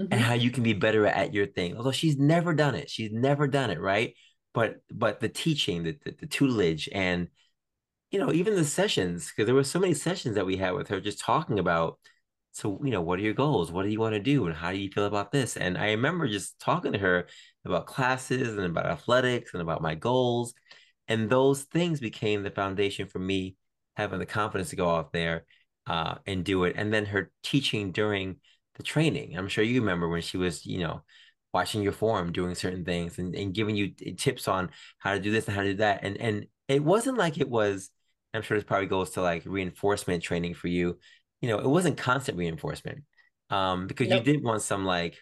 mm-hmm. 0.00 0.12
and 0.12 0.20
how 0.20 0.34
you 0.34 0.52
can 0.52 0.62
be 0.62 0.74
better 0.74 1.06
at 1.06 1.34
your 1.34 1.46
thing. 1.46 1.76
Although 1.76 1.90
she's 1.90 2.16
never 2.16 2.54
done 2.54 2.76
it, 2.76 2.88
she's 2.88 3.10
never 3.10 3.48
done 3.48 3.70
it, 3.70 3.80
right? 3.80 4.14
But 4.54 4.76
but 4.92 5.18
the 5.18 5.28
teaching, 5.28 5.82
the 5.82 5.98
the, 6.04 6.14
the 6.20 6.26
tutelage, 6.28 6.88
and 6.92 7.26
you 8.12 8.20
know 8.20 8.32
even 8.32 8.54
the 8.54 8.64
sessions 8.64 9.28
because 9.28 9.46
there 9.46 9.56
were 9.56 9.64
so 9.64 9.80
many 9.80 9.94
sessions 9.94 10.36
that 10.36 10.46
we 10.46 10.56
had 10.56 10.74
with 10.74 10.86
her 10.86 11.00
just 11.00 11.18
talking 11.18 11.58
about 11.58 11.98
so 12.52 12.80
you 12.84 12.92
know 12.92 13.00
what 13.00 13.18
are 13.18 13.22
your 13.22 13.34
goals 13.34 13.70
what 13.70 13.84
do 13.84 13.88
you 13.88 14.00
want 14.00 14.14
to 14.14 14.20
do 14.20 14.46
and 14.46 14.56
how 14.56 14.72
do 14.72 14.78
you 14.78 14.90
feel 14.90 15.04
about 15.04 15.30
this 15.30 15.56
and 15.56 15.78
i 15.78 15.90
remember 15.90 16.26
just 16.26 16.58
talking 16.58 16.92
to 16.92 16.98
her 16.98 17.28
about 17.64 17.86
classes 17.86 18.56
and 18.56 18.66
about 18.66 18.86
athletics 18.86 19.52
and 19.52 19.62
about 19.62 19.80
my 19.80 19.94
goals 19.94 20.54
and 21.06 21.30
those 21.30 21.62
things 21.62 22.00
became 22.00 22.42
the 22.42 22.50
foundation 22.50 23.06
for 23.06 23.20
me 23.20 23.54
having 23.96 24.18
the 24.18 24.26
confidence 24.26 24.70
to 24.70 24.76
go 24.76 24.90
out 24.90 25.12
there 25.12 25.44
uh, 25.86 26.16
and 26.26 26.44
do 26.44 26.64
it 26.64 26.74
and 26.76 26.92
then 26.92 27.06
her 27.06 27.30
teaching 27.42 27.92
during 27.92 28.36
the 28.76 28.82
training 28.82 29.36
i'm 29.36 29.48
sure 29.48 29.64
you 29.64 29.80
remember 29.80 30.08
when 30.08 30.22
she 30.22 30.36
was 30.36 30.64
you 30.64 30.78
know 30.78 31.02
watching 31.52 31.82
your 31.82 31.92
form 31.92 32.30
doing 32.30 32.54
certain 32.54 32.84
things 32.84 33.18
and, 33.18 33.34
and 33.34 33.54
giving 33.54 33.74
you 33.74 33.88
tips 34.16 34.46
on 34.46 34.70
how 34.98 35.12
to 35.12 35.20
do 35.20 35.32
this 35.32 35.46
and 35.46 35.56
how 35.56 35.62
to 35.62 35.72
do 35.72 35.76
that 35.78 36.00
and 36.04 36.16
and 36.18 36.46
it 36.68 36.82
wasn't 36.82 37.18
like 37.18 37.38
it 37.38 37.48
was 37.48 37.90
i'm 38.32 38.42
sure 38.42 38.56
this 38.56 38.64
probably 38.64 38.86
goes 38.86 39.10
to 39.10 39.20
like 39.20 39.42
reinforcement 39.46 40.22
training 40.22 40.54
for 40.54 40.68
you 40.68 40.96
you 41.40 41.48
know, 41.48 41.58
it 41.58 41.68
wasn't 41.68 41.96
constant 41.96 42.38
reinforcement 42.38 43.04
um, 43.48 43.86
because 43.86 44.08
nope. 44.08 44.26
you 44.26 44.32
did 44.32 44.44
want 44.44 44.62
some 44.62 44.84
like 44.84 45.18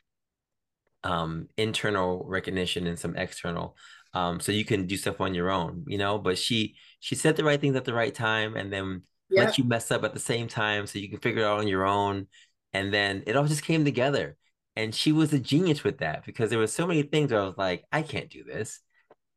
um, 1.05 1.49
internal 1.57 2.25
recognition 2.27 2.87
and 2.87 2.99
some 2.99 3.17
external. 3.17 3.77
Um, 4.15 4.41
so 4.41 4.53
you 4.53 4.65
can 4.65 4.87
do 4.87 4.97
stuff 4.97 5.21
on 5.21 5.35
your 5.35 5.51
own, 5.51 5.85
you 5.87 5.99
know. 5.99 6.19
But 6.19 6.39
she 6.39 6.77
she 6.99 7.15
said 7.15 7.37
the 7.37 7.45
right 7.45 7.61
things 7.61 7.77
at 7.77 7.85
the 7.85 7.95
right 7.95 8.15
time, 8.15 8.57
and 8.57 8.73
then 8.73 9.03
yeah. 9.31 9.45
let 9.45 9.59
you 9.59 9.65
mess 9.65 9.91
up 9.91 10.05
at 10.05 10.15
the 10.15 10.21
same 10.21 10.49
time, 10.49 10.87
so 10.87 10.99
you 10.99 11.09
can 11.09 11.21
figure 11.21 11.43
it 11.43 11.47
out 11.47 11.59
on 11.59 11.69
your 11.69 11.87
own. 11.87 12.27
And 12.73 12.93
then 12.93 13.23
it 13.27 13.37
all 13.37 13.47
just 13.47 13.65
came 13.65 13.85
together. 13.85 14.37
And 14.77 14.95
she 14.95 15.11
was 15.11 15.33
a 15.33 15.41
genius 15.41 15.83
with 15.83 15.99
that 15.99 16.25
because 16.25 16.51
there 16.51 16.59
were 16.59 16.69
so 16.69 16.87
many 16.87 17.03
things 17.03 17.33
where 17.33 17.41
I 17.41 17.47
was 17.47 17.59
like, 17.59 17.85
I 17.91 18.03
can't 18.03 18.31
do 18.31 18.45
this. 18.45 18.81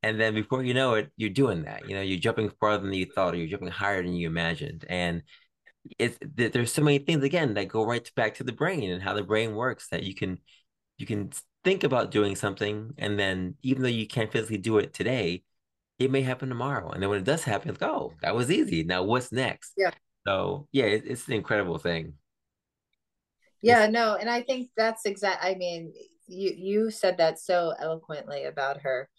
And 0.04 0.20
then 0.20 0.34
before 0.36 0.64
you 0.64 0.74
know 0.74 0.96
it, 0.96 1.12
you're 1.18 1.30
doing 1.30 1.64
that. 1.64 1.88
You 1.88 1.96
know, 1.96 2.02
you're 2.02 2.20
jumping 2.20 2.52
farther 2.60 2.84
than 2.84 2.94
you 2.94 3.06
thought, 3.06 3.34
or 3.34 3.38
you're 3.38 3.48
jumping 3.48 3.70
higher 3.70 4.04
than 4.04 4.14
you 4.14 4.28
imagined. 4.28 4.86
And 4.88 5.24
it's 5.98 6.18
there's 6.36 6.72
so 6.72 6.82
many 6.82 7.00
things 7.00 7.24
again 7.24 7.54
that 7.56 7.68
go 7.68 7.86
right 7.86 8.10
back 8.16 8.36
to 8.36 8.44
the 8.44 8.52
brain 8.52 8.92
and 8.92 9.02
how 9.02 9.14
the 9.14 9.24
brain 9.24 9.56
works 9.56 9.88
that 9.90 10.04
you 10.04 10.14
can 10.14 10.38
you 10.98 11.06
can 11.06 11.32
think 11.64 11.84
about 11.84 12.12
doing 12.12 12.36
something 12.36 12.94
and 12.98 13.18
then 13.18 13.56
even 13.64 13.82
though 13.82 13.88
you 13.90 14.08
can't 14.08 14.32
physically 14.32 14.58
do 14.58 14.78
it 14.78 14.94
today 14.94 15.44
it 16.06 16.12
may 16.12 16.22
happen 16.22 16.50
tomorrow 16.50 16.90
and 16.90 17.02
then 17.02 17.10
when 17.10 17.20
it 17.20 17.26
does 17.26 17.44
happen 17.44 17.70
it's 17.70 17.82
like 17.82 17.90
oh 17.90 18.14
that 18.22 18.36
was 18.36 18.52
easy. 18.52 18.84
Now 18.84 19.04
what's 19.04 19.32
next? 19.32 19.74
Yeah. 19.78 19.92
So 20.26 20.68
yeah 20.72 20.86
it, 20.86 21.04
it's 21.06 21.28
an 21.28 21.34
incredible 21.34 21.78
thing. 21.78 22.14
Yeah 23.62 23.86
it's, 23.86 23.94
no 23.94 24.16
and 24.16 24.30
i 24.30 24.42
think 24.42 24.70
that's 24.76 25.06
exact 25.06 25.44
i 25.44 25.54
mean 25.56 25.94
you 26.28 26.54
you 26.56 26.92
said 26.92 27.18
that 27.18 27.40
so 27.40 27.74
eloquently 27.80 28.46
about 28.46 28.82
her. 28.82 29.10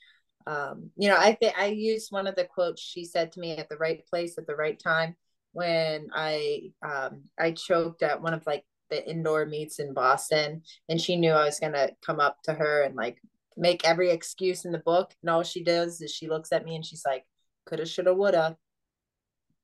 Um 0.46 0.90
you 0.96 1.08
know 1.08 1.16
i 1.16 1.34
think 1.34 1.56
i 1.56 1.66
used 1.66 2.10
one 2.10 2.26
of 2.26 2.34
the 2.34 2.44
quotes 2.44 2.82
she 2.82 3.04
said 3.04 3.30
to 3.32 3.40
me 3.40 3.56
at 3.56 3.68
the 3.68 3.76
right 3.76 4.04
place 4.06 4.38
at 4.38 4.46
the 4.46 4.56
right 4.56 4.78
time 4.78 5.14
when 5.52 6.08
I 6.12 6.72
um, 6.82 7.24
I 7.38 7.52
choked 7.52 8.02
at 8.02 8.20
one 8.20 8.34
of 8.34 8.46
like 8.46 8.64
the 8.90 9.08
indoor 9.08 9.46
meets 9.46 9.78
in 9.78 9.94
Boston, 9.94 10.62
and 10.88 11.00
she 11.00 11.16
knew 11.16 11.32
I 11.32 11.44
was 11.44 11.60
gonna 11.60 11.90
come 12.04 12.20
up 12.20 12.42
to 12.44 12.54
her 12.54 12.82
and 12.82 12.96
like 12.96 13.18
make 13.56 13.84
every 13.84 14.10
excuse 14.10 14.64
in 14.64 14.72
the 14.72 14.78
book, 14.78 15.12
and 15.22 15.30
all 15.30 15.42
she 15.42 15.62
does 15.62 16.00
is 16.00 16.12
she 16.12 16.28
looks 16.28 16.52
at 16.52 16.64
me 16.64 16.74
and 16.76 16.84
she's 16.84 17.04
like, 17.06 17.24
"Coulda, 17.66 17.86
shoulda, 17.86 18.14
woulda," 18.14 18.56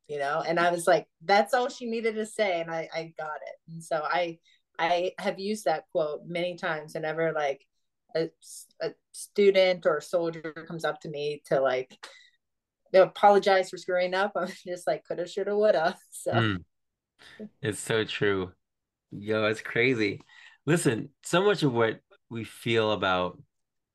you 0.09 0.19
know. 0.19 0.43
And 0.47 0.59
I 0.59 0.71
was 0.71 0.87
like, 0.87 1.07
that's 1.25 1.55
all 1.55 1.69
she 1.69 1.87
needed 1.87 2.17
to 2.17 2.27
say, 2.27 2.61
and 2.61 2.71
I 2.71 2.89
I 2.95 3.15
got 3.19 3.37
it. 3.47 3.73
And 3.73 3.83
so 3.83 4.03
I 4.05 4.39
I 4.79 5.13
have 5.19 5.39
used 5.39 5.65
that 5.65 5.85
quote 5.93 6.23
many 6.27 6.57
times 6.57 6.95
whenever 6.95 7.33
like 7.33 7.67
a, 8.15 8.29
a 8.81 8.91
student 9.13 9.87
or 9.87 9.99
a 9.99 10.03
soldier 10.03 10.53
comes 10.67 10.85
up 10.85 11.01
to 11.01 11.09
me 11.09 11.43
to 11.47 11.61
like 11.61 11.97
apologize 12.95 13.71
for 13.71 13.77
screwing 13.77 14.15
up. 14.15 14.33
I'm 14.37 14.49
just 14.67 14.87
like 14.87 15.05
coulda, 15.07 15.27
shoulda, 15.27 15.57
woulda. 15.57 15.97
So 16.11 16.33
mm. 16.33 16.65
it's 17.63 17.81
so 17.81 18.05
true. 18.05 18.53
Yo, 19.11 19.45
it's 19.47 19.61
crazy. 19.61 20.21
Listen, 20.67 21.11
so 21.23 21.43
much 21.43 21.63
of 21.63 21.73
what 21.73 22.01
we 22.31 22.45
feel 22.45 22.93
about 22.93 23.41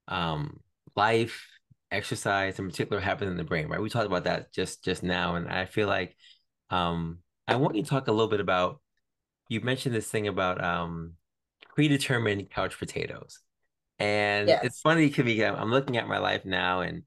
um 0.08 0.60
life, 0.96 1.48
exercise 1.92 2.60
in 2.60 2.70
particular 2.70 3.02
happens 3.02 3.32
in 3.32 3.38
the 3.38 3.44
brain, 3.44 3.68
right? 3.68 3.82
We 3.82 3.90
talked 3.90 4.08
about 4.08 4.26
that 4.26 4.54
just 4.54 4.84
just 4.84 5.04
now, 5.04 5.36
and 5.36 5.48
I 5.48 5.66
feel 5.66 5.88
like 5.88 6.16
um 6.70 7.20
I 7.48 7.56
want 7.56 7.76
you 7.76 7.84
to 7.84 7.90
talk 7.90 8.08
a 8.08 8.12
little 8.12 8.30
bit 8.30 8.40
about 8.40 8.82
you 9.50 9.62
mentioned 9.62 9.96
this 9.96 10.10
thing 10.10 10.28
about 10.28 10.64
um 10.64 11.14
predetermined 11.76 12.50
couch 12.50 12.78
potatoes. 12.78 13.40
And 14.00 14.48
yes. 14.50 14.64
it's 14.64 14.82
funny 14.82 15.08
because 15.08 15.40
I'm 15.42 15.72
looking 15.72 15.98
at 15.98 16.08
my 16.08 16.18
life 16.18 16.46
now 16.46 16.82
and 16.82 17.04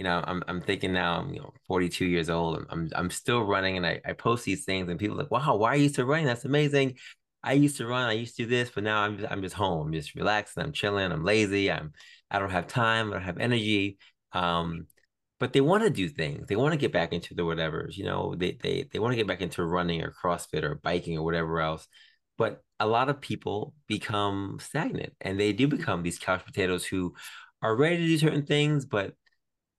you 0.00 0.04
know, 0.04 0.24
I'm 0.26 0.42
I'm 0.48 0.62
thinking 0.62 0.94
now 0.94 1.18
I'm 1.18 1.34
you 1.34 1.40
know 1.40 1.52
42 1.66 2.06
years 2.06 2.30
old. 2.30 2.64
I'm 2.70 2.88
I'm 2.94 3.10
still 3.10 3.42
running, 3.42 3.76
and 3.76 3.84
I, 3.84 4.00
I 4.02 4.14
post 4.14 4.46
these 4.46 4.64
things, 4.64 4.88
and 4.88 4.98
people 4.98 5.14
are 5.16 5.24
like, 5.24 5.30
wow, 5.30 5.56
why 5.56 5.74
are 5.74 5.76
you 5.76 5.90
still 5.90 6.06
running? 6.06 6.24
That's 6.24 6.46
amazing. 6.46 6.96
I 7.42 7.54
used 7.54 7.78
to 7.78 7.86
run, 7.86 8.08
I 8.08 8.12
used 8.12 8.36
to 8.36 8.42
do 8.44 8.48
this, 8.48 8.70
but 8.70 8.84
now 8.84 9.00
I'm 9.02 9.18
just, 9.18 9.32
I'm 9.32 9.42
just 9.42 9.54
home. 9.54 9.86
I'm 9.86 9.92
just 9.92 10.14
relaxing. 10.14 10.62
I'm 10.62 10.72
chilling. 10.72 11.10
I'm 11.10 11.24
lazy. 11.24 11.70
I'm 11.70 11.92
I 12.30 12.38
don't 12.38 12.50
have 12.50 12.66
time. 12.66 13.10
I 13.10 13.14
don't 13.14 13.22
have 13.22 13.38
energy. 13.38 13.98
Um, 14.32 14.86
but 15.38 15.54
they 15.54 15.62
want 15.62 15.82
to 15.84 15.90
do 15.90 16.08
things. 16.08 16.46
They 16.46 16.56
want 16.56 16.72
to 16.72 16.78
get 16.78 16.92
back 16.92 17.12
into 17.12 17.34
the 17.34 17.44
whatever's. 17.44 17.96
You 17.96 18.04
know, 18.04 18.34
they 18.36 18.58
they 18.62 18.88
they 18.92 18.98
want 18.98 19.12
to 19.12 19.16
get 19.16 19.26
back 19.26 19.40
into 19.40 19.64
running 19.64 20.02
or 20.02 20.12
CrossFit 20.22 20.62
or 20.62 20.76
biking 20.76 21.16
or 21.18 21.24
whatever 21.24 21.60
else. 21.60 21.88
But 22.36 22.62
a 22.78 22.86
lot 22.86 23.08
of 23.08 23.20
people 23.20 23.74
become 23.86 24.58
stagnant, 24.60 25.14
and 25.20 25.40
they 25.40 25.52
do 25.52 25.66
become 25.66 26.02
these 26.02 26.18
couch 26.18 26.44
potatoes 26.44 26.84
who 26.84 27.14
are 27.62 27.76
ready 27.76 27.98
to 27.98 28.06
do 28.06 28.18
certain 28.18 28.46
things, 28.46 28.84
but 28.86 29.14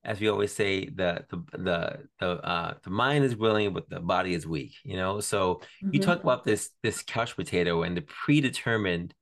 as 0.04 0.20
we 0.20 0.30
always 0.30 0.54
say, 0.54 0.86
the 0.86 1.26
the 1.30 1.44
the 1.58 1.98
the 2.20 2.28
uh, 2.28 2.74
the 2.84 2.90
mind 2.90 3.24
is 3.24 3.36
willing, 3.36 3.74
but 3.74 3.90
the 3.90 4.00
body 4.00 4.34
is 4.34 4.48
weak. 4.48 4.74
You 4.84 4.98
know, 4.98 5.20
so 5.20 5.56
mm-hmm. 5.56 5.90
you 5.94 6.00
talk 6.00 6.24
about 6.24 6.44
this 6.44 6.70
this 6.82 7.04
couch 7.04 7.36
potato 7.36 7.84
and 7.84 7.96
the 7.96 8.02
predetermined 8.02 9.14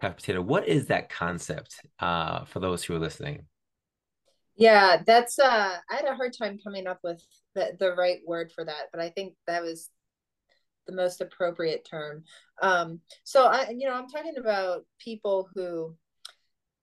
couch 0.00 0.16
potato. 0.16 0.42
What 0.42 0.66
is 0.66 0.86
that 0.86 1.10
concept 1.10 1.76
uh, 2.00 2.44
for 2.44 2.60
those 2.60 2.82
who 2.82 2.94
are 2.94 3.00
listening? 3.00 3.46
Yeah, 4.56 5.02
that's 5.06 5.38
uh, 5.38 5.76
I 5.90 5.94
had 5.94 6.04
a 6.04 6.14
hard 6.14 6.34
time 6.36 6.58
coming 6.62 6.86
up 6.86 6.98
with 7.04 7.22
the 7.54 7.76
the 7.78 7.94
right 7.94 8.20
word 8.26 8.50
for 8.52 8.64
that, 8.64 8.88
but 8.92 9.00
I 9.00 9.10
think 9.10 9.34
that 9.46 9.62
was 9.62 9.90
the 10.86 10.92
most 10.96 11.20
appropriate 11.20 11.86
term. 11.88 12.24
Um, 12.60 13.00
so 13.24 13.46
I, 13.46 13.70
you 13.70 13.88
know, 13.88 13.94
I'm 13.94 14.08
talking 14.08 14.36
about 14.38 14.84
people 14.98 15.48
who 15.54 15.94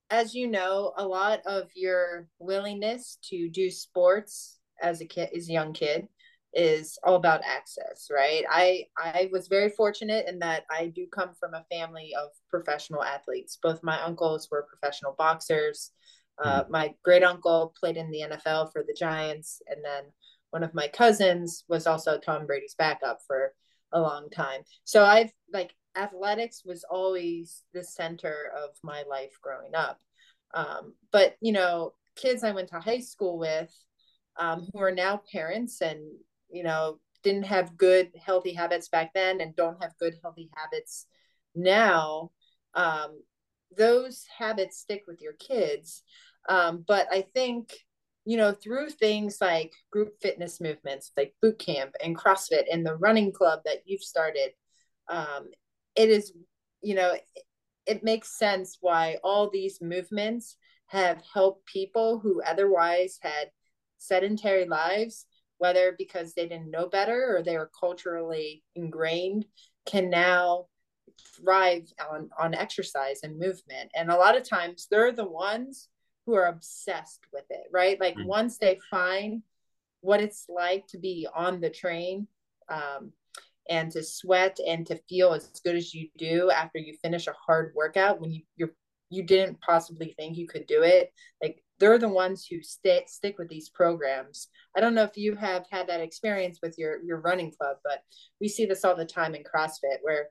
as 0.10 0.34
you 0.34 0.47
know, 0.47 0.93
a 0.97 1.05
lot 1.05 1.41
of 1.45 1.70
your 1.76 2.28
willingness 2.39 3.18
to 3.30 3.49
do 3.49 3.70
sports 3.70 4.60
as 4.82 5.01
a 5.01 5.05
kid, 5.05 5.30
as 5.36 5.49
a 5.49 5.53
young 5.53 5.74
kid, 5.74 6.08
is 6.53 6.97
all 7.03 7.16
about 7.16 7.41
access, 7.45 8.08
right? 8.12 8.43
I 8.49 8.86
I 8.97 9.30
was 9.32 9.47
very 9.47 9.70
fortunate 9.70 10.28
in 10.28 10.39
that 10.39 10.64
I 10.72 10.88
do 10.88 11.05
come 11.12 11.34
from 11.39 11.53
a 11.53 11.66
family 11.72 12.14
of 12.20 12.30
professional 12.49 13.03
athletes. 13.03 13.60
Both 13.62 13.84
my 13.84 14.01
uncles 14.01 14.47
were 14.51 14.68
professional 14.70 15.14
boxers. 15.18 15.91
Uh, 16.41 16.64
mm-hmm. 16.64 16.72
My 16.72 16.93
great 17.03 17.24
uncle 17.24 17.74
played 17.80 17.97
in 17.97 18.12
the 18.12 18.22
NFL 18.22 18.72
for 18.72 18.84
the 18.88 18.95
Giants, 18.97 19.62
and 19.68 19.84
then 19.84 20.03
one 20.51 20.64
of 20.64 20.74
my 20.74 20.88
cousins 20.88 21.66
was 21.68 21.86
also 21.86 22.18
Tom 22.18 22.45
Brady's 22.45 22.76
backup 22.78 23.20
for 23.28 23.53
a 23.91 24.01
long 24.01 24.30
time. 24.30 24.62
So 24.84 25.03
I've 25.03 25.32
like 25.51 25.74
athletics 25.98 26.64
was 26.66 26.86
always 26.89 27.64
the 27.74 27.84
center 27.84 28.52
of 28.56 28.70
my 28.84 29.04
life 29.10 29.38
growing 29.41 29.76
up. 29.76 30.00
Um, 30.54 30.93
but, 31.12 31.36
you 31.41 31.52
know, 31.52 31.93
kids 32.16 32.43
I 32.43 32.52
went 32.52 32.70
to 32.70 32.80
high 32.80 33.00
school 33.00 33.38
with 33.38 33.74
um, 34.38 34.68
who 34.72 34.80
are 34.80 34.91
now 34.91 35.22
parents 35.32 35.82
and, 35.82 36.00
you 36.50 36.64
know, 36.64 37.00
didn't 37.24 37.43
have 37.43 37.78
good, 37.78 38.12
healthy 38.24 38.54
habits 38.54 38.89
back 38.89 39.14
then 39.14 39.41
and 39.41 39.56
don't 39.56 39.82
have 39.82 39.98
good, 40.00 40.16
healthy 40.22 40.50
habits 40.56 41.08
now, 41.56 42.32
um, 42.74 43.22
those 43.76 44.26
habits 44.38 44.78
stick 44.78 45.04
with 45.08 45.22
your 45.22 45.34
kids. 45.34 46.04
Um, 46.48 46.86
but 46.88 47.08
I 47.12 47.22
think, 47.34 47.74
you 48.26 48.38
know, 48.38 48.54
through 48.54 48.89
things 48.89 49.39
like 49.41 49.74
group 49.91 50.22
fitness 50.22 50.62
movements, 50.62 51.12
like 51.18 51.34
boot 51.41 51.60
camp 51.60 51.95
and 52.04 52.18
CrossFit 52.18 52.66
and 52.72 52.86
the 52.86 52.95
running 52.95 53.32
club 53.32 53.62
that 53.66 53.84
you've 53.86 54.04
started, 54.04 54.52
um, 55.10 55.48
it 55.98 56.10
is 56.10 56.32
you 56.82 56.95
know 56.95 57.14
it, 57.14 57.43
it 57.86 58.04
makes 58.04 58.38
sense 58.38 58.78
why 58.80 59.18
all 59.24 59.50
these 59.50 59.82
movements 59.82 60.56
have 60.88 61.22
helped 61.34 61.66
people 61.66 62.20
who 62.20 62.41
otherwise 62.43 63.20
had 63.22 63.50
sedentary 63.98 64.66
lives 64.66 65.26
whether 65.58 65.95
because 65.98 66.34
they 66.34 66.48
didn't 66.48 66.72
know 66.72 66.88
better 66.88 67.36
or 67.36 67.41
they 67.41 67.58
were 67.58 67.72
culturally 67.78 68.64
ingrained 68.76 69.45
can 69.86 70.10
now 70.10 70.66
thrive 71.36 71.91
on 72.12 72.30
on 72.39 72.54
exercise 72.54 73.22
and 73.24 73.39
movement 73.39 73.89
and 73.95 74.12
a 74.12 74.16
lot 74.16 74.38
of 74.38 74.48
times 74.48 74.88
they're 74.89 75.12
the 75.12 75.28
ones 75.28 75.89
who 76.26 76.36
are 76.36 76.45
obsessed 76.45 77.22
with 77.34 77.45
it 77.50 77.64
right 77.72 78.00
like 78.00 78.16
mm-hmm. 78.16 78.28
once 78.28 78.58
they 78.60 78.78
find 78.91 79.41
what 80.02 80.22
it's 80.22 80.45
like 80.48 80.86
to 80.88 81.00
be 81.00 81.28
on 81.34 81.60
the 81.60 81.70
train 81.70 82.28
um, 82.70 83.12
and 83.70 83.91
to 83.91 84.03
sweat 84.03 84.57
and 84.65 84.86
to 84.88 84.99
feel 85.09 85.34
as 85.34 85.49
good 85.63 85.76
as 85.76 85.93
you 85.93 86.09
do 86.18 86.49
after 86.51 86.80
you 86.80 86.93
finish 87.03 87.28
a 87.28 87.34
hard 87.34 87.74
workout 87.76 88.20
when 88.22 88.32
you 88.32 88.41
you're 88.55 88.72
you 89.09 89.24
didn't 89.24 89.61
possibly 89.61 90.13
think 90.18 90.38
you 90.38 90.47
could 90.47 90.68
do 90.68 90.84
it. 90.84 91.13
Like 91.41 91.63
they're 91.80 91.97
the 91.97 92.09
ones 92.09 92.45
who 92.45 92.61
stay, 92.61 93.03
stick 93.07 93.38
with 93.38 93.47
these 93.47 93.70
programs. 93.70 94.49
I 94.76 94.82
don't 94.82 94.95
know 94.95 95.03
if 95.03 95.15
you 95.15 95.36
have 95.36 95.65
had 95.72 95.88
that 95.88 96.01
experience 96.01 96.59
with 96.61 96.78
your 96.78 97.01
your 97.03 97.20
running 97.22 97.51
club 97.51 97.78
but 97.84 98.01
we 98.41 98.49
see 98.49 98.65
this 98.65 98.84
all 98.84 98.95
the 98.95 99.05
time 99.05 99.36
in 99.36 99.43
crossfit 99.43 99.99
where 100.01 100.30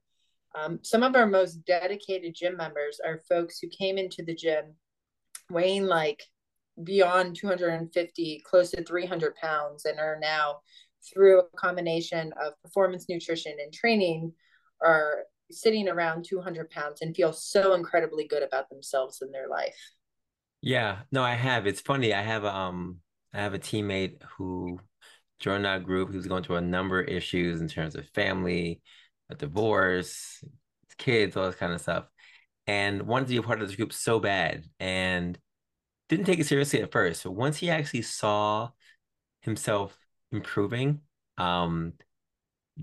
Um, 0.54 0.80
some 0.82 1.02
of 1.02 1.14
our 1.16 1.26
most 1.26 1.64
dedicated 1.66 2.34
gym 2.34 2.56
members 2.56 3.00
are 3.04 3.22
folks 3.28 3.58
who 3.58 3.68
came 3.68 3.98
into 3.98 4.22
the 4.24 4.34
gym 4.34 4.74
weighing 5.50 5.84
like 5.86 6.22
beyond 6.82 7.36
250, 7.36 8.42
close 8.44 8.70
to 8.70 8.82
300 8.82 9.34
pounds, 9.36 9.84
and 9.84 9.98
are 9.98 10.18
now 10.20 10.60
through 11.12 11.40
a 11.40 11.56
combination 11.56 12.32
of 12.40 12.52
performance 12.62 13.06
nutrition 13.08 13.56
and 13.62 13.72
training 13.72 14.32
are 14.82 15.24
sitting 15.50 15.88
around 15.88 16.24
200 16.28 16.70
pounds 16.70 17.02
and 17.02 17.14
feel 17.14 17.32
so 17.32 17.74
incredibly 17.74 18.26
good 18.26 18.42
about 18.42 18.68
themselves 18.68 19.22
in 19.22 19.30
their 19.30 19.48
life. 19.48 19.76
Yeah, 20.60 21.00
no, 21.12 21.22
I 21.22 21.34
have. 21.34 21.66
It's 21.66 21.80
funny. 21.80 22.12
I 22.12 22.22
have 22.22 22.44
um 22.44 22.98
I 23.32 23.38
have 23.38 23.54
a 23.54 23.58
teammate 23.58 24.22
who 24.36 24.80
joined 25.38 25.66
our 25.66 25.78
group 25.78 26.10
who's 26.10 26.26
going 26.26 26.42
through 26.42 26.56
a 26.56 26.62
number 26.62 27.00
of 27.00 27.08
issues 27.08 27.60
in 27.60 27.68
terms 27.68 27.94
of 27.94 28.08
family, 28.08 28.80
a 29.30 29.34
divorce, 29.34 30.42
kids, 30.98 31.36
all 31.36 31.46
this 31.46 31.56
kind 31.56 31.72
of 31.72 31.80
stuff. 31.80 32.06
And 32.66 33.02
wanted 33.02 33.26
to 33.26 33.32
be 33.32 33.36
a 33.36 33.42
part 33.42 33.60
of 33.60 33.68
this 33.68 33.76
group 33.76 33.92
so 33.92 34.18
bad 34.18 34.64
and 34.80 35.38
didn't 36.08 36.26
take 36.26 36.40
it 36.40 36.46
seriously 36.46 36.82
at 36.82 36.90
first. 36.90 37.24
But 37.24 37.32
once 37.32 37.58
he 37.58 37.70
actually 37.70 38.02
saw 38.02 38.70
himself 39.40 39.96
improving, 40.36 41.00
um, 41.38 41.94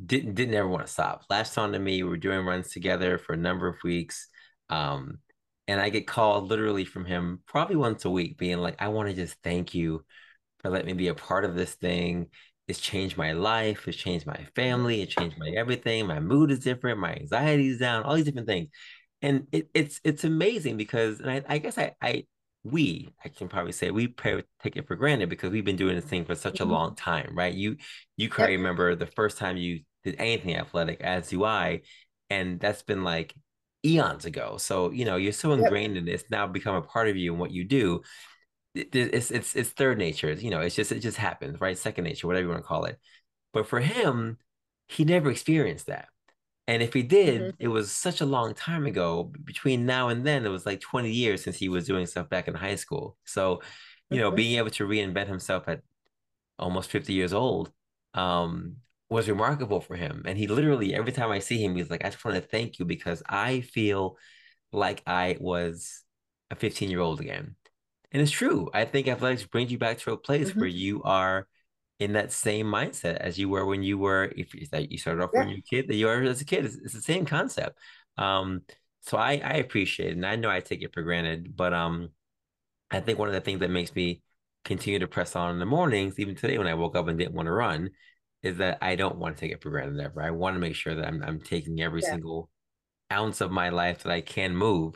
didn't 0.06 0.34
didn't 0.34 0.56
ever 0.56 0.68
want 0.68 0.86
to 0.86 0.92
stop. 0.92 1.24
Last 1.30 1.58
on 1.58 1.72
to 1.72 1.80
me, 1.80 2.04
we 2.04 2.10
were 2.10 2.18
doing 2.18 2.46
runs 2.46 2.72
together 2.72 3.18
for 3.18 3.34
a 3.34 3.38
number 3.38 3.68
of 3.68 3.78
weeks. 3.84 4.28
Um, 4.70 5.20
and 5.68 5.80
I 5.80 5.90
get 5.90 6.08
called 6.08 6.50
literally 6.50 6.86
from 6.86 7.06
him 7.06 7.42
probably 7.46 7.76
once 7.76 8.06
a 8.06 8.10
week, 8.10 8.38
being 8.38 8.58
like, 8.58 8.82
I 8.82 8.90
want 8.90 9.10
to 9.10 9.16
just 9.16 9.36
thank 9.44 9.74
you 9.74 10.04
for 10.60 10.70
letting 10.70 10.88
me 10.88 10.94
be 10.94 11.08
a 11.08 11.14
part 11.14 11.46
of 11.46 11.56
this 11.56 11.74
thing. 11.76 12.28
It's 12.68 12.80
changed 12.80 13.18
my 13.18 13.34
life, 13.34 13.88
it's 13.88 13.98
changed 13.98 14.26
my 14.26 14.48
family, 14.56 15.02
it 15.02 15.10
changed 15.10 15.38
my 15.38 15.50
everything. 15.50 16.08
My 16.08 16.20
mood 16.20 16.52
is 16.52 16.60
different, 16.60 17.00
my 17.00 17.14
anxiety 17.14 17.68
is 17.68 17.80
down, 17.80 18.04
all 18.04 18.16
these 18.16 18.26
different 18.26 18.48
things. 18.48 18.70
And 19.22 19.48
it, 19.52 19.70
it's 19.74 20.02
it's 20.04 20.24
amazing 20.24 20.78
because 20.78 21.20
and 21.20 21.30
I, 21.30 21.44
I 21.48 21.58
guess 21.60 21.78
I 21.78 21.94
I 22.02 22.26
we 22.64 23.14
I 23.24 23.30
can 23.30 23.50
probably 23.50 23.74
say 23.74 23.92
we 23.92 24.08
take 24.08 24.78
it 24.78 24.88
for 24.88 24.96
granted 24.96 25.30
because 25.30 25.52
we've 25.52 25.66
been 25.66 25.76
doing 25.76 25.96
this 25.96 26.06
thing 26.06 26.26
for 26.26 26.36
such 26.36 26.60
a 26.60 26.64
mm-hmm. 26.64 26.72
long 26.72 26.96
time, 26.96 27.34
right? 27.36 27.54
You 27.54 27.78
you 28.16 28.30
can 28.30 28.50
yep. 28.50 28.58
remember 28.58 28.96
the 28.96 29.06
first 29.06 29.38
time 29.38 29.58
you 29.58 29.82
did 30.04 30.16
anything 30.18 30.56
athletic, 30.56 31.02
as 31.02 31.30
do 31.30 31.44
I, 31.44 31.82
and 32.30 32.60
that's 32.60 32.82
been 32.82 33.04
like 33.04 33.36
eons 33.86 34.26
ago. 34.26 34.58
So 34.58 34.92
you 34.92 35.04
know 35.06 35.18
you're 35.18 35.34
so 35.34 35.52
ingrained 35.52 35.96
yep. 35.96 36.02
in 36.02 36.06
this 36.06 36.24
now 36.30 36.48
become 36.48 36.76
a 36.76 36.82
part 36.82 37.10
of 37.10 37.18
you 37.18 37.32
and 37.34 37.40
what 37.40 37.52
you 37.52 37.66
do. 37.66 38.02
it's 38.76 39.30
it's 39.30 39.56
it's 39.56 39.70
third 39.72 39.98
nature. 39.98 40.32
You 40.32 40.50
know, 40.50 40.62
it's 40.62 40.76
just 40.76 40.92
it 40.94 41.00
just 41.00 41.18
happens, 41.18 41.60
right? 41.60 41.78
Second 41.78 42.06
nature, 42.06 42.28
whatever 42.28 42.44
you 42.44 42.50
want 42.50 42.64
to 42.64 42.68
call 42.68 42.86
it. 42.86 42.98
But 43.52 43.68
for 43.68 43.82
him, 43.82 44.38
he 44.88 45.04
never 45.06 45.30
experienced 45.30 45.88
that. 45.88 46.08
And 46.68 46.82
if 46.82 46.94
he 46.94 47.04
did, 47.04 47.42
mm-hmm. 47.42 47.56
it 47.60 47.68
was 47.68 47.92
such 47.92 48.22
a 48.22 48.26
long 48.26 48.54
time 48.54 48.86
ago. 48.86 49.32
Between 49.44 49.86
now 49.86 50.10
and 50.10 50.26
then, 50.26 50.46
it 50.46 50.50
was 50.50 50.66
like 50.66 50.80
20 50.80 51.12
years 51.12 51.44
since 51.44 51.58
he 51.58 51.70
was 51.70 51.86
doing 51.86 52.06
stuff 52.06 52.30
back 52.30 52.48
in 52.48 52.54
high 52.54 52.76
school. 52.76 53.18
So, 53.26 53.62
you 54.10 54.20
know, 54.20 54.30
mm-hmm. 54.30 54.38
being 54.38 54.58
able 54.58 54.70
to 54.72 54.88
reinvent 54.88 55.28
himself 55.28 55.68
at 55.68 55.82
almost 56.58 56.90
50 56.90 57.14
years 57.14 57.34
old 57.34 57.72
um, 58.14 58.78
was 59.10 59.28
remarkable 59.28 59.82
for 59.82 59.96
him. 59.96 60.24
And 60.26 60.38
he 60.38 60.48
literally, 60.48 60.94
every 60.94 61.12
time 61.12 61.32
I 61.32 61.40
see 61.40 61.64
him, 61.64 61.76
he's 61.76 61.90
like, 61.90 62.06
I 62.06 62.10
just 62.10 62.24
want 62.24 62.36
to 62.36 62.42
thank 62.42 62.80
you 62.80 62.86
because 62.86 63.22
I 63.28 63.62
feel 63.62 64.18
like 64.72 65.04
I 65.06 65.38
was 65.40 66.04
a 66.50 66.56
15 66.56 66.90
year 66.90 67.02
old 67.02 67.20
again. 67.20 67.56
And 68.12 68.22
it's 68.22 68.32
true. 68.32 68.70
I 68.74 68.86
think 68.86 69.08
athletics 69.08 69.46
brings 69.46 69.72
you 69.72 69.78
back 69.78 69.98
to 70.00 70.14
a 70.14 70.18
place 70.18 70.52
mm-hmm. 70.52 70.60
where 70.60 70.70
you 70.70 71.04
are 71.04 71.48
in 72.00 72.14
that 72.14 72.32
same 72.32 72.66
mindset 72.66 73.18
as 73.18 73.38
you 73.38 73.50
were 73.50 73.66
when 73.66 73.84
you 73.84 73.98
were 73.98 74.32
if 74.36 74.54
you 74.54 74.98
started 74.98 75.24
off 75.24 75.30
yeah. 75.34 75.42
when 75.42 75.50
you 75.50 75.56
were 75.56 75.60
a 75.60 75.62
kid 75.62 75.88
that 75.88 75.96
you 75.96 76.06
were 76.06 76.22
as 76.24 76.42
a 76.42 76.46
kid 76.46 76.66
it's, 76.66 76.76
it's 76.76 76.94
the 76.94 77.02
same 77.02 77.26
concept 77.26 77.78
um 78.18 78.62
so 79.02 79.18
i 79.18 79.34
i 79.44 79.54
appreciate 79.54 80.10
it 80.10 80.16
and 80.16 80.26
i 80.26 80.36
know 80.36 80.50
i 80.50 80.60
take 80.60 80.82
it 80.82 80.94
for 80.94 81.04
granted 81.04 81.56
but 81.56 81.74
um 81.74 82.10
i 82.92 83.00
think 83.00 83.20
one 83.20 83.28
of 83.28 83.34
the 83.34 83.42
things 83.42 83.60
that 83.60 83.70
makes 83.70 83.94
me 83.96 84.22
continue 84.66 85.00
to 85.00 85.08
press 85.08 85.36
on 85.36 85.52
in 85.52 85.60
the 85.60 85.66
mornings 85.66 86.20
even 86.20 86.36
today 86.36 86.58
when 86.58 86.68
i 86.68 86.74
woke 86.74 86.96
up 86.96 87.08
and 87.08 87.20
didn't 87.20 87.36
want 87.36 87.46
to 87.46 87.52
run 87.52 87.90
is 88.42 88.58
that 88.58 88.78
i 88.82 88.96
don't 88.96 89.18
want 89.18 89.36
to 89.36 89.40
take 89.40 89.52
it 89.52 89.62
for 89.62 89.70
granted 89.70 90.00
ever 90.00 90.22
i 90.22 90.32
want 90.32 90.56
to 90.56 90.60
make 90.60 90.76
sure 90.76 90.96
that 90.96 91.08
i'm, 91.08 91.24
I'm 91.24 91.40
taking 91.40 91.82
every 91.82 92.02
yeah. 92.02 92.12
single 92.12 92.50
ounce 93.12 93.42
of 93.42 93.52
my 93.52 93.70
life 93.70 94.04
that 94.04 94.12
i 94.12 94.22
can 94.22 94.56
move 94.56 94.96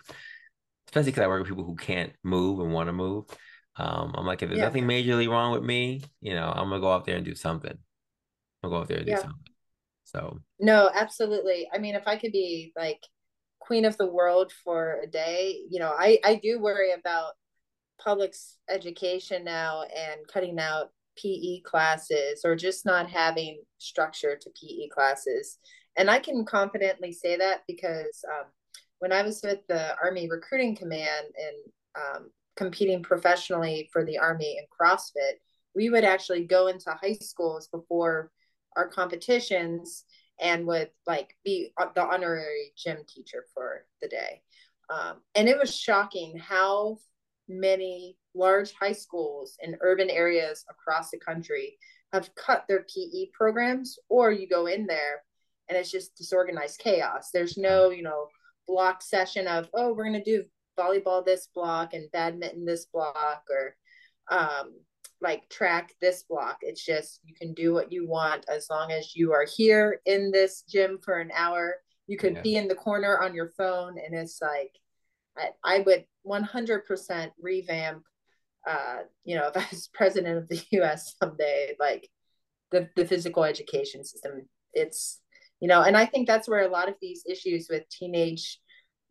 especially 0.87 1.11
because 1.11 1.23
i 1.23 1.27
work 1.27 1.41
with 1.41 1.49
people 1.49 1.65
who 1.65 1.75
can't 1.75 2.13
move 2.23 2.59
and 2.59 2.73
want 2.73 2.87
to 2.87 2.93
move 2.93 3.25
um, 3.77 4.13
I'm 4.15 4.25
like, 4.25 4.41
if 4.41 4.49
there's 4.49 4.59
yeah. 4.59 4.65
nothing 4.65 4.85
majorly 4.85 5.29
wrong 5.29 5.51
with 5.51 5.63
me, 5.63 6.01
you 6.21 6.33
know, 6.33 6.51
I'm 6.55 6.69
gonna 6.69 6.81
go 6.81 6.91
out 6.91 7.05
there 7.05 7.15
and 7.15 7.25
do 7.25 7.35
something. 7.35 7.77
I'll 8.63 8.69
go 8.69 8.77
out 8.77 8.87
there 8.87 8.97
and 8.97 9.07
yeah. 9.07 9.15
do 9.15 9.21
something. 9.21 9.53
So 10.03 10.39
no, 10.59 10.89
absolutely. 10.93 11.67
I 11.73 11.77
mean, 11.77 11.95
if 11.95 12.07
I 12.07 12.15
could 12.17 12.31
be 12.31 12.71
like 12.75 13.03
queen 13.59 13.85
of 13.85 13.97
the 13.97 14.07
world 14.07 14.51
for 14.63 14.99
a 15.03 15.07
day, 15.07 15.61
you 15.69 15.79
know, 15.79 15.93
I 15.97 16.19
I 16.23 16.35
do 16.35 16.59
worry 16.59 16.93
about 16.93 17.33
public 17.99 18.33
education 18.69 19.43
now 19.43 19.83
and 19.83 20.27
cutting 20.27 20.59
out 20.59 20.91
PE 21.17 21.61
classes 21.61 22.41
or 22.45 22.55
just 22.55 22.85
not 22.85 23.09
having 23.09 23.61
structure 23.79 24.37
to 24.37 24.49
PE 24.49 24.87
classes. 24.89 25.57
And 25.97 26.09
I 26.09 26.19
can 26.19 26.45
confidently 26.45 27.11
say 27.11 27.37
that 27.37 27.63
because 27.67 28.23
um, 28.31 28.45
when 28.99 29.11
I 29.11 29.23
was 29.23 29.41
with 29.43 29.59
the 29.67 29.95
Army 30.01 30.29
Recruiting 30.29 30.75
Command 30.75 31.25
and 31.35 31.73
um, 31.95 32.31
competing 32.57 33.03
professionally 33.03 33.89
for 33.93 34.03
the 34.03 34.17
Army 34.17 34.57
in 34.57 34.65
CrossFit, 34.67 35.37
we 35.75 35.89
would 35.89 36.03
actually 36.03 36.43
go 36.43 36.67
into 36.67 36.91
high 36.91 37.13
schools 37.13 37.67
before 37.67 38.31
our 38.75 38.87
competitions 38.87 40.03
and 40.39 40.65
would 40.67 40.89
like 41.05 41.35
be 41.45 41.71
the 41.95 42.01
honorary 42.01 42.73
gym 42.75 42.97
teacher 43.07 43.45
for 43.53 43.85
the 44.01 44.07
day. 44.07 44.41
Um, 44.89 45.17
and 45.35 45.47
it 45.47 45.57
was 45.57 45.75
shocking 45.75 46.37
how 46.37 46.97
many 47.47 48.17
large 48.33 48.73
high 48.73 48.93
schools 48.93 49.57
in 49.61 49.77
urban 49.81 50.09
areas 50.09 50.65
across 50.69 51.11
the 51.11 51.17
country 51.17 51.77
have 52.13 52.33
cut 52.35 52.65
their 52.67 52.85
PE 52.93 53.27
programs, 53.33 53.97
or 54.09 54.31
you 54.31 54.47
go 54.47 54.67
in 54.67 54.85
there 54.85 55.23
and 55.69 55.77
it's 55.77 55.91
just 55.91 56.15
disorganized 56.15 56.79
chaos. 56.79 57.29
There's 57.33 57.57
no, 57.57 57.89
you 57.89 58.03
know, 58.03 58.27
block 58.67 59.01
session 59.01 59.47
of, 59.47 59.69
oh, 59.73 59.93
we're 59.93 60.09
going 60.09 60.23
to 60.23 60.23
do 60.23 60.45
volleyball 60.77 61.25
this 61.25 61.49
block 61.53 61.93
and 61.93 62.11
badminton 62.11 62.65
this 62.65 62.85
block 62.85 63.43
or 63.49 63.75
um, 64.29 64.73
like 65.21 65.49
track 65.49 65.93
this 66.01 66.23
block. 66.23 66.59
It's 66.61 66.83
just 66.83 67.21
you 67.23 67.33
can 67.33 67.53
do 67.53 67.73
what 67.73 67.91
you 67.91 68.07
want 68.07 68.45
as 68.49 68.67
long 68.69 68.91
as 68.91 69.15
you 69.15 69.33
are 69.33 69.45
here 69.45 70.01
in 70.05 70.31
this 70.31 70.63
gym 70.67 70.99
for 71.03 71.19
an 71.19 71.31
hour. 71.35 71.75
You 72.07 72.17
could 72.17 72.35
yeah. 72.35 72.41
be 72.41 72.55
in 72.55 72.67
the 72.67 72.75
corner 72.75 73.19
on 73.19 73.33
your 73.33 73.49
phone, 73.57 73.97
and 73.97 74.13
it's 74.13 74.39
like 74.41 74.71
I, 75.37 75.49
I 75.63 75.79
would 75.79 76.05
100% 76.25 77.31
revamp. 77.41 78.03
Uh, 78.67 78.99
you 79.23 79.35
know, 79.35 79.47
if 79.47 79.57
I 79.57 79.65
was 79.71 79.89
president 79.93 80.37
of 80.37 80.49
the 80.49 80.61
U.S. 80.71 81.15
someday, 81.21 81.75
like 81.79 82.09
the 82.71 82.89
the 82.95 83.05
physical 83.05 83.43
education 83.43 84.03
system, 84.03 84.47
it's 84.73 85.19
you 85.59 85.67
know, 85.67 85.81
and 85.81 85.97
I 85.97 86.05
think 86.05 86.27
that's 86.27 86.47
where 86.47 86.61
a 86.61 86.71
lot 86.71 86.89
of 86.89 86.95
these 87.01 87.23
issues 87.27 87.67
with 87.69 87.89
teenage 87.89 88.59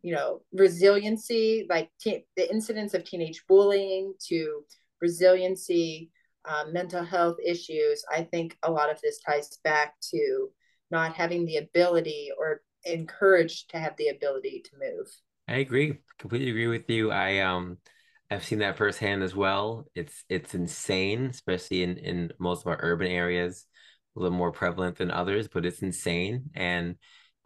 you 0.01 0.13
know 0.13 0.41
resiliency 0.53 1.65
like 1.69 1.89
te- 1.99 2.25
the 2.35 2.49
incidence 2.51 2.93
of 2.93 3.03
teenage 3.03 3.43
bullying 3.47 4.13
to 4.19 4.63
resiliency 5.01 6.11
um, 6.45 6.71
mental 6.71 7.03
health 7.03 7.37
issues 7.45 8.03
i 8.13 8.21
think 8.21 8.57
a 8.63 8.71
lot 8.71 8.91
of 8.91 8.99
this 9.01 9.19
ties 9.19 9.49
back 9.63 9.95
to 10.01 10.49
not 10.91 11.13
having 11.13 11.45
the 11.45 11.57
ability 11.57 12.29
or 12.37 12.61
encouraged 12.85 13.69
to 13.71 13.77
have 13.77 13.95
the 13.97 14.09
ability 14.09 14.63
to 14.65 14.71
move. 14.79 15.07
I 15.47 15.57
agree 15.57 15.99
completely 16.19 16.49
agree 16.49 16.67
with 16.67 16.89
you. 16.89 17.11
I 17.11 17.39
um 17.39 17.77
i've 18.29 18.43
seen 18.45 18.59
that 18.59 18.77
firsthand 18.77 19.23
as 19.23 19.35
well. 19.35 19.87
It's 19.95 20.23
it's 20.29 20.55
insane 20.55 21.27
especially 21.27 21.83
in 21.83 21.97
in 21.97 22.31
most 22.39 22.61
of 22.61 22.67
our 22.67 22.79
urban 22.81 23.07
areas 23.07 23.65
a 24.15 24.19
little 24.19 24.37
more 24.37 24.51
prevalent 24.51 24.97
than 24.97 25.11
others 25.11 25.47
but 25.47 25.65
it's 25.65 25.81
insane. 25.81 26.49
And 26.53 26.95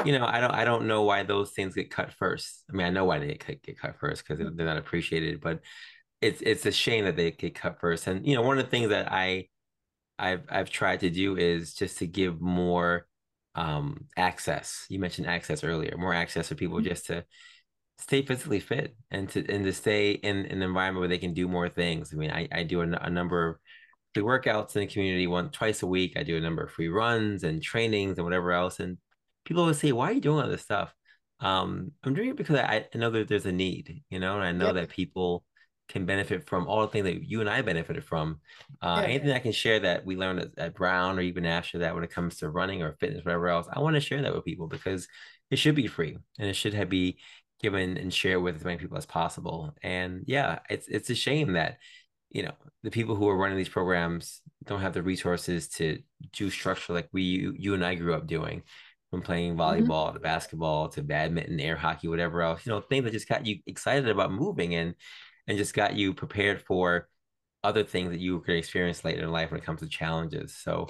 you 0.06 0.18
know, 0.18 0.26
I 0.26 0.39
don't 0.39 0.52
I 0.52 0.66
don't 0.66 0.88
know 0.88 1.04
why 1.04 1.24
those 1.24 1.52
things 1.52 1.76
get 1.76 1.91
cut 1.91 2.14
first. 2.14 2.64
I 2.70 2.76
mean, 2.76 2.88
I 2.88 2.89
know 2.89 3.06
why 3.06 3.20
they 3.20 3.28
get, 3.36 3.64
get 3.64 3.80
cut 3.80 3.97
first 3.99 4.28
because 4.28 4.39
they're 4.56 4.66
not 4.66 4.78
appreciated, 4.78 5.41
but 5.41 5.62
it's 6.22 6.41
it's 6.41 6.66
a 6.66 6.72
shame 6.72 7.06
that 7.06 7.16
they 7.16 7.32
get 7.32 7.56
cut 7.56 7.80
first. 7.80 8.08
And 8.08 8.26
you 8.26 8.36
know, 8.36 8.41
one 8.41 8.58
of 8.58 8.66
the 8.66 8.70
things 8.70 8.89
that 8.89 9.12
I 9.12 9.47
I've 10.20 10.43
I've 10.49 10.70
tried 10.70 11.02
to 11.02 11.10
do 11.10 11.38
is 11.38 11.74
just 11.74 11.97
to 11.99 12.08
give 12.08 12.41
more 12.41 13.08
um 13.56 14.06
access. 14.18 14.86
You 14.89 14.99
mentioned 14.99 15.28
access 15.28 15.64
earlier, 15.64 15.95
more 15.97 16.14
access 16.14 16.49
for 16.49 16.56
people 16.56 16.78
mm-hmm. 16.78 16.88
just 16.88 17.08
to 17.08 17.26
stay 17.97 18.24
physically 18.24 18.60
fit 18.60 18.95
and 19.12 19.30
to 19.30 19.39
and 19.52 19.64
to 19.66 19.74
stay 19.74 20.12
in, 20.12 20.38
in 20.45 20.58
an 20.58 20.62
environment 20.64 20.99
where 21.02 21.08
they 21.08 21.18
can 21.18 21.34
do 21.34 21.47
more 21.47 21.70
things. 21.70 22.14
I 22.14 22.18
mean, 22.18 22.32
I, 22.32 22.47
I 22.52 22.64
do 22.64 22.82
a, 22.82 22.86
a 22.86 23.10
number 23.10 23.47
of 23.47 23.58
free 24.14 24.24
workouts 24.24 24.76
in 24.76 24.82
the 24.82 24.88
community 24.88 25.28
one 25.28 25.49
twice 25.49 25.84
a 25.84 25.88
week. 25.88 26.14
I 26.18 26.24
do 26.24 26.38
a 26.38 26.41
number 26.41 26.64
of 26.64 26.72
free 26.72 26.89
runs 26.89 27.43
and 27.43 27.62
trainings 27.62 28.18
and 28.18 28.26
whatever 28.26 28.52
else. 28.52 28.80
And 28.80 28.97
people 29.46 29.64
always 29.64 29.80
say, 29.80 29.92
"Why 29.92 30.10
are 30.10 30.14
you 30.14 30.22
doing 30.22 30.44
all 30.44 30.50
this 30.50 30.62
stuff?" 30.62 30.94
Um, 31.39 31.92
I'm 32.04 32.14
doing 32.14 32.30
it 32.30 32.38
because 32.38 32.58
I, 32.58 32.86
I 32.94 32.98
know 32.98 33.10
that 33.10 33.28
there's 33.28 33.46
a 33.46 33.52
need, 33.52 34.04
you 34.10 34.20
know, 34.20 34.36
and 34.36 34.44
I 34.44 34.52
know 34.52 34.68
yep. 34.68 34.76
that 34.76 34.89
people 34.89 35.44
can 35.89 36.06
benefit 36.06 36.48
from 36.48 36.68
all 36.68 36.82
the 36.82 36.88
things 36.88 37.04
that 37.04 37.24
you 37.28 37.42
and 37.42 37.50
I 37.50 37.62
benefited 37.62 38.04
from. 38.04 38.39
Uh, 38.82 39.00
yeah, 39.02 39.10
anything. 39.10 39.32
I 39.32 39.39
can 39.39 39.52
share 39.52 39.80
that 39.82 40.06
we 40.06 40.16
learned 40.16 40.39
at, 40.39 40.58
at, 40.58 40.76
Brown 40.76 41.20
or 41.20 41.22
even 41.22 41.46
after 41.46 41.80
that 41.80 41.94
when 41.94 42.04
it 42.04 42.12
comes 42.12 42.38
to 42.38 42.50
running 42.50 42.82
or 42.82 42.94
fitness, 42.94 43.26
whatever 43.26 43.50
else, 43.50 43.68
I 43.72 43.80
want 43.80 43.96
to 43.96 44.00
share 44.00 44.22
that 44.22 44.34
with 44.34 44.46
people 44.46 44.68
because 44.68 45.08
it 45.50 45.58
should 45.58 45.76
be 45.76 45.88
free 45.88 46.18
and 46.39 46.48
it 46.48 46.56
should 46.56 46.74
have 46.74 46.88
be 46.88 47.18
given 47.62 47.98
and 47.98 48.14
shared 48.14 48.42
with 48.42 48.56
as 48.56 48.64
many 48.64 48.78
people 48.78 48.98
as 48.98 49.06
possible. 49.06 49.76
And 49.84 50.24
yeah, 50.28 50.60
it's 50.70 50.88
it's 50.88 51.10
a 51.10 51.16
shame 51.16 51.54
that 51.54 51.78
you 52.30 52.44
know 52.44 52.54
the 52.84 52.92
people 52.92 53.16
who 53.16 53.28
are 53.28 53.38
running 53.38 53.58
these 53.58 53.68
programs 53.68 54.42
don't 54.66 54.82
have 54.82 54.94
the 54.94 55.04
resources 55.04 55.68
to 55.68 56.00
do 56.32 56.50
structure 56.50 56.94
like 56.94 57.10
we 57.12 57.24
you, 57.24 57.54
you 57.58 57.74
and 57.74 57.86
I 57.86 57.96
grew 57.96 58.14
up 58.14 58.28
doing 58.28 58.64
from 59.12 59.22
playing 59.22 59.55
mm-hmm. 59.55 59.62
volleyball 59.62 60.07
mm-hmm. 60.07 60.16
to 60.16 60.20
basketball 60.20 60.89
to 60.89 61.03
badminton, 61.03 61.59
air 61.59 61.76
hockey, 61.76 62.07
whatever 62.07 62.41
else, 62.41 62.66
you 62.66 62.72
know, 62.72 62.82
things 62.82 63.03
that 63.03 63.12
just 63.12 63.28
got 63.28 63.45
you 63.45 63.59
excited 63.68 64.09
about 64.09 64.32
moving 64.32 64.74
and 64.74 64.95
and 65.47 65.57
just 65.57 65.74
got 65.74 65.95
you 65.95 66.14
prepared 66.14 66.62
for 66.62 67.07
other 67.64 67.84
things 67.84 68.12
that 68.12 68.20
you 68.20 68.39
could 68.39 68.55
experience 68.55 69.03
later 69.03 69.24
in 69.24 69.32
life 69.32 69.51
when 69.51 69.59
it 69.59 69.66
comes 69.66 69.82
to 69.82 69.88
challenges. 69.88 70.55
So 70.55 70.88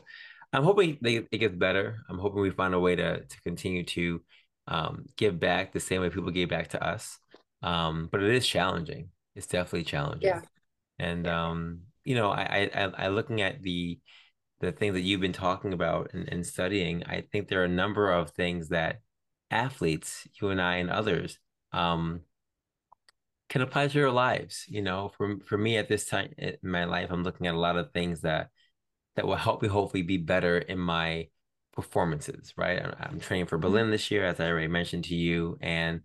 I'm 0.53 0.63
hoping 0.63 0.97
they, 1.01 1.15
it 1.31 1.37
gets 1.37 1.55
better. 1.55 2.03
I'm 2.09 2.19
hoping 2.19 2.41
we 2.41 2.51
find 2.51 2.73
a 2.73 2.79
way 2.79 2.95
to 2.95 3.21
to 3.21 3.41
continue 3.41 3.83
to 3.85 4.21
um, 4.67 5.05
give 5.17 5.39
back 5.39 5.73
the 5.73 5.79
same 5.79 6.01
way 6.01 6.09
people 6.09 6.31
gave 6.31 6.49
back 6.49 6.69
to 6.69 6.83
us. 6.83 7.17
Um, 7.63 8.07
but 8.11 8.21
it 8.21 8.33
is 8.33 8.47
challenging. 8.47 9.09
It's 9.35 9.47
definitely 9.47 9.83
challenging. 9.83 10.29
Yeah. 10.29 10.41
And 10.99 11.27
um, 11.27 11.81
you 12.03 12.15
know, 12.15 12.29
I, 12.29 12.69
I 12.73 12.91
I 12.97 13.07
looking 13.07 13.41
at 13.41 13.61
the 13.61 13.99
the 14.61 14.71
things 14.71 14.93
that 14.93 15.01
you've 15.01 15.21
been 15.21 15.33
talking 15.33 15.73
about 15.73 16.11
and, 16.13 16.29
and 16.29 16.45
studying, 16.45 17.03
I 17.05 17.21
think 17.21 17.47
there 17.47 17.61
are 17.61 17.65
a 17.65 17.69
number 17.69 18.11
of 18.11 18.31
things 18.31 18.69
that 18.69 19.01
athletes, 19.49 20.27
you 20.39 20.49
and 20.49 20.61
I 20.61 20.77
and 20.77 20.89
others, 20.89 21.39
um, 21.73 22.21
can 23.49 23.61
apply 23.61 23.87
to 23.87 23.93
their 23.93 24.11
lives. 24.11 24.65
You 24.69 24.81
know, 24.81 25.11
for 25.17 25.39
for 25.45 25.57
me 25.57 25.77
at 25.77 25.89
this 25.89 26.05
time 26.05 26.33
in 26.37 26.57
my 26.63 26.85
life, 26.85 27.09
I'm 27.11 27.23
looking 27.23 27.47
at 27.47 27.55
a 27.55 27.59
lot 27.59 27.77
of 27.77 27.91
things 27.91 28.21
that 28.21 28.49
that 29.15 29.27
will 29.27 29.35
help 29.35 29.61
me 29.61 29.67
hopefully 29.67 30.03
be 30.03 30.17
better 30.17 30.57
in 30.57 30.79
my 30.79 31.27
performances. 31.73 32.53
Right, 32.55 32.81
I'm, 32.81 32.95
I'm 32.99 33.19
training 33.19 33.47
for 33.47 33.57
Berlin 33.57 33.83
mm-hmm. 33.85 33.91
this 33.91 34.11
year, 34.11 34.25
as 34.25 34.39
I 34.39 34.47
already 34.47 34.67
mentioned 34.67 35.05
to 35.05 35.15
you, 35.15 35.57
and 35.61 36.01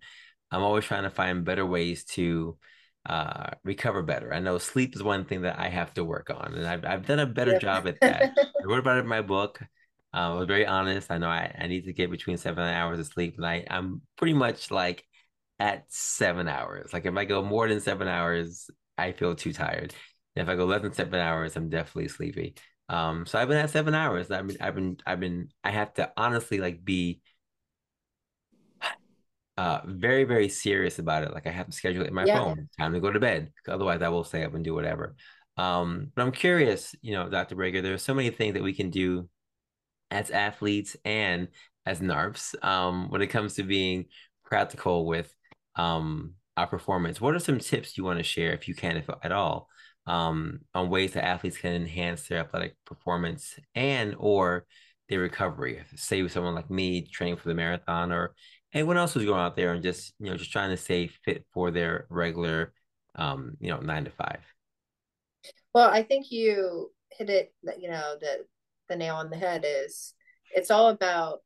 I'm 0.51 0.63
always 0.63 0.85
trying 0.85 1.05
to 1.05 1.11
find 1.11 1.45
better 1.45 1.67
ways 1.67 2.05
to 2.17 2.59
uh, 3.07 3.51
recover 3.65 4.03
better. 4.03 4.33
I 4.33 4.41
know 4.41 4.59
sleep 4.59 4.97
is 4.97 5.03
one 5.03 5.25
thing 5.25 5.43
that 5.43 5.59
I 5.59 5.69
have 5.69 5.95
to 5.95 6.05
work 6.05 6.31
on, 6.31 6.55
and 6.55 6.67
I've 6.67 6.85
I've 6.85 7.07
done 7.07 7.21
a 7.21 7.27
better 7.27 7.53
yep. 7.53 7.61
job 7.61 7.87
at 7.87 8.01
that. 8.01 8.33
I 8.39 8.65
wrote 8.65 8.81
about 8.81 8.99
it 8.99 9.01
in 9.01 9.07
my 9.07 9.23
book. 9.23 9.61
Uh, 10.13 10.17
I 10.17 10.35
was 10.35 10.47
very 10.47 10.67
honest. 10.67 11.11
I 11.11 11.19
know 11.19 11.29
I, 11.29 11.55
I 11.59 11.67
need 11.67 11.85
to 11.85 11.93
get 11.93 12.11
between 12.11 12.37
seven 12.37 12.65
hours 12.65 12.99
of 12.99 13.07
sleep, 13.07 13.37
and 13.37 13.47
I 13.47 13.65
I'm 13.71 14.03
pretty 14.17 14.35
much 14.35 14.71
like 14.71 15.05
at 15.59 15.85
seven 15.89 16.49
hours. 16.49 16.93
Like 16.93 17.07
if 17.07 17.17
I 17.17 17.25
go 17.25 17.43
more 17.43 17.69
than 17.69 17.81
seven 17.81 18.09
hours, 18.09 18.71
I 18.99 19.13
feel 19.13 19.35
too 19.35 19.53
tired. 19.53 19.95
And 20.35 20.43
if 20.43 20.49
I 20.49 20.57
go 20.57 20.67
less 20.67 20.83
than 20.83 20.93
seven 20.93 21.21
hours, 21.21 21.57
I'm 21.57 21.71
definitely 21.71 22.09
sleepy. 22.09 22.57
Um, 22.89 23.27
so 23.27 23.39
I've 23.39 23.49
been 23.49 23.57
at 23.57 23.71
seven 23.71 23.95
hours. 23.95 24.31
I 24.31 24.43
mean, 24.43 24.57
I've 24.61 24.75
been 24.75 24.99
I've 25.07 25.21
been 25.21 25.49
I 25.65 25.71
have 25.71 25.95
to 25.95 26.13
honestly 26.17 26.59
like 26.59 26.85
be 26.85 27.21
uh 29.57 29.81
very 29.87 30.25
very 30.25 30.49
serious 30.49 30.99
about 30.99 31.23
it. 31.23 31.33
Like 31.33 31.47
i 31.47 31.51
have 31.51 31.67
to 31.67 31.73
schedule 31.73 32.03
it 32.03 32.09
in 32.09 32.15
my 32.15 32.25
yeah. 32.25 32.39
phone. 32.39 32.69
Time 32.79 32.93
to 32.93 33.01
go 33.01 33.11
to 33.11 33.21
bed. 33.21 33.53
Otherwise 33.69 34.03
i 34.03 34.09
will 34.09 34.25
stay 34.25 34.45
up 34.45 34.55
and 34.55 34.65
do 34.65 34.75
whatever. 34.75 35.17
Um 35.57 36.13
but 36.15 36.23
i'm 36.23 36.33
curious 36.33 36.95
you 37.01 37.13
know 37.13 37.29
dr 37.31 37.55
Brager 37.55 37.83
there's 37.83 38.03
so 38.03 38.15
many 38.15 38.31
things 38.31 38.55
that 38.55 38.63
we 38.63 38.75
can 38.75 38.91
do 38.91 39.29
as 40.11 40.31
athletes 40.31 40.97
and 41.05 41.49
as 41.85 42.01
narps 42.01 42.55
um 42.65 43.11
when 43.11 43.23
it 43.23 43.29
comes 43.29 43.55
to 43.55 43.63
being 43.63 44.07
practical 44.45 45.07
with 45.07 45.33
um 45.77 46.35
our 46.57 46.67
performance. 46.67 47.21
What 47.21 47.35
are 47.35 47.39
some 47.39 47.59
tips 47.59 47.97
you 47.97 48.05
want 48.05 48.19
to 48.19 48.23
share 48.23 48.53
if 48.53 48.67
you 48.69 48.75
can 48.75 48.97
if 48.97 49.09
at 49.23 49.33
all 49.33 49.69
um 50.07 50.61
on 50.75 50.89
ways 50.89 51.13
that 51.13 51.25
athletes 51.25 51.59
can 51.59 51.75
enhance 51.75 52.29
their 52.29 52.39
athletic 52.39 52.77
performance 52.85 53.59
and 53.75 54.15
or 54.19 54.67
their 55.09 55.21
recovery? 55.21 55.83
Say 55.95 56.23
with 56.23 56.33
someone 56.33 56.55
like 56.55 56.71
me 56.71 57.07
training 57.07 57.37
for 57.37 57.49
the 57.49 57.55
marathon 57.55 58.13
or 58.13 58.35
anyone 58.77 58.97
else 58.97 59.15
who's 59.15 59.25
going 59.25 59.41
out 59.41 59.57
there 59.57 59.73
and 59.73 59.83
just 59.83 60.13
you 60.19 60.31
know 60.31 60.37
just 60.37 60.53
trying 60.53 60.71
to 60.71 60.77
stay 60.77 61.09
fit 61.25 61.45
for 61.53 61.71
their 61.71 62.07
regular 62.11 62.73
um 63.17 63.57
you 63.61 63.71
know 63.71 63.79
nine 63.79 64.05
to 64.05 64.11
five? 64.11 64.41
Well 65.75 65.91
i 65.91 66.03
think 66.03 66.31
you 66.31 66.91
hit 67.11 67.31
it 67.31 67.55
you 67.79 67.91
know 67.91 68.17
the 68.21 68.45
the 68.89 68.97
nail 68.97 69.17
on 69.17 69.31
the 69.31 69.37
head 69.37 69.65
is 69.67 70.15
it's 70.55 70.71
all 70.71 70.89
about 70.89 71.41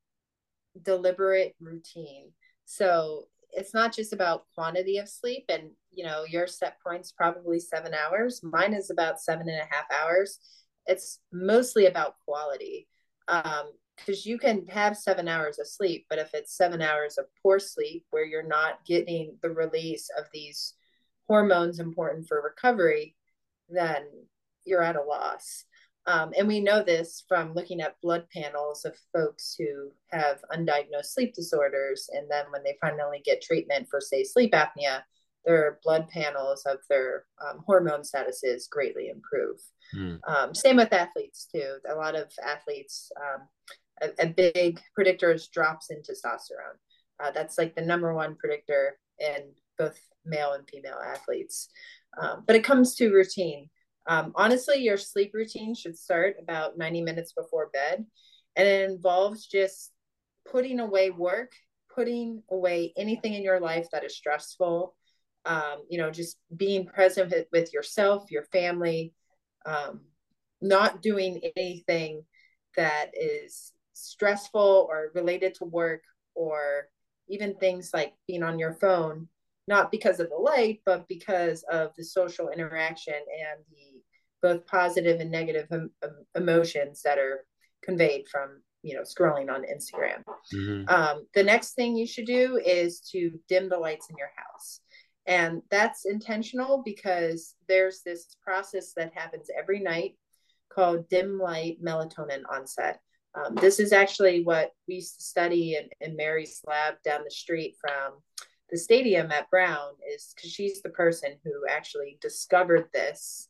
deliberate 0.83 1.55
routine. 1.61 2.33
So 2.65 3.27
it's 3.53 3.75
not 3.75 3.95
just 3.95 4.13
about 4.13 4.45
quantity 4.55 4.99
of 4.99 5.09
sleep 5.09 5.45
and 5.49 5.71
you 5.91 6.05
know 6.05 6.25
your 6.25 6.47
set 6.47 6.77
point's 6.87 7.13
probably 7.13 7.59
seven 7.59 7.93
hours. 7.95 8.41
Mine 8.43 8.75
is 8.75 8.91
about 8.91 9.21
seven 9.21 9.49
and 9.49 9.61
a 9.61 9.75
half 9.75 9.87
hours. 9.93 10.39
It's 10.87 11.19
mostly 11.33 11.87
about 11.87 12.15
quality. 12.25 12.89
Um, 13.29 13.73
because 14.05 14.27
you 14.27 14.39
can 14.39 14.67
have 14.69 14.97
seven 14.97 15.29
hours 15.29 15.59
of 15.59 15.67
sleep, 15.67 16.07
but 16.09 16.19
if 16.19 16.31
it's 16.35 16.57
seven 16.57 16.83
hours 16.83 17.19
of 17.19 17.27
poor 17.43 17.59
sleep 17.59 18.05
where 18.11 18.25
you're 18.25 18.43
not 18.43 18.85
getting 18.85 19.37
the 19.43 19.51
release 19.51 20.09
of 20.19 20.25
these 20.33 20.75
hormones 21.29 21.79
important 21.79 22.27
for 22.27 22.43
recovery, 22.43 23.17
then 23.69 24.05
you're 24.65 24.83
at 24.83 24.97
a 24.97 25.03
loss. 25.03 25.65
Um, 26.07 26.33
and 26.37 26.49
we 26.49 26.61
know 26.61 26.83
this 26.83 27.25
from 27.29 27.55
looking 27.55 27.81
at 27.81 28.01
blood 28.03 28.27
panels 28.35 28.85
of 28.85 28.97
folks 29.13 29.55
who 29.59 29.91
have 30.09 30.41
undiagnosed 30.53 31.13
sleep 31.13 31.35
disorders. 31.35 32.09
And 32.13 32.29
then 32.31 32.47
when 32.51 32.65
they 32.65 32.77
finally 32.81 33.23
get 33.25 33.43
treatment 33.43 33.87
for, 33.91 34.01
say, 34.01 34.25
sleep 34.25 34.53
apnea, 34.53 35.03
their 35.45 35.79
blood 35.85 36.09
panels 36.09 36.65
of 36.67 36.79
their 36.89 37.25
um, 37.47 37.63
hormone 37.67 38.03
statuses 38.03 38.69
greatly 38.69 39.09
improve. 39.09 39.59
Mm. 39.95 40.21
Um, 40.27 40.55
same 40.55 40.77
with 40.77 40.93
athletes, 40.93 41.47
too. 41.53 41.77
A 41.89 41.95
lot 41.95 42.15
of 42.15 42.31
athletes 42.45 43.11
um, 43.17 43.47
a, 44.01 44.11
a 44.19 44.27
big 44.27 44.81
predictor 44.95 45.33
is 45.33 45.49
drops 45.49 45.91
in 45.91 45.99
testosterone. 45.99 46.79
Uh, 47.19 47.31
that's 47.31 47.59
like 47.59 47.75
the 47.75 47.83
number 47.83 48.15
one 48.15 48.37
predictor 48.37 48.99
in 49.19 49.53
both 49.79 49.99
male 50.25 50.53
and 50.53 50.69
female 50.69 50.99
athletes. 51.05 51.69
Um, 52.21 52.45
but 52.47 52.57
it 52.57 52.65
comes 52.65 52.95
to 52.97 53.13
routine. 53.13 53.69
Um, 54.07 54.33
honestly, 54.35 54.83
your 54.83 54.97
sleep 54.97 55.33
routine 55.35 55.75
should 55.75 55.97
start 55.97 56.37
about 56.41 56.79
90 56.79 57.03
minutes 57.03 57.33
before 57.33 57.71
bed. 57.73 58.05
And 58.57 58.67
it 58.67 58.91
involves 58.91 59.47
just 59.47 59.93
putting 60.51 60.81
away 60.81 61.11
work, 61.11 61.53
putting 61.95 62.43
away 62.51 62.93
anything 62.97 63.35
in 63.35 63.43
your 63.43 63.61
life 63.61 63.89
that 63.93 64.05
is 64.05 64.17
stressful, 64.17 64.95
um, 65.45 65.85
you 65.89 65.99
know, 65.99 66.11
just 66.11 66.39
being 66.57 66.87
present 66.87 67.33
with, 67.53 67.73
yourself, 67.73 68.31
your 68.31 68.45
family, 68.45 69.15
um, 69.65 70.01
not 70.61 71.03
doing 71.03 71.41
anything 71.57 72.25
that 72.77 73.11
is 73.15 73.73
stressful 73.93 74.87
or 74.89 75.11
related 75.15 75.55
to 75.55 75.65
work 75.65 76.03
or 76.35 76.89
even 77.29 77.55
things 77.57 77.91
like 77.93 78.13
being 78.27 78.43
on 78.43 78.59
your 78.59 78.75
phone 78.75 79.29
not 79.69 79.91
because 79.91 80.21
of 80.21 80.29
the 80.31 80.37
light 80.37 80.81
but 80.85 81.07
because 81.09 81.65
of 81.71 81.93
the 81.97 82.05
social 82.05 82.49
interaction 82.49 83.15
and 83.15 83.65
the 83.71 84.01
both 84.43 84.67
positive 84.67 85.21
and 85.21 85.31
negative 85.31 85.67
em- 85.71 85.91
emotions 86.35 87.03
that 87.03 87.19
are 87.19 87.45
conveyed 87.83 88.27
from 88.29 88.63
you 88.83 88.95
know 88.95 89.03
scrolling 89.03 89.53
on 89.53 89.63
instagram. 89.63 90.25
Mm-hmm. 90.55 90.89
um, 90.89 91.27
the 91.35 91.43
next 91.43 91.75
thing 91.75 91.97
you 91.97 92.07
should 92.07 92.27
do 92.27 92.61
is 92.65 93.01
to 93.13 93.39
dim 93.49 93.69
the 93.69 93.79
lights 93.79 94.09
in 94.11 94.17
your 94.17 94.31
house. 94.37 94.81
And 95.27 95.63
that's 95.71 96.07
intentional 96.07 96.83
because 96.85 97.55
there's 97.69 98.03
this 98.03 98.37
process 98.43 98.95
that 98.97 99.13
happens 99.15 99.49
every 99.57 99.81
night 99.81 100.17
called 100.73 101.09
dim 101.09 101.39
light 101.39 101.83
melatonin 101.85 102.43
onset 102.51 103.01
um, 103.35 103.55
this 103.57 103.79
is 103.79 103.93
actually 103.93 104.43
what 104.43 104.73
we 104.89 104.97
used 104.97 105.17
to 105.17 105.23
study 105.23 105.77
in, 105.77 105.89
in 106.01 106.17
Mary's 106.17 106.61
lab 106.67 106.95
down 107.05 107.23
the 107.25 107.31
street 107.31 107.77
from 107.81 108.15
the 108.71 108.79
stadium 108.79 109.31
at 109.33 109.51
Brown 109.51 109.93
is 110.15 110.33
because 110.35 110.51
she's 110.51 110.81
the 110.83 110.91
person 110.91 111.37
who 111.45 111.67
actually 111.69 112.19
discovered 112.21 112.89
this 112.93 113.49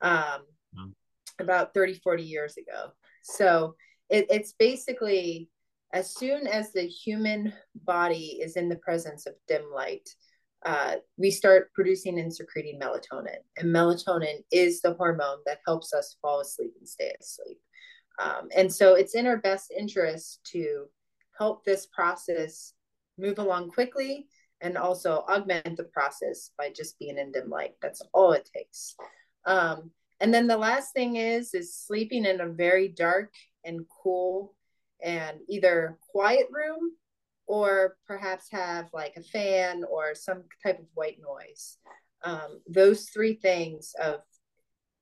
um, 0.00 0.42
mm. 0.76 0.92
about 1.38 1.74
30, 1.74 1.94
40 1.94 2.22
years 2.22 2.56
ago. 2.56 2.90
So 3.22 3.74
it, 4.08 4.26
it's 4.30 4.54
basically 4.58 5.48
as 5.92 6.14
soon 6.14 6.46
as 6.46 6.72
the 6.72 6.82
human 6.82 7.52
body 7.74 8.38
is 8.40 8.56
in 8.56 8.68
the 8.68 8.76
presence 8.76 9.26
of 9.26 9.34
dim 9.48 9.64
light, 9.74 10.08
uh, 10.64 10.96
we 11.16 11.30
start 11.30 11.72
producing 11.72 12.18
and 12.20 12.32
secreting 12.32 12.78
melatonin. 12.78 13.38
And 13.56 13.74
melatonin 13.74 14.44
is 14.52 14.80
the 14.80 14.94
hormone 14.94 15.38
that 15.46 15.58
helps 15.66 15.92
us 15.92 16.16
fall 16.22 16.40
asleep 16.40 16.74
and 16.78 16.88
stay 16.88 17.12
asleep. 17.20 17.58
Um, 18.20 18.48
and 18.54 18.72
so 18.72 18.94
it's 18.94 19.14
in 19.14 19.26
our 19.26 19.38
best 19.38 19.72
interest 19.76 20.40
to 20.52 20.86
help 21.38 21.64
this 21.64 21.86
process 21.86 22.74
move 23.18 23.38
along 23.38 23.70
quickly 23.70 24.26
and 24.60 24.76
also 24.76 25.24
augment 25.28 25.76
the 25.76 25.84
process 25.84 26.50
by 26.58 26.70
just 26.74 26.98
being 26.98 27.18
in 27.18 27.32
dim 27.32 27.48
light. 27.48 27.74
That's 27.80 28.02
all 28.12 28.32
it 28.32 28.48
takes. 28.54 28.94
Um, 29.46 29.90
and 30.20 30.34
then 30.34 30.46
the 30.46 30.58
last 30.58 30.92
thing 30.92 31.16
is 31.16 31.54
is 31.54 31.74
sleeping 31.74 32.26
in 32.26 32.42
a 32.42 32.48
very 32.48 32.88
dark 32.88 33.32
and 33.64 33.86
cool 34.02 34.54
and 35.02 35.38
either 35.48 35.98
quiet 36.12 36.46
room 36.50 36.92
or 37.46 37.96
perhaps 38.06 38.50
have 38.50 38.90
like 38.92 39.16
a 39.16 39.22
fan 39.22 39.82
or 39.90 40.14
some 40.14 40.44
type 40.62 40.78
of 40.78 40.84
white 40.94 41.18
noise. 41.20 41.78
Um, 42.22 42.60
those 42.68 43.08
three 43.08 43.34
things 43.34 43.94
of 44.00 44.20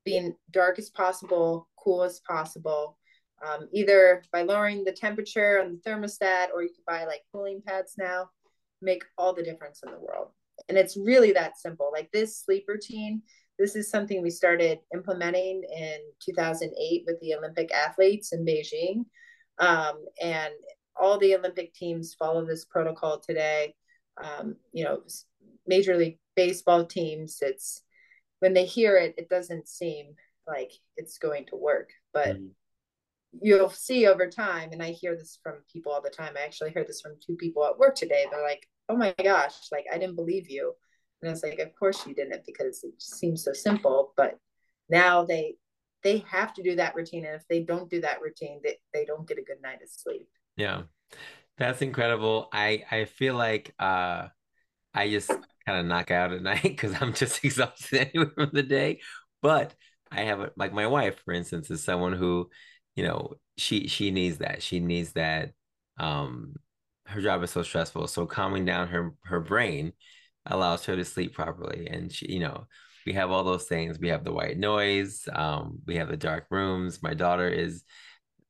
being 0.05 0.37
dark 0.53 0.79
as 0.79 0.89
possible, 0.89 1.69
cool 1.77 2.05
as 2.05 2.21
possible, 2.21 2.98
um, 3.47 3.69
either 3.73 4.23
by 4.33 4.43
lowering 4.43 4.85
the 4.85 4.93
temperature 4.93 5.61
on 5.61 5.73
the 5.73 5.91
thermostat 5.91 6.49
or 6.55 6.63
you 6.63 6.71
can 6.71 6.85
buy 6.87 7.05
like 7.05 7.23
cooling 7.33 7.63
pads 7.67 7.95
now 7.99 8.29
make 8.81 9.05
all 9.17 9.33
the 9.33 9.43
difference 9.43 9.83
in 9.85 9.93
the 9.93 9.99
world. 9.99 10.29
And 10.69 10.77
it's 10.77 10.97
really 10.97 11.33
that 11.33 11.59
simple. 11.59 11.91
Like 11.93 12.11
this 12.13 12.39
sleep 12.39 12.65
routine 12.69 13.23
this 13.59 13.75
is 13.75 13.91
something 13.91 14.23
we 14.23 14.31
started 14.31 14.79
implementing 14.95 15.65
in 15.65 15.99
2008 16.25 17.03
with 17.07 17.21
the 17.21 17.35
olympic 17.35 17.73
athletes 17.73 18.33
in 18.33 18.47
beijing. 18.47 19.05
Um, 19.59 20.05
and 20.23 20.55
all 20.97 21.19
the 21.19 21.35
olympic 21.35 21.75
teams 21.75 22.15
follow 22.15 22.45
this 22.45 22.65
protocol 22.65 23.19
today. 23.21 23.75
Um, 24.23 24.57
you 24.73 24.85
know 24.85 25.03
major 25.67 25.97
league 25.97 26.19
baseball 26.35 26.87
teams 26.87 27.39
it's 27.41 27.83
when 28.41 28.55
they 28.55 28.65
hear 28.65 28.97
it 28.97 29.15
it 29.19 29.29
doesn't 29.29 29.69
seem 29.69 30.15
like 30.47 30.73
it's 30.97 31.19
going 31.19 31.47
to 31.47 31.57
work. 31.57 31.91
But 32.13 32.37
mm 32.37 32.51
you'll 33.33 33.71
see 33.71 34.07
over 34.07 34.29
time 34.29 34.71
and 34.73 34.83
i 34.83 34.91
hear 34.91 35.15
this 35.15 35.39
from 35.43 35.57
people 35.73 35.93
all 35.93 36.03
the 36.03 36.11
time. 36.11 36.35
I 36.37 36.45
actually 36.45 36.73
heard 36.73 36.89
this 36.89 37.01
from 37.01 37.17
two 37.25 37.37
people 37.37 37.65
at 37.65 37.79
work 37.79 37.95
today. 37.95 38.25
They're 38.31 38.43
like 38.43 38.67
oh 38.89 38.97
my 38.97 39.15
gosh 39.23 39.55
like 39.71 39.85
i 39.93 39.99
didn't 39.99 40.17
believe 40.17 40.51
you. 40.51 40.73
And 41.23 41.31
it's 41.31 41.43
like 41.43 41.59
of 41.59 41.75
course 41.79 42.07
you 42.07 42.15
didn't 42.15 42.43
because 42.47 42.83
it 42.85 42.95
seems 42.99 43.45
so 43.45 43.53
simple. 43.53 44.13
But 44.17 44.39
now 44.89 45.25
they 45.25 45.57
they 46.03 46.25
have 46.31 46.55
to 46.55 46.63
do 46.63 46.77
that 46.77 46.95
routine 46.95 47.27
and 47.27 47.35
if 47.35 47.43
they 47.49 47.63
don't 47.63 47.91
do 47.91 48.01
that 48.01 48.21
routine 48.23 48.61
they, 48.63 48.77
they 48.95 49.05
don't 49.05 49.29
get 49.29 49.39
a 49.39 49.43
good 49.43 49.61
night 49.63 49.83
of 49.83 49.91
sleep. 49.91 50.29
Yeah. 50.57 50.83
That's 51.59 51.83
incredible. 51.83 52.49
I 52.53 52.85
i 52.91 53.05
feel 53.05 53.35
like 53.35 53.75
uh 53.79 54.29
i 54.95 55.11
just 55.11 55.29
kind 55.29 55.81
of 55.81 55.87
knock 55.87 56.11
out 56.11 56.33
at 56.33 56.43
night 56.53 56.63
because 56.63 56.95
i'm 57.01 57.13
just 57.13 57.45
exhausted 57.45 58.11
anyway 58.15 58.31
from 58.35 58.51
the 58.53 58.63
day. 58.63 59.01
But 59.43 59.75
i 60.11 60.23
have 60.23 60.51
like 60.57 60.73
my 60.73 60.87
wife 60.87 61.21
for 61.23 61.35
instance 61.35 61.71
is 61.71 61.85
someone 61.85 62.15
who 62.15 62.49
you 62.99 63.05
know 63.05 63.35
she 63.57 63.87
she 63.87 64.11
needs 64.11 64.39
that. 64.39 64.61
She 64.61 64.81
needs 64.81 65.13
that 65.13 65.53
um 66.01 66.55
her 67.07 67.21
job 67.21 67.45
is 67.45 67.51
so 67.53 67.63
stressful. 67.63 68.09
So 68.09 68.27
calming 68.27 68.65
down 68.65 68.89
her 68.89 69.15
her 69.23 69.41
brain 69.41 69.93
allows 70.47 70.85
her 70.87 70.97
to 70.97 71.05
sleep 71.05 71.33
properly. 71.33 71.87
And 71.87 72.13
she 72.13 72.27
you 72.33 72.41
know 72.41 72.67
we 73.07 73.13
have 73.13 73.31
all 73.31 73.45
those 73.45 73.67
things. 73.67 74.01
We 74.01 74.09
have 74.09 74.25
the 74.25 74.33
white 74.33 74.59
noise 74.59 75.29
um 75.33 75.79
we 75.87 75.95
have 75.97 76.09
the 76.09 76.17
dark 76.17 76.47
rooms. 76.51 77.01
My 77.01 77.15
daughter 77.15 77.49
is 77.49 77.85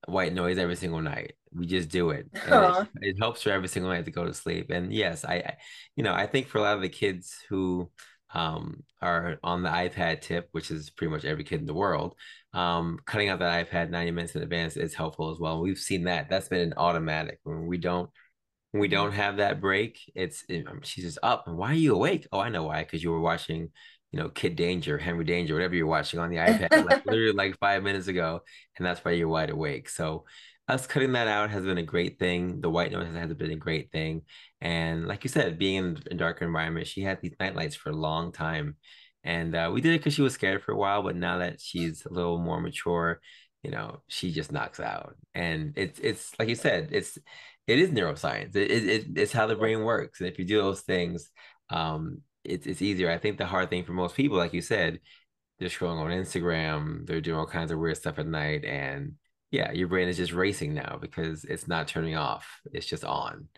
white 0.07 0.33
noise 0.33 0.57
every 0.57 0.77
single 0.77 1.03
night. 1.03 1.35
We 1.53 1.67
just 1.67 1.91
do 1.91 2.09
it, 2.11 2.27
it, 2.47 2.75
it 3.03 3.17
helps 3.21 3.43
her 3.43 3.53
every 3.53 3.69
single 3.69 3.93
night 3.93 4.07
to 4.07 4.11
go 4.11 4.25
to 4.25 4.33
sleep. 4.33 4.71
And 4.71 4.95
yes 4.95 5.27
I, 5.27 5.35
I 5.35 5.57
you 5.95 6.05
know 6.05 6.15
i 6.15 6.27
think 6.27 6.49
for 6.49 6.57
a 6.57 6.63
lot 6.63 6.77
of 6.77 6.83
the 6.83 6.89
kids 6.89 7.37
who 7.51 7.91
um, 8.35 8.83
are 9.01 9.39
on 9.43 9.63
the 9.63 9.71
iPad 9.71 10.21
tip, 10.21 10.49
which 10.53 10.71
is 10.71 10.91
pretty 10.91 11.11
much 11.11 11.25
every 11.25 11.45
kid 11.45 11.61
in 11.61 11.67
the 11.67 11.75
world. 11.75 12.15
Um, 12.55 12.99
cutting 13.05 13.29
out 13.29 13.41
that 13.41 13.69
iPad 13.71 13.91
90 13.91 14.11
minutes 14.13 14.35
in 14.35 14.43
advance 14.43 14.77
is 14.77 14.95
helpful 14.95 15.31
as 15.31 15.39
well. 15.39 15.61
We've 15.61 15.79
seen 15.79 16.05
that. 16.05 16.29
That's 16.31 16.49
been 16.49 16.61
an 16.61 16.75
automatic. 16.77 17.41
When 17.45 17.67
we 17.67 17.79
don't 17.79 18.11
when 18.73 18.81
we 18.81 18.89
don't 18.89 19.13
have 19.13 19.39
that 19.39 19.61
break, 19.61 19.99
it's 20.15 20.45
it, 20.49 20.67
um, 20.69 20.81
she's 20.83 21.05
just 21.05 21.19
up. 21.23 21.47
And 21.47 21.57
why 21.57 21.71
are 21.71 21.75
you 21.75 21.95
awake? 21.95 22.27
Oh, 22.33 22.41
I 22.41 22.49
know 22.49 22.65
why. 22.65 22.83
Because 22.83 23.03
you 23.03 23.11
were 23.11 23.21
watching, 23.21 23.71
you 24.13 24.21
know, 24.21 24.29
Kid 24.29 24.57
Danger, 24.57 24.99
Henry 24.99 25.25
Danger, 25.25 25.55
whatever 25.55 25.75
you're 25.75 25.87
watching 25.87 26.21
on 26.21 26.31
the 26.31 26.37
iPad, 26.39 26.85
like 26.85 27.07
literally 27.07 27.33
like 27.33 27.59
five 27.59 27.83
minutes 27.83 28.09
ago, 28.09 28.41
and 28.77 28.87
that's 28.87 29.05
why 29.05 29.13
you're 29.13 29.29
wide 29.29 29.51
awake. 29.51 29.89
So 29.89 30.25
us 30.69 30.87
cutting 30.87 31.13
that 31.13 31.29
out 31.29 31.51
has 31.51 31.65
been 31.65 31.79
a 31.79 31.83
great 31.83 32.19
thing. 32.19 32.61
The 32.61 32.69
white 32.69 32.93
noise 32.93 33.15
has 33.15 33.33
been 33.35 33.53
a 33.53 33.57
great 33.57 33.91
thing. 33.91 34.23
And 34.61 35.09
like 35.09 35.25
you 35.25 35.31
said, 35.31 35.59
being 35.59 35.77
in 35.77 35.99
a 36.11 36.15
darker 36.15 36.45
environment, 36.45 36.87
she 36.87 37.01
had 37.01 37.21
these 37.23 37.35
night 37.41 37.57
lights 37.57 37.75
for 37.75 37.89
a 37.89 37.97
long 37.97 38.33
time. 38.33 38.77
And 39.29 39.55
uh, 39.55 39.71
we 39.71 39.83
did 39.83 39.93
it 39.93 39.99
because 39.99 40.15
she 40.15 40.23
was 40.23 40.33
scared 40.33 40.63
for 40.63 40.73
a 40.73 40.77
while, 40.77 41.03
but 41.03 41.15
now 41.15 41.37
that 41.39 41.61
she's 41.61 42.07
a 42.07 42.13
little 42.13 42.39
more 42.39 42.63
mature, 42.63 43.21
you 43.63 43.71
know, 43.71 44.01
she 44.09 44.33
just 44.33 44.51
knocks 44.51 44.81
out. 44.81 45.17
And 45.35 45.75
it's 45.77 46.01
it's 46.01 46.33
like 46.39 46.49
you 46.49 46.55
said, 46.55 46.89
it's 46.93 47.19
it 47.67 47.79
is 47.79 47.91
neuroscience. 47.91 48.57
It, 48.57 48.71
it, 48.71 49.07
it's 49.17 49.33
how 49.33 49.47
the 49.47 49.55
brain 49.55 49.85
works. 49.85 50.21
And 50.21 50.31
if 50.31 50.39
you 50.39 50.47
do 50.47 50.63
those 50.63 50.81
things, 50.81 51.31
um, 51.69 52.23
it's 52.43 52.67
it's 52.67 52.81
easier. 52.81 53.11
I 53.11 53.19
think 53.19 53.37
the 53.37 53.45
hard 53.45 53.69
thing 53.69 53.85
for 53.85 53.93
most 53.93 54.17
people, 54.17 54.39
like 54.39 54.55
you 54.55 54.63
said, 54.63 54.99
they're 55.59 55.69
scrolling 55.69 56.01
on 56.01 56.11
Instagram, 56.11 57.07
they're 57.07 57.21
doing 57.21 57.39
all 57.39 57.47
kinds 57.47 57.71
of 57.71 57.79
weird 57.79 57.99
stuff 57.99 58.19
at 58.19 58.27
night, 58.27 58.65
and 58.65 59.17
yeah, 59.51 59.73
your 59.73 59.89
brain 59.89 60.09
is 60.09 60.17
just 60.17 60.33
racing 60.33 60.73
now 60.73 60.97
because 60.99 61.45
it's 61.45 61.69
not 61.69 61.87
turning 61.87 62.17
off. 62.17 62.47
It's 62.73 62.87
just 62.87 63.05
on. 63.05 63.49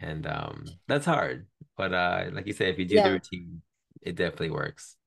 And 0.00 0.26
um 0.26 0.64
that's 0.86 1.04
hard. 1.04 1.48
But 1.76 1.92
uh 1.92 2.30
like 2.32 2.46
you 2.46 2.54
said, 2.54 2.68
if 2.70 2.78
you 2.78 2.86
do 2.86 2.94
yeah. 2.94 3.08
the 3.08 3.12
routine, 3.12 3.62
it 4.00 4.16
definitely 4.16 4.52
works. 4.52 4.97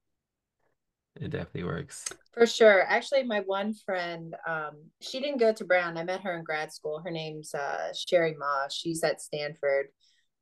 It 1.19 1.29
definitely 1.29 1.65
works. 1.65 2.05
For 2.33 2.45
sure. 2.45 2.83
Actually, 2.87 3.23
my 3.23 3.41
one 3.41 3.73
friend, 3.73 4.35
um, 4.47 4.77
she 5.01 5.19
didn't 5.19 5.39
go 5.39 5.51
to 5.53 5.65
Brown. 5.65 5.97
I 5.97 6.03
met 6.03 6.21
her 6.21 6.35
in 6.37 6.43
grad 6.43 6.71
school. 6.71 7.01
Her 7.03 7.11
name's 7.11 7.53
uh 7.53 7.91
Cheri 7.93 8.35
Mah. 8.37 8.69
She's 8.69 9.03
at 9.03 9.21
Stanford. 9.21 9.87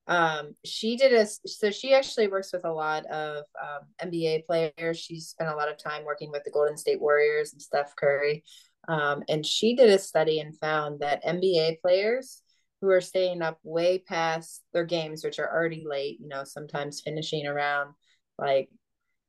Um, 0.07 0.55
she 0.65 0.95
did 0.95 1.13
a 1.13 1.25
so 1.25 1.69
she 1.69 1.93
actually 1.93 2.27
works 2.27 2.51
with 2.51 2.65
a 2.65 2.73
lot 2.73 3.05
of 3.07 3.43
um, 3.61 4.09
NBA 4.09 4.45
players. 4.45 4.97
she 4.97 5.19
spent 5.19 5.51
a 5.51 5.55
lot 5.55 5.69
of 5.69 5.77
time 5.77 6.03
working 6.03 6.31
with 6.31 6.43
the 6.43 6.51
Golden 6.51 6.77
State 6.77 6.99
Warriors 6.99 7.53
and 7.53 7.61
Steph 7.61 7.95
Curry. 7.95 8.43
Um, 8.87 9.23
and 9.29 9.45
she 9.45 9.75
did 9.75 9.89
a 9.89 9.99
study 9.99 10.39
and 10.39 10.57
found 10.57 11.01
that 11.01 11.23
NBA 11.23 11.81
players 11.81 12.41
who 12.81 12.89
are 12.89 13.01
staying 13.01 13.41
up 13.41 13.59
way 13.63 13.99
past 13.99 14.63
their 14.73 14.85
games, 14.85 15.23
which 15.23 15.37
are 15.37 15.51
already 15.51 15.83
late, 15.87 16.19
you 16.19 16.27
know, 16.27 16.43
sometimes 16.43 17.01
finishing 17.01 17.45
around 17.45 17.93
like, 18.39 18.69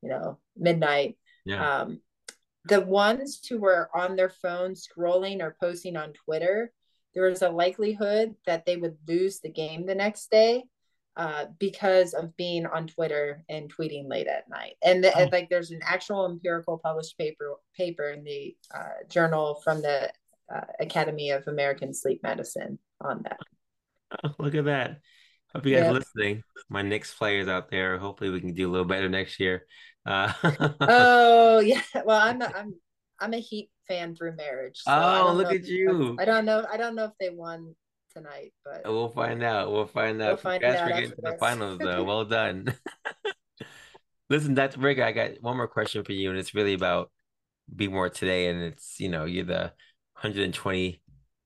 you 0.03 0.09
know, 0.09 0.39
midnight. 0.57 1.19
Yeah. 1.45 1.81
Um, 1.81 2.01
the 2.65 2.81
ones 2.81 3.41
who 3.49 3.59
were 3.59 3.89
on 3.95 4.17
their 4.17 4.29
phone 4.29 4.75
scrolling 4.75 5.41
or 5.41 5.57
posting 5.61 5.97
on 5.97 6.13
Twitter, 6.13 6.73
there 7.15 7.25
was 7.25 7.43
a 7.43 7.49
likelihood 7.49 8.35
that 8.47 8.67
they 8.67 8.77
would 8.77 8.97
lose 9.09 9.41
the 9.41 9.51
game 9.51 9.87
the 9.87 9.95
next 9.95 10.31
day 10.31 10.65
uh, 11.17 11.47
because 11.59 12.15
of 12.15 12.37
being 12.37 12.67
on 12.67 12.87
Twitter 12.87 13.45
and 13.49 13.75
tweeting 13.75 14.09
late 14.09 14.27
at 14.27 14.49
night. 14.49 14.75
And, 14.83 15.03
the, 15.03 15.17
oh. 15.17 15.23
and 15.23 15.33
like 15.33 15.49
there's 15.49 15.71
an 15.71 15.81
actual 15.83 16.27
empirical 16.27 16.79
published 16.79 17.19
paper 17.19 17.57
paper 17.77 18.11
in 18.11 18.25
the 18.25 18.57
uh, 18.75 19.05
journal 19.09 19.61
from 19.65 19.83
the 19.83 20.11
uh, 20.55 20.61
Academy 20.81 21.31
of 21.31 21.47
American 21.49 21.95
Sleep 21.95 22.23
Medicine 22.23 22.79
on 23.01 23.23
that. 23.25 23.41
Oh, 24.25 24.35
look 24.39 24.55
at 24.55 24.65
that. 24.67 25.01
Hope 25.55 25.67
you 25.67 25.75
guys 25.75 25.85
yep. 25.85 25.95
listening. 25.95 26.43
My 26.69 26.83
Knicks 26.83 27.13
players 27.13 27.49
out 27.49 27.71
there. 27.71 27.99
Hopefully 27.99 28.31
we 28.31 28.41
can 28.41 28.55
do 28.55 28.69
a 28.69 28.71
little 28.71 28.87
better 28.87 29.09
next 29.09 29.41
year. 29.41 29.67
Uh, 30.07 30.33
oh 30.81 31.61
yeah. 31.61 31.83
Well, 32.05 32.21
I'm 32.21 32.41
a, 32.43 32.53
I'm 32.57 32.75
I'm 33.21 33.35
a 33.35 33.41
Heat 33.41 33.71
fan 33.87 34.15
through 34.15 34.37
marriage. 34.37 34.81
So 34.83 34.93
oh, 34.93 35.33
look 35.35 35.53
at 35.53 35.67
you. 35.67 36.17
I 36.19 36.25
don't 36.25 36.45
know. 36.45 36.65
I 36.71 36.77
don't 36.77 36.95
know 36.95 37.05
if 37.05 37.13
they 37.21 37.31
won 37.31 37.75
tonight, 38.15 38.53
but 38.65 38.83
we'll 38.85 39.11
find 39.11 39.43
out. 39.43 39.71
We'll 39.71 39.87
find 39.87 40.21
out. 40.23 40.29
We'll 40.29 40.37
find 40.37 40.65
out 40.65 40.81
for 40.81 40.89
getting 40.89 41.11
to 41.11 41.17
the 41.23 41.37
finals, 41.39 41.79
though. 41.79 42.03
well 42.05 42.25
done. 42.25 42.75
Listen, 44.29 44.55
Dr. 44.55 44.79
Brager, 44.79 45.03
I 45.03 45.13
got 45.13 45.31
one 45.41 45.57
more 45.57 45.69
question 45.69 46.05
for 46.05 46.13
you, 46.13 46.31
and 46.31 46.39
it's 46.39 46.55
really 46.55 46.75
about 46.75 47.11
Be 47.75 47.89
More 47.89 48.09
today, 48.09 48.49
and 48.49 48.63
it's 48.63 48.99
you 48.99 49.09
know 49.09 49.25
you're 49.25 49.45
the 49.45 49.73
120 50.15 51.03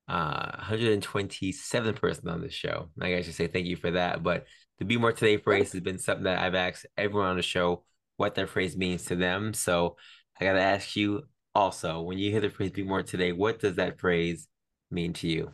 uh 0.07 0.59
127th 0.59 1.97
person 1.97 2.29
on 2.29 2.41
the 2.41 2.51
show. 2.51 2.91
I 3.01 3.11
guess 3.11 3.21
I 3.21 3.23
should 3.23 3.35
say 3.35 3.47
thank 3.47 3.67
you 3.67 3.77
for 3.77 3.93
that. 3.93 4.23
But 4.23 4.47
the 4.79 4.85
Be 4.85 4.97
More 4.97 5.13
Today 5.13 5.39
phrase 5.39 5.73
has 5.73 5.81
been 5.81 5.99
something 5.99 6.25
that 6.25 6.39
I've 6.39 6.55
asked 6.55 6.87
everyone 6.97 7.29
on 7.29 7.37
the 7.37 7.43
show 7.43 7.85
what 8.17 8.35
that 8.35 8.49
phrase 8.49 8.77
means 8.77 9.05
to 9.07 9.17
them. 9.17 9.55
So 9.55 9.97
I 10.41 10.45
gotta 10.45 10.61
ask 10.61 10.97
you 10.97 11.23
also, 11.55 12.01
when 12.01 12.19
you 12.19 12.31
hear 12.31 12.41
the 12.41 12.51
phrase 12.51 12.73
Be 12.73 12.83
More 12.83 13.03
Today, 13.03 13.33
what 13.33 13.61
does 13.61 13.77
that 13.77 14.01
phrase 14.01 14.49
mean 14.91 15.13
to 15.15 15.29
you? 15.29 15.53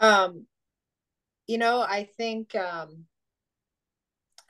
Um, 0.00 0.46
you 1.46 1.58
know, 1.58 1.80
I 1.80 2.08
think 2.16 2.54
um, 2.54 3.04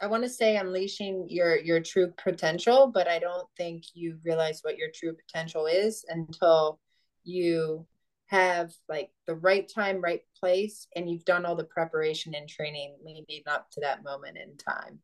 I 0.01 0.07
want 0.07 0.24
to 0.24 0.28
say 0.28 0.57
unleashing 0.57 1.26
your 1.28 1.57
your 1.59 1.80
true 1.80 2.12
potential, 2.22 2.90
but 2.92 3.09
I 3.09 3.18
don't 3.18 3.47
think 3.57 3.84
you 3.94 4.18
realize 4.24 4.61
what 4.62 4.78
your 4.78 4.88
true 4.94 5.14
potential 5.14 5.66
is 5.66 6.05
until 6.09 6.80
you 7.24 7.86
have 8.26 8.72
like 8.88 9.11
the 9.26 9.34
right 9.36 9.70
time, 9.72 10.01
right 10.01 10.22
place, 10.38 10.88
and 10.97 11.09
you've 11.09 11.24
done 11.24 11.44
all 11.44 11.57
the 11.57 11.64
preparation 11.64 12.34
and 12.34 12.49
training 12.49 12.97
leading 13.05 13.42
up 13.47 13.70
to 13.70 13.80
that 13.80 14.03
moment 14.03 14.36
in 14.36 14.57
time. 14.57 14.99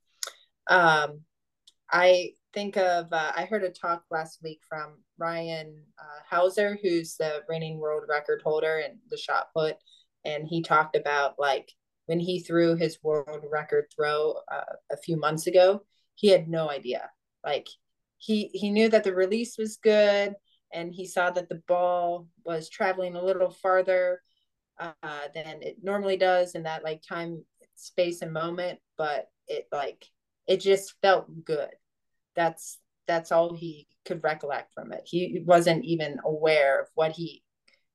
Um, 0.68 1.20
I 1.90 2.32
think 2.54 2.76
of 2.76 3.12
uh, 3.12 3.32
I 3.36 3.44
heard 3.44 3.64
a 3.64 3.70
talk 3.70 4.04
last 4.10 4.40
week 4.42 4.60
from 4.68 5.02
Ryan 5.18 5.82
uh, 5.98 6.22
Crouser, 6.28 6.78
who's 6.82 7.16
the 7.16 7.40
reigning 7.48 7.78
world 7.78 8.04
record 8.08 8.42
holder 8.44 8.78
in 8.78 8.98
the 9.10 9.16
shot 9.16 9.48
put 9.54 9.76
and 10.24 10.46
he 10.46 10.62
talked 10.62 10.96
about 10.96 11.34
like 11.38 11.70
when 12.06 12.20
he 12.20 12.40
threw 12.40 12.76
his 12.76 12.98
world 13.02 13.44
record 13.50 13.86
throw 13.94 14.36
uh, 14.50 14.74
a 14.90 14.96
few 14.96 15.16
months 15.16 15.46
ago 15.46 15.82
he 16.14 16.28
had 16.28 16.48
no 16.48 16.70
idea. 16.70 17.10
Like 17.44 17.68
he 18.18 18.50
he 18.52 18.70
knew 18.70 18.88
that 18.88 19.04
the 19.04 19.14
release 19.14 19.58
was 19.58 19.78
good 19.78 20.34
and 20.72 20.92
he 20.92 21.06
saw 21.06 21.30
that 21.30 21.48
the 21.48 21.62
ball 21.66 22.28
was 22.44 22.68
traveling 22.68 23.16
a 23.16 23.24
little 23.24 23.50
farther 23.50 24.20
uh, 24.78 24.92
than 25.34 25.62
it 25.62 25.76
normally 25.82 26.16
does 26.16 26.54
in 26.54 26.62
that 26.64 26.84
like 26.84 27.02
time 27.06 27.44
space 27.74 28.22
and 28.22 28.32
moment 28.32 28.78
but 28.96 29.26
it 29.48 29.66
like 29.72 30.06
it 30.47 30.59
just 30.59 30.95
felt 31.03 31.26
good 31.45 31.70
that's 32.34 32.78
that's 33.07 33.32
all 33.32 33.55
he 33.55 33.86
could 34.05 34.22
recollect 34.22 34.72
from 34.74 34.93
it. 34.93 35.03
He 35.05 35.43
wasn't 35.45 35.84
even 35.84 36.18
aware 36.24 36.80
of 36.80 36.88
what 36.95 37.12
he 37.12 37.43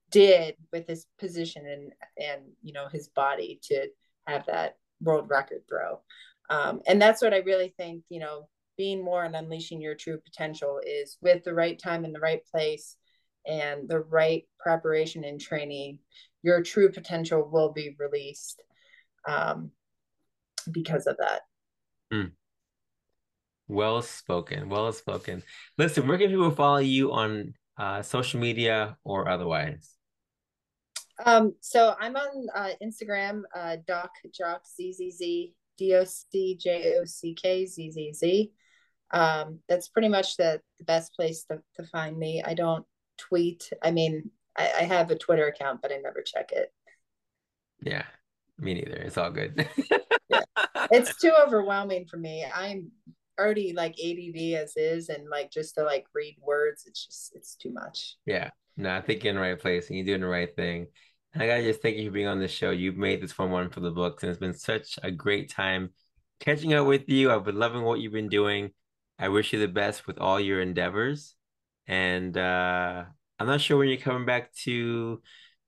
did 0.09 0.55
with 0.71 0.87
his 0.87 1.05
position 1.19 1.65
and 1.65 1.91
and 2.17 2.41
you 2.61 2.73
know 2.73 2.87
his 2.87 3.09
body 3.09 3.59
to 3.63 3.87
have 4.25 4.45
that 4.47 4.77
world 5.01 5.29
record 5.29 5.61
throw. 5.67 6.01
Um, 6.49 6.81
and 6.87 7.01
that's 7.01 7.21
what 7.21 7.33
I 7.33 7.39
really 7.39 7.73
think, 7.77 8.03
you 8.09 8.19
know, 8.19 8.47
being 8.77 9.03
more 9.03 9.23
and 9.23 9.35
unleashing 9.35 9.81
your 9.81 9.95
true 9.95 10.19
potential 10.23 10.79
is 10.85 11.17
with 11.21 11.43
the 11.43 11.53
right 11.53 11.77
time 11.77 12.05
in 12.05 12.13
the 12.13 12.19
right 12.19 12.41
place 12.51 12.95
and 13.45 13.87
the 13.89 13.99
right 13.99 14.43
preparation 14.59 15.23
and 15.23 15.41
training, 15.41 15.99
your 16.43 16.61
true 16.63 16.89
potential 16.91 17.49
will 17.51 17.73
be 17.73 17.95
released 17.99 18.61
um, 19.27 19.71
because 20.71 21.05
of 21.05 21.17
that. 21.17 21.41
Mm. 22.11 22.31
Well 23.67 24.01
spoken. 24.01 24.69
Well 24.69 24.91
spoken. 24.93 25.43
Listen, 25.77 26.07
where 26.07 26.17
can 26.17 26.29
people 26.29 26.51
follow 26.51 26.77
you 26.77 27.11
on 27.11 27.53
uh, 27.77 28.01
social 28.01 28.39
media 28.39 28.97
or 29.03 29.27
otherwise? 29.27 29.97
Um, 31.25 31.53
so 31.61 31.95
I'm 31.99 32.15
on 32.15 32.47
uh, 32.55 32.69
Instagram, 32.81 33.41
uh, 33.55 33.77
Doc 33.87 34.11
Jock 34.33 34.63
ZZZ, 34.65 35.19
D 35.77 35.95
O 35.95 36.03
C 36.05 36.55
J 36.59 36.95
O 36.99 37.05
C 37.05 37.33
K 37.33 37.65
Z 37.65 37.91
Z 37.91 38.13
Z. 38.13 38.51
Um, 39.11 39.59
that's 39.67 39.89
pretty 39.89 40.09
much 40.09 40.37
the, 40.37 40.61
the 40.77 40.83
best 40.83 41.13
place 41.13 41.43
to, 41.45 41.61
to 41.75 41.83
find 41.87 42.17
me. 42.17 42.43
I 42.45 42.53
don't 42.53 42.85
tweet. 43.17 43.69
I 43.81 43.91
mean, 43.91 44.31
I, 44.57 44.71
I 44.79 44.83
have 44.83 45.11
a 45.11 45.17
Twitter 45.17 45.47
account, 45.47 45.81
but 45.81 45.91
I 45.91 45.97
never 45.97 46.21
check 46.21 46.51
it. 46.51 46.71
Yeah, 47.81 48.05
me 48.59 48.73
neither. 48.75 48.97
It's 48.97 49.17
all 49.17 49.31
good. 49.31 49.67
yeah. 50.29 50.41
It's 50.89 51.19
too 51.19 51.33
overwhelming 51.45 52.05
for 52.05 52.15
me. 52.15 52.45
I'm 52.45 52.91
already 53.37 53.73
like 53.73 53.95
ADD 53.99 54.53
as 54.53 54.73
is, 54.77 55.09
and 55.09 55.27
like 55.29 55.51
just 55.51 55.75
to 55.75 55.83
like 55.83 56.05
read 56.13 56.37
words, 56.41 56.83
it's 56.85 57.05
just 57.05 57.35
it's 57.35 57.55
too 57.55 57.71
much. 57.71 58.15
Yeah. 58.25 58.51
No, 58.77 58.95
I 58.95 59.01
think 59.01 59.23
you're 59.23 59.31
in 59.31 59.35
the 59.35 59.41
right 59.41 59.59
place 59.59 59.89
and 59.89 59.97
you're 59.97 60.05
doing 60.05 60.21
the 60.21 60.27
right 60.27 60.55
thing. 60.55 60.87
And 61.33 61.43
I 61.43 61.47
gotta 61.47 61.63
just 61.63 61.81
thank 61.81 61.97
you 61.97 62.05
for 62.07 62.13
being 62.13 62.27
on 62.27 62.39
the 62.39 62.47
show. 62.47 62.71
You've 62.71 62.95
made 62.95 63.21
this 63.21 63.33
fun 63.33 63.51
one 63.51 63.69
for 63.69 63.79
the 63.79 63.91
books, 63.91 64.23
and 64.23 64.29
it's 64.29 64.39
been 64.39 64.53
such 64.53 64.97
a 65.03 65.11
great 65.11 65.51
time 65.51 65.89
catching 66.39 66.73
up 66.73 66.87
with 66.87 67.09
you. 67.09 67.31
I've 67.31 67.43
been 67.43 67.59
loving 67.59 67.83
what 67.83 67.99
you've 67.99 68.13
been 68.13 68.29
doing. 68.29 68.71
I 69.19 69.29
wish 69.29 69.51
you 69.51 69.59
the 69.59 69.67
best 69.67 70.07
with 70.07 70.19
all 70.19 70.39
your 70.39 70.61
endeavors. 70.61 71.35
And 71.87 72.37
uh, 72.37 73.05
I'm 73.39 73.47
not 73.47 73.61
sure 73.61 73.77
when 73.77 73.89
you're 73.89 73.97
coming 73.97 74.25
back 74.25 74.53
to 74.63 75.21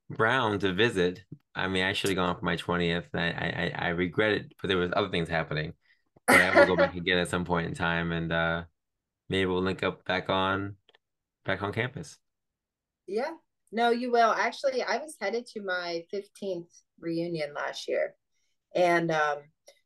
Brown 0.10 0.60
to 0.60 0.74
visit. 0.74 1.24
I 1.56 1.68
mean, 1.68 1.84
I 1.84 1.94
should 1.94 2.10
have 2.10 2.18
gone 2.18 2.38
for 2.38 2.46
my 2.46 2.56
20th. 2.56 3.06
I, 3.14 3.28
I 3.28 3.72
I 3.76 3.88
regret 3.90 4.34
it, 4.34 4.54
but 4.62 4.68
there 4.68 4.78
was 4.78 4.92
other 4.96 5.10
things 5.10 5.30
happening. 5.30 5.74
But 6.28 6.42
I 6.42 6.60
will 6.60 6.68
go 6.68 6.76
back 6.76 6.96
again 6.96 7.18
at 7.18 7.30
some 7.30 7.46
point 7.46 7.68
in 7.68 7.76
time, 7.76 8.12
and 8.12 8.32
uh, 8.32 8.64
maybe 9.30 9.46
we'll 9.46 9.62
link 9.62 9.84
up 9.84 10.06
back 10.06 10.30
on 10.30 10.76
back 11.46 11.62
on 11.62 11.74
campus. 11.74 12.18
Yeah, 13.08 13.32
no, 13.72 13.90
you 13.90 14.12
will. 14.12 14.32
Actually, 14.32 14.84
I 14.84 14.98
was 14.98 15.16
headed 15.20 15.46
to 15.48 15.62
my 15.62 16.04
15th 16.14 16.70
reunion 17.00 17.54
last 17.54 17.88
year, 17.88 18.16
and 18.76 19.12
um, 19.12 19.38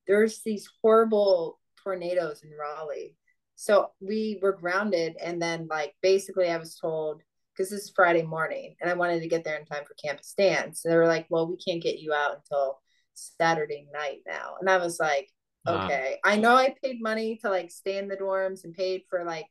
there's 0.07 0.41
these 0.43 0.69
horrible 0.81 1.59
tornadoes 1.83 2.43
in 2.43 2.51
Raleigh 2.57 3.15
so 3.55 3.91
we 4.01 4.39
were 4.41 4.53
grounded, 4.53 5.15
and 5.21 5.41
then 5.41 5.67
like 5.69 5.95
basically 6.01 6.49
I 6.49 6.57
was 6.57 6.75
told 6.75 7.21
because 7.55 7.69
this 7.69 7.83
is 7.83 7.93
Friday 7.95 8.23
morning, 8.23 8.75
and 8.81 8.89
I 8.89 8.93
wanted 8.93 9.21
to 9.21 9.27
get 9.27 9.43
there 9.43 9.57
in 9.57 9.65
time 9.65 9.83
for 9.85 9.93
campus 9.95 10.33
dance. 10.37 10.81
So 10.81 10.89
they 10.89 10.95
were 10.95 11.07
like, 11.07 11.27
"Well, 11.29 11.47
we 11.47 11.57
can't 11.57 11.83
get 11.83 11.99
you 11.99 12.13
out 12.13 12.35
until 12.35 12.79
Saturday 13.13 13.87
night 13.93 14.21
now," 14.27 14.55
and 14.59 14.69
I 14.69 14.77
was 14.77 14.99
like, 14.99 15.29
"Okay, 15.67 16.19
I 16.23 16.37
know 16.37 16.55
I 16.55 16.75
paid 16.83 17.01
money 17.01 17.37
to 17.37 17.49
like 17.49 17.71
stay 17.71 17.97
in 17.97 18.07
the 18.07 18.17
dorms 18.17 18.63
and 18.63 18.73
paid 18.73 19.03
for 19.09 19.23
like 19.23 19.47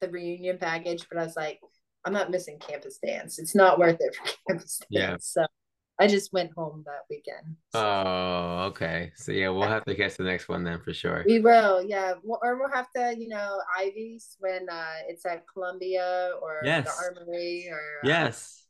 the 0.00 0.08
reunion 0.10 0.58
package, 0.58 1.06
but 1.08 1.18
I 1.18 1.24
was 1.24 1.36
like." 1.36 1.60
I'm 2.04 2.12
not 2.12 2.32
missing 2.32 2.58
campus 2.58 2.98
dance. 2.98 3.38
It's 3.38 3.54
not 3.54 3.78
worth 3.78 3.98
it 4.00 4.16
for 4.16 4.24
campus 4.48 4.78
dance. 4.78 4.88
Yeah. 4.90 5.16
So 5.20 5.46
I 5.98 6.06
just 6.06 6.32
went 6.32 6.52
home 6.54 6.82
that 6.86 7.02
weekend. 7.10 7.56
So. 7.70 7.80
Oh, 7.80 8.64
okay. 8.70 9.12
So 9.14 9.30
yeah, 9.32 9.50
we'll 9.50 9.68
have 9.68 9.84
to 9.84 9.94
catch 9.94 10.16
the 10.16 10.24
next 10.24 10.48
one 10.48 10.64
then 10.64 10.80
for 10.80 10.92
sure. 10.92 11.22
We 11.26 11.40
will, 11.40 11.82
yeah. 11.84 12.14
Or 12.24 12.58
we'll 12.58 12.72
have 12.72 12.90
to, 12.96 13.14
you 13.16 13.28
know, 13.28 13.60
Ivy's 13.78 14.36
when 14.40 14.68
uh 14.70 14.94
it's 15.06 15.26
at 15.26 15.44
Columbia 15.52 16.32
or 16.40 16.60
yes. 16.64 16.86
the 16.86 17.20
Armory 17.20 17.68
or 17.70 18.00
uh, 18.04 18.08
yes. 18.08 18.66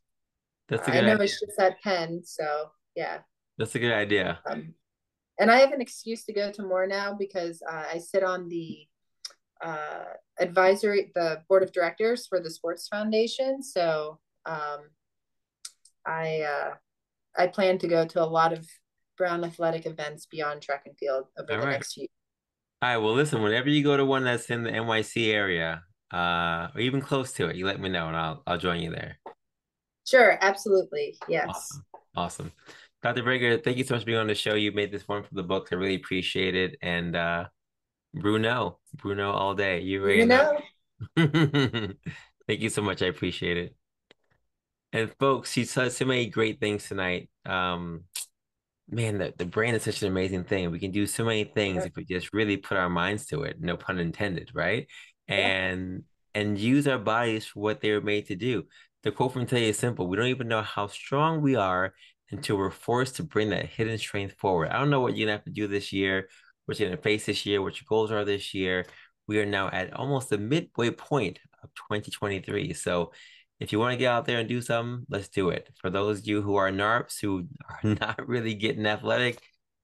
That's 0.68 0.87
a 0.89 0.91
good. 0.91 1.05
I 1.05 1.07
know 1.07 1.12
idea. 1.14 1.25
it's 1.25 1.41
just 1.41 1.59
at 1.59 1.81
Penn, 1.83 2.23
so 2.25 2.70
yeah. 2.97 3.18
That's 3.59 3.75
a 3.75 3.79
good 3.79 3.93
idea. 3.93 4.41
Um, 4.47 4.75
and 5.39 5.51
I 5.51 5.59
have 5.59 5.73
an 5.73 5.81
excuse 5.81 6.25
to 6.25 6.33
go 6.33 6.51
to 6.51 6.62
more 6.62 6.87
now 6.87 7.14
because 7.14 7.62
uh, 7.68 7.85
I 7.93 7.99
sit 7.99 8.23
on 8.23 8.49
the 8.49 8.87
uh, 9.62 10.05
advisory, 10.39 11.12
the 11.14 11.43
board 11.49 11.62
of 11.62 11.73
directors 11.73 12.27
for 12.27 12.41
the 12.41 12.51
Sports 12.51 12.89
Foundation. 12.89 13.62
So 13.62 14.18
um, 14.47 14.81
I 16.07 16.43
uh, 16.43 16.75
I 17.37 17.47
plan 17.47 17.78
to 17.78 17.89
go 17.89 18.07
to 18.07 18.22
a 18.22 18.26
lot 18.26 18.53
of 18.53 18.68
Brown 19.16 19.45
athletic 19.45 19.87
events 19.87 20.26
beyond 20.26 20.62
track 20.62 20.85
and 20.87 20.97
field 20.97 21.26
over 21.39 21.53
All 21.53 21.61
the 21.61 21.66
right. 21.66 21.72
next 21.72 21.97
year. 21.97 22.09
All 22.80 22.89
right. 22.89 22.97
Well, 22.97 23.14
listen. 23.14 23.43
Whenever 23.43 23.68
you 23.68 23.85
go 23.85 23.97
to 23.97 24.05
one 24.05 24.24
that's 24.24 24.51
in 24.51 24.62
the 24.62 24.70
NYC 24.70 25.33
area, 25.33 25.83
uh, 26.12 26.68
or 26.74 26.80
even 26.80 27.01
close 27.01 27.33
to 27.35 27.49
it, 27.49 27.57
you 27.57 27.66
let 27.66 27.80
me 27.80 27.89
know, 27.89 28.09
and 28.09 28.16
I'll 28.16 28.43
I'll 28.47 28.59
join 28.59 28.80
you 28.80 28.91
there. 28.91 29.18
Sure. 30.07 30.39
Absolutely. 30.41 31.16
Yes. 31.28 31.49
Awesome. 31.49 31.85
awesome. 32.16 32.53
Dr. 33.03 33.22
Brager, 33.22 33.62
thank 33.62 33.78
you 33.78 33.85
so 33.85 33.95
much 33.95 34.03
for 34.03 34.07
being 34.07 34.18
on 34.18 34.28
the 34.28 34.35
show. 34.35 34.55
You 34.55 34.72
made 34.72 34.93
this 34.93 35.09
one 35.09 35.24
for 35.24 35.35
the 35.35 35.43
books. 35.43 35.72
I 35.72 35.76
really 35.76 35.97
appreciate 35.97 36.55
it. 36.55 36.76
And 36.83 37.16
uh, 37.16 37.47
Bruno, 38.14 38.78
Bruno 38.95 39.33
all 39.33 39.55
day. 39.55 39.80
You 39.80 40.03
really 40.03 40.24
know. 40.24 40.59
thank 41.16 42.61
you 42.61 42.68
so 42.68 42.83
much. 42.83 43.03
I 43.03 43.07
appreciate 43.07 43.57
it. 43.57 43.76
And 44.93 45.12
folks, 45.18 45.53
she 45.53 45.64
said 45.64 45.93
so 45.93 46.05
many 46.05 46.26
great 46.26 46.61
things 46.61 46.86
tonight. 46.86 47.30
Um, 47.47 48.05
man, 48.90 49.18
the, 49.18 49.32
the 49.36 49.47
brain 49.47 49.74
is 49.74 49.84
such 49.84 50.03
an 50.03 50.09
amazing 50.09 50.45
thing. 50.45 50.70
We 50.70 50.78
can 50.78 50.90
do 50.90 51.07
so 51.07 51.24
many 51.24 51.45
things 51.45 51.84
if 51.84 51.97
we 51.97 52.05
just 52.05 52.32
really 52.32 52.59
put 52.59 52.76
our 52.76 52.90
minds 52.90 53.26
to 53.26 53.43
it, 53.43 53.61
no 53.61 53.76
pun 53.76 53.99
intended, 53.99 54.51
right? 54.55 54.86
And 55.28 56.05
and 56.34 56.59
use 56.59 56.88
our 56.88 56.99
bodies 56.99 57.47
for 57.47 57.61
what 57.61 57.80
they 57.80 57.93
were 57.93 58.01
made 58.01 58.26
to 58.28 58.36
do. 58.36 58.64
The 59.03 59.12
quote 59.12 59.32
from 59.32 59.47
today 59.47 59.68
is 59.68 59.78
simple. 59.78 60.07
We 60.07 60.16
don't 60.16 60.26
even 60.26 60.49
know 60.49 60.62
how 60.62 60.86
strong 60.86 61.43
we 61.43 61.57
are 61.57 61.93
until 62.30 62.57
we're 62.57 62.70
forced 62.70 63.16
to 63.16 63.22
bring 63.22 63.51
that 63.51 63.66
hidden 63.66 63.99
strength 63.99 64.34
forward. 64.38 64.70
I 64.70 64.78
don't 64.78 64.90
know 64.90 65.01
what 65.01 65.16
you're 65.16 65.26
gonna 65.26 65.36
have 65.36 65.45
to 65.45 65.51
do 65.51 65.66
this 65.66 65.93
year, 65.93 66.28
what 66.66 66.78
you're 66.78 66.88
gonna 66.88 67.01
face 67.01 67.26
this 67.26 67.45
year, 67.47 67.62
what 67.62 67.80
your 67.80 67.86
goals 67.88 68.11
are 68.11 68.24
this 68.24 68.55
year. 68.55 68.86
We 69.26 69.38
are 69.40 69.47
now 69.47 69.68
at 69.68 69.93
almost 69.95 70.30
the 70.30 70.38
midway 70.38 70.90
point 70.90 71.38
of 71.62 71.70
2023. 71.74 72.72
So 72.72 73.12
if 73.61 73.72
you 73.72 73.78
want 73.78 73.92
to 73.92 73.96
get 73.98 74.11
out 74.11 74.24
there 74.26 74.38
and 74.38 74.48
do 74.48 74.61
something, 74.61 75.07
let's 75.09 75.28
do 75.28 75.50
it. 75.50 75.68
For 75.80 75.90
those 75.90 76.20
of 76.20 76.26
you 76.26 76.42
who 76.42 76.57
are 76.57 76.70
NARPs 76.70 77.20
who 77.20 77.46
are 77.68 77.94
not 78.00 78.26
really 78.26 78.55
getting 78.55 78.86
athletic, 78.86 79.38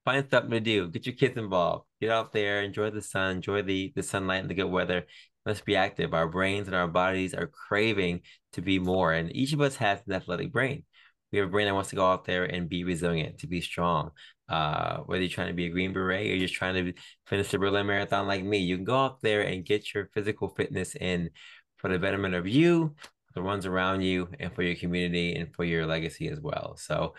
find 0.05 0.25
something 0.29 0.51
to 0.51 0.59
do. 0.59 0.87
Get 0.89 1.05
your 1.05 1.15
kids 1.15 1.37
involved. 1.37 1.85
Get 2.01 2.11
out 2.11 2.33
there, 2.33 2.61
enjoy 2.61 2.89
the 2.89 3.01
sun, 3.01 3.37
enjoy 3.37 3.61
the, 3.61 3.93
the 3.95 4.03
sunlight 4.03 4.41
and 4.41 4.49
the 4.49 4.55
good 4.55 4.65
weather. 4.65 5.05
Let's 5.45 5.61
be 5.61 5.75
active. 5.75 6.13
Our 6.13 6.27
brains 6.27 6.67
and 6.67 6.75
our 6.75 6.87
bodies 6.87 7.33
are 7.33 7.47
craving 7.47 8.21
to 8.53 8.61
be 8.61 8.79
more. 8.79 9.13
And 9.13 9.35
each 9.35 9.53
of 9.53 9.61
us 9.61 9.77
has 9.77 9.99
an 10.05 10.13
athletic 10.13 10.51
brain. 10.51 10.83
We 11.31 11.39
have 11.39 11.47
a 11.47 11.51
brain 11.51 11.67
that 11.67 11.73
wants 11.73 11.91
to 11.91 11.95
go 11.95 12.09
out 12.09 12.25
there 12.25 12.45
and 12.45 12.67
be 12.67 12.83
resilient, 12.83 13.39
to 13.39 13.47
be 13.47 13.61
strong. 13.61 14.11
Uh, 14.47 14.97
whether 15.05 15.21
you're 15.21 15.29
trying 15.29 15.49
to 15.49 15.53
be 15.53 15.67
a 15.67 15.69
Green 15.69 15.93
Beret 15.93 16.25
or 16.25 16.29
you're 16.29 16.39
just 16.39 16.55
trying 16.55 16.73
to 16.73 16.93
finish 17.27 17.51
the 17.51 17.59
Berlin 17.59 17.85
Marathon 17.85 18.27
like 18.27 18.43
me, 18.43 18.57
you 18.57 18.75
can 18.75 18.85
go 18.85 18.97
out 18.97 19.21
there 19.21 19.41
and 19.41 19.65
get 19.65 19.93
your 19.93 20.09
physical 20.13 20.49
fitness 20.49 20.95
in 20.95 21.29
for 21.77 21.89
the 21.89 21.99
betterment 21.99 22.33
of 22.33 22.47
you, 22.47 22.95
the 23.33 23.41
ones 23.41 23.65
around 23.65 24.01
you, 24.01 24.29
and 24.39 24.53
for 24.53 24.63
your 24.63 24.75
community 24.75 25.35
and 25.35 25.53
for 25.53 25.63
your 25.63 25.85
legacy 25.85 26.27
as 26.29 26.39
well. 26.39 26.75
So, 26.77 27.15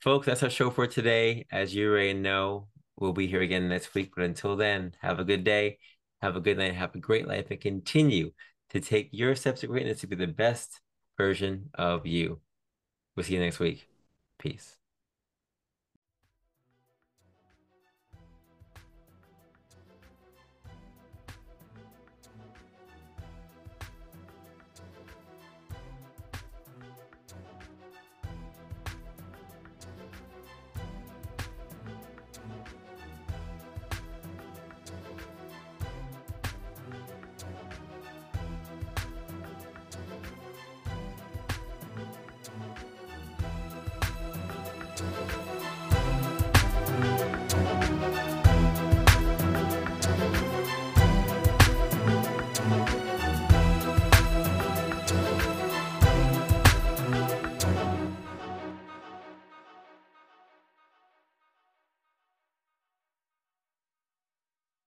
folks, 0.00 0.26
that's 0.26 0.42
our 0.42 0.50
show 0.50 0.70
for 0.70 0.86
today. 0.86 1.46
As 1.50 1.74
you 1.74 1.90
already 1.90 2.14
know, 2.14 2.68
we'll 2.98 3.12
be 3.12 3.26
here 3.26 3.42
again 3.42 3.68
next 3.68 3.94
week. 3.94 4.12
But 4.14 4.24
until 4.24 4.56
then, 4.56 4.92
have 5.00 5.18
a 5.18 5.24
good 5.24 5.44
day, 5.44 5.78
have 6.22 6.36
a 6.36 6.40
good 6.40 6.58
night, 6.58 6.74
have 6.74 6.94
a 6.94 6.98
great 6.98 7.26
life, 7.26 7.50
and 7.50 7.60
continue 7.60 8.30
to 8.70 8.80
take 8.80 9.08
your 9.12 9.34
steps 9.34 9.60
to 9.60 9.66
greatness 9.66 10.00
to 10.00 10.06
be 10.06 10.16
the 10.16 10.26
best 10.26 10.80
version 11.16 11.70
of 11.74 12.06
you. 12.06 12.40
We'll 13.16 13.24
see 13.24 13.34
you 13.34 13.40
next 13.40 13.60
week. 13.60 13.88
Peace. 14.38 14.83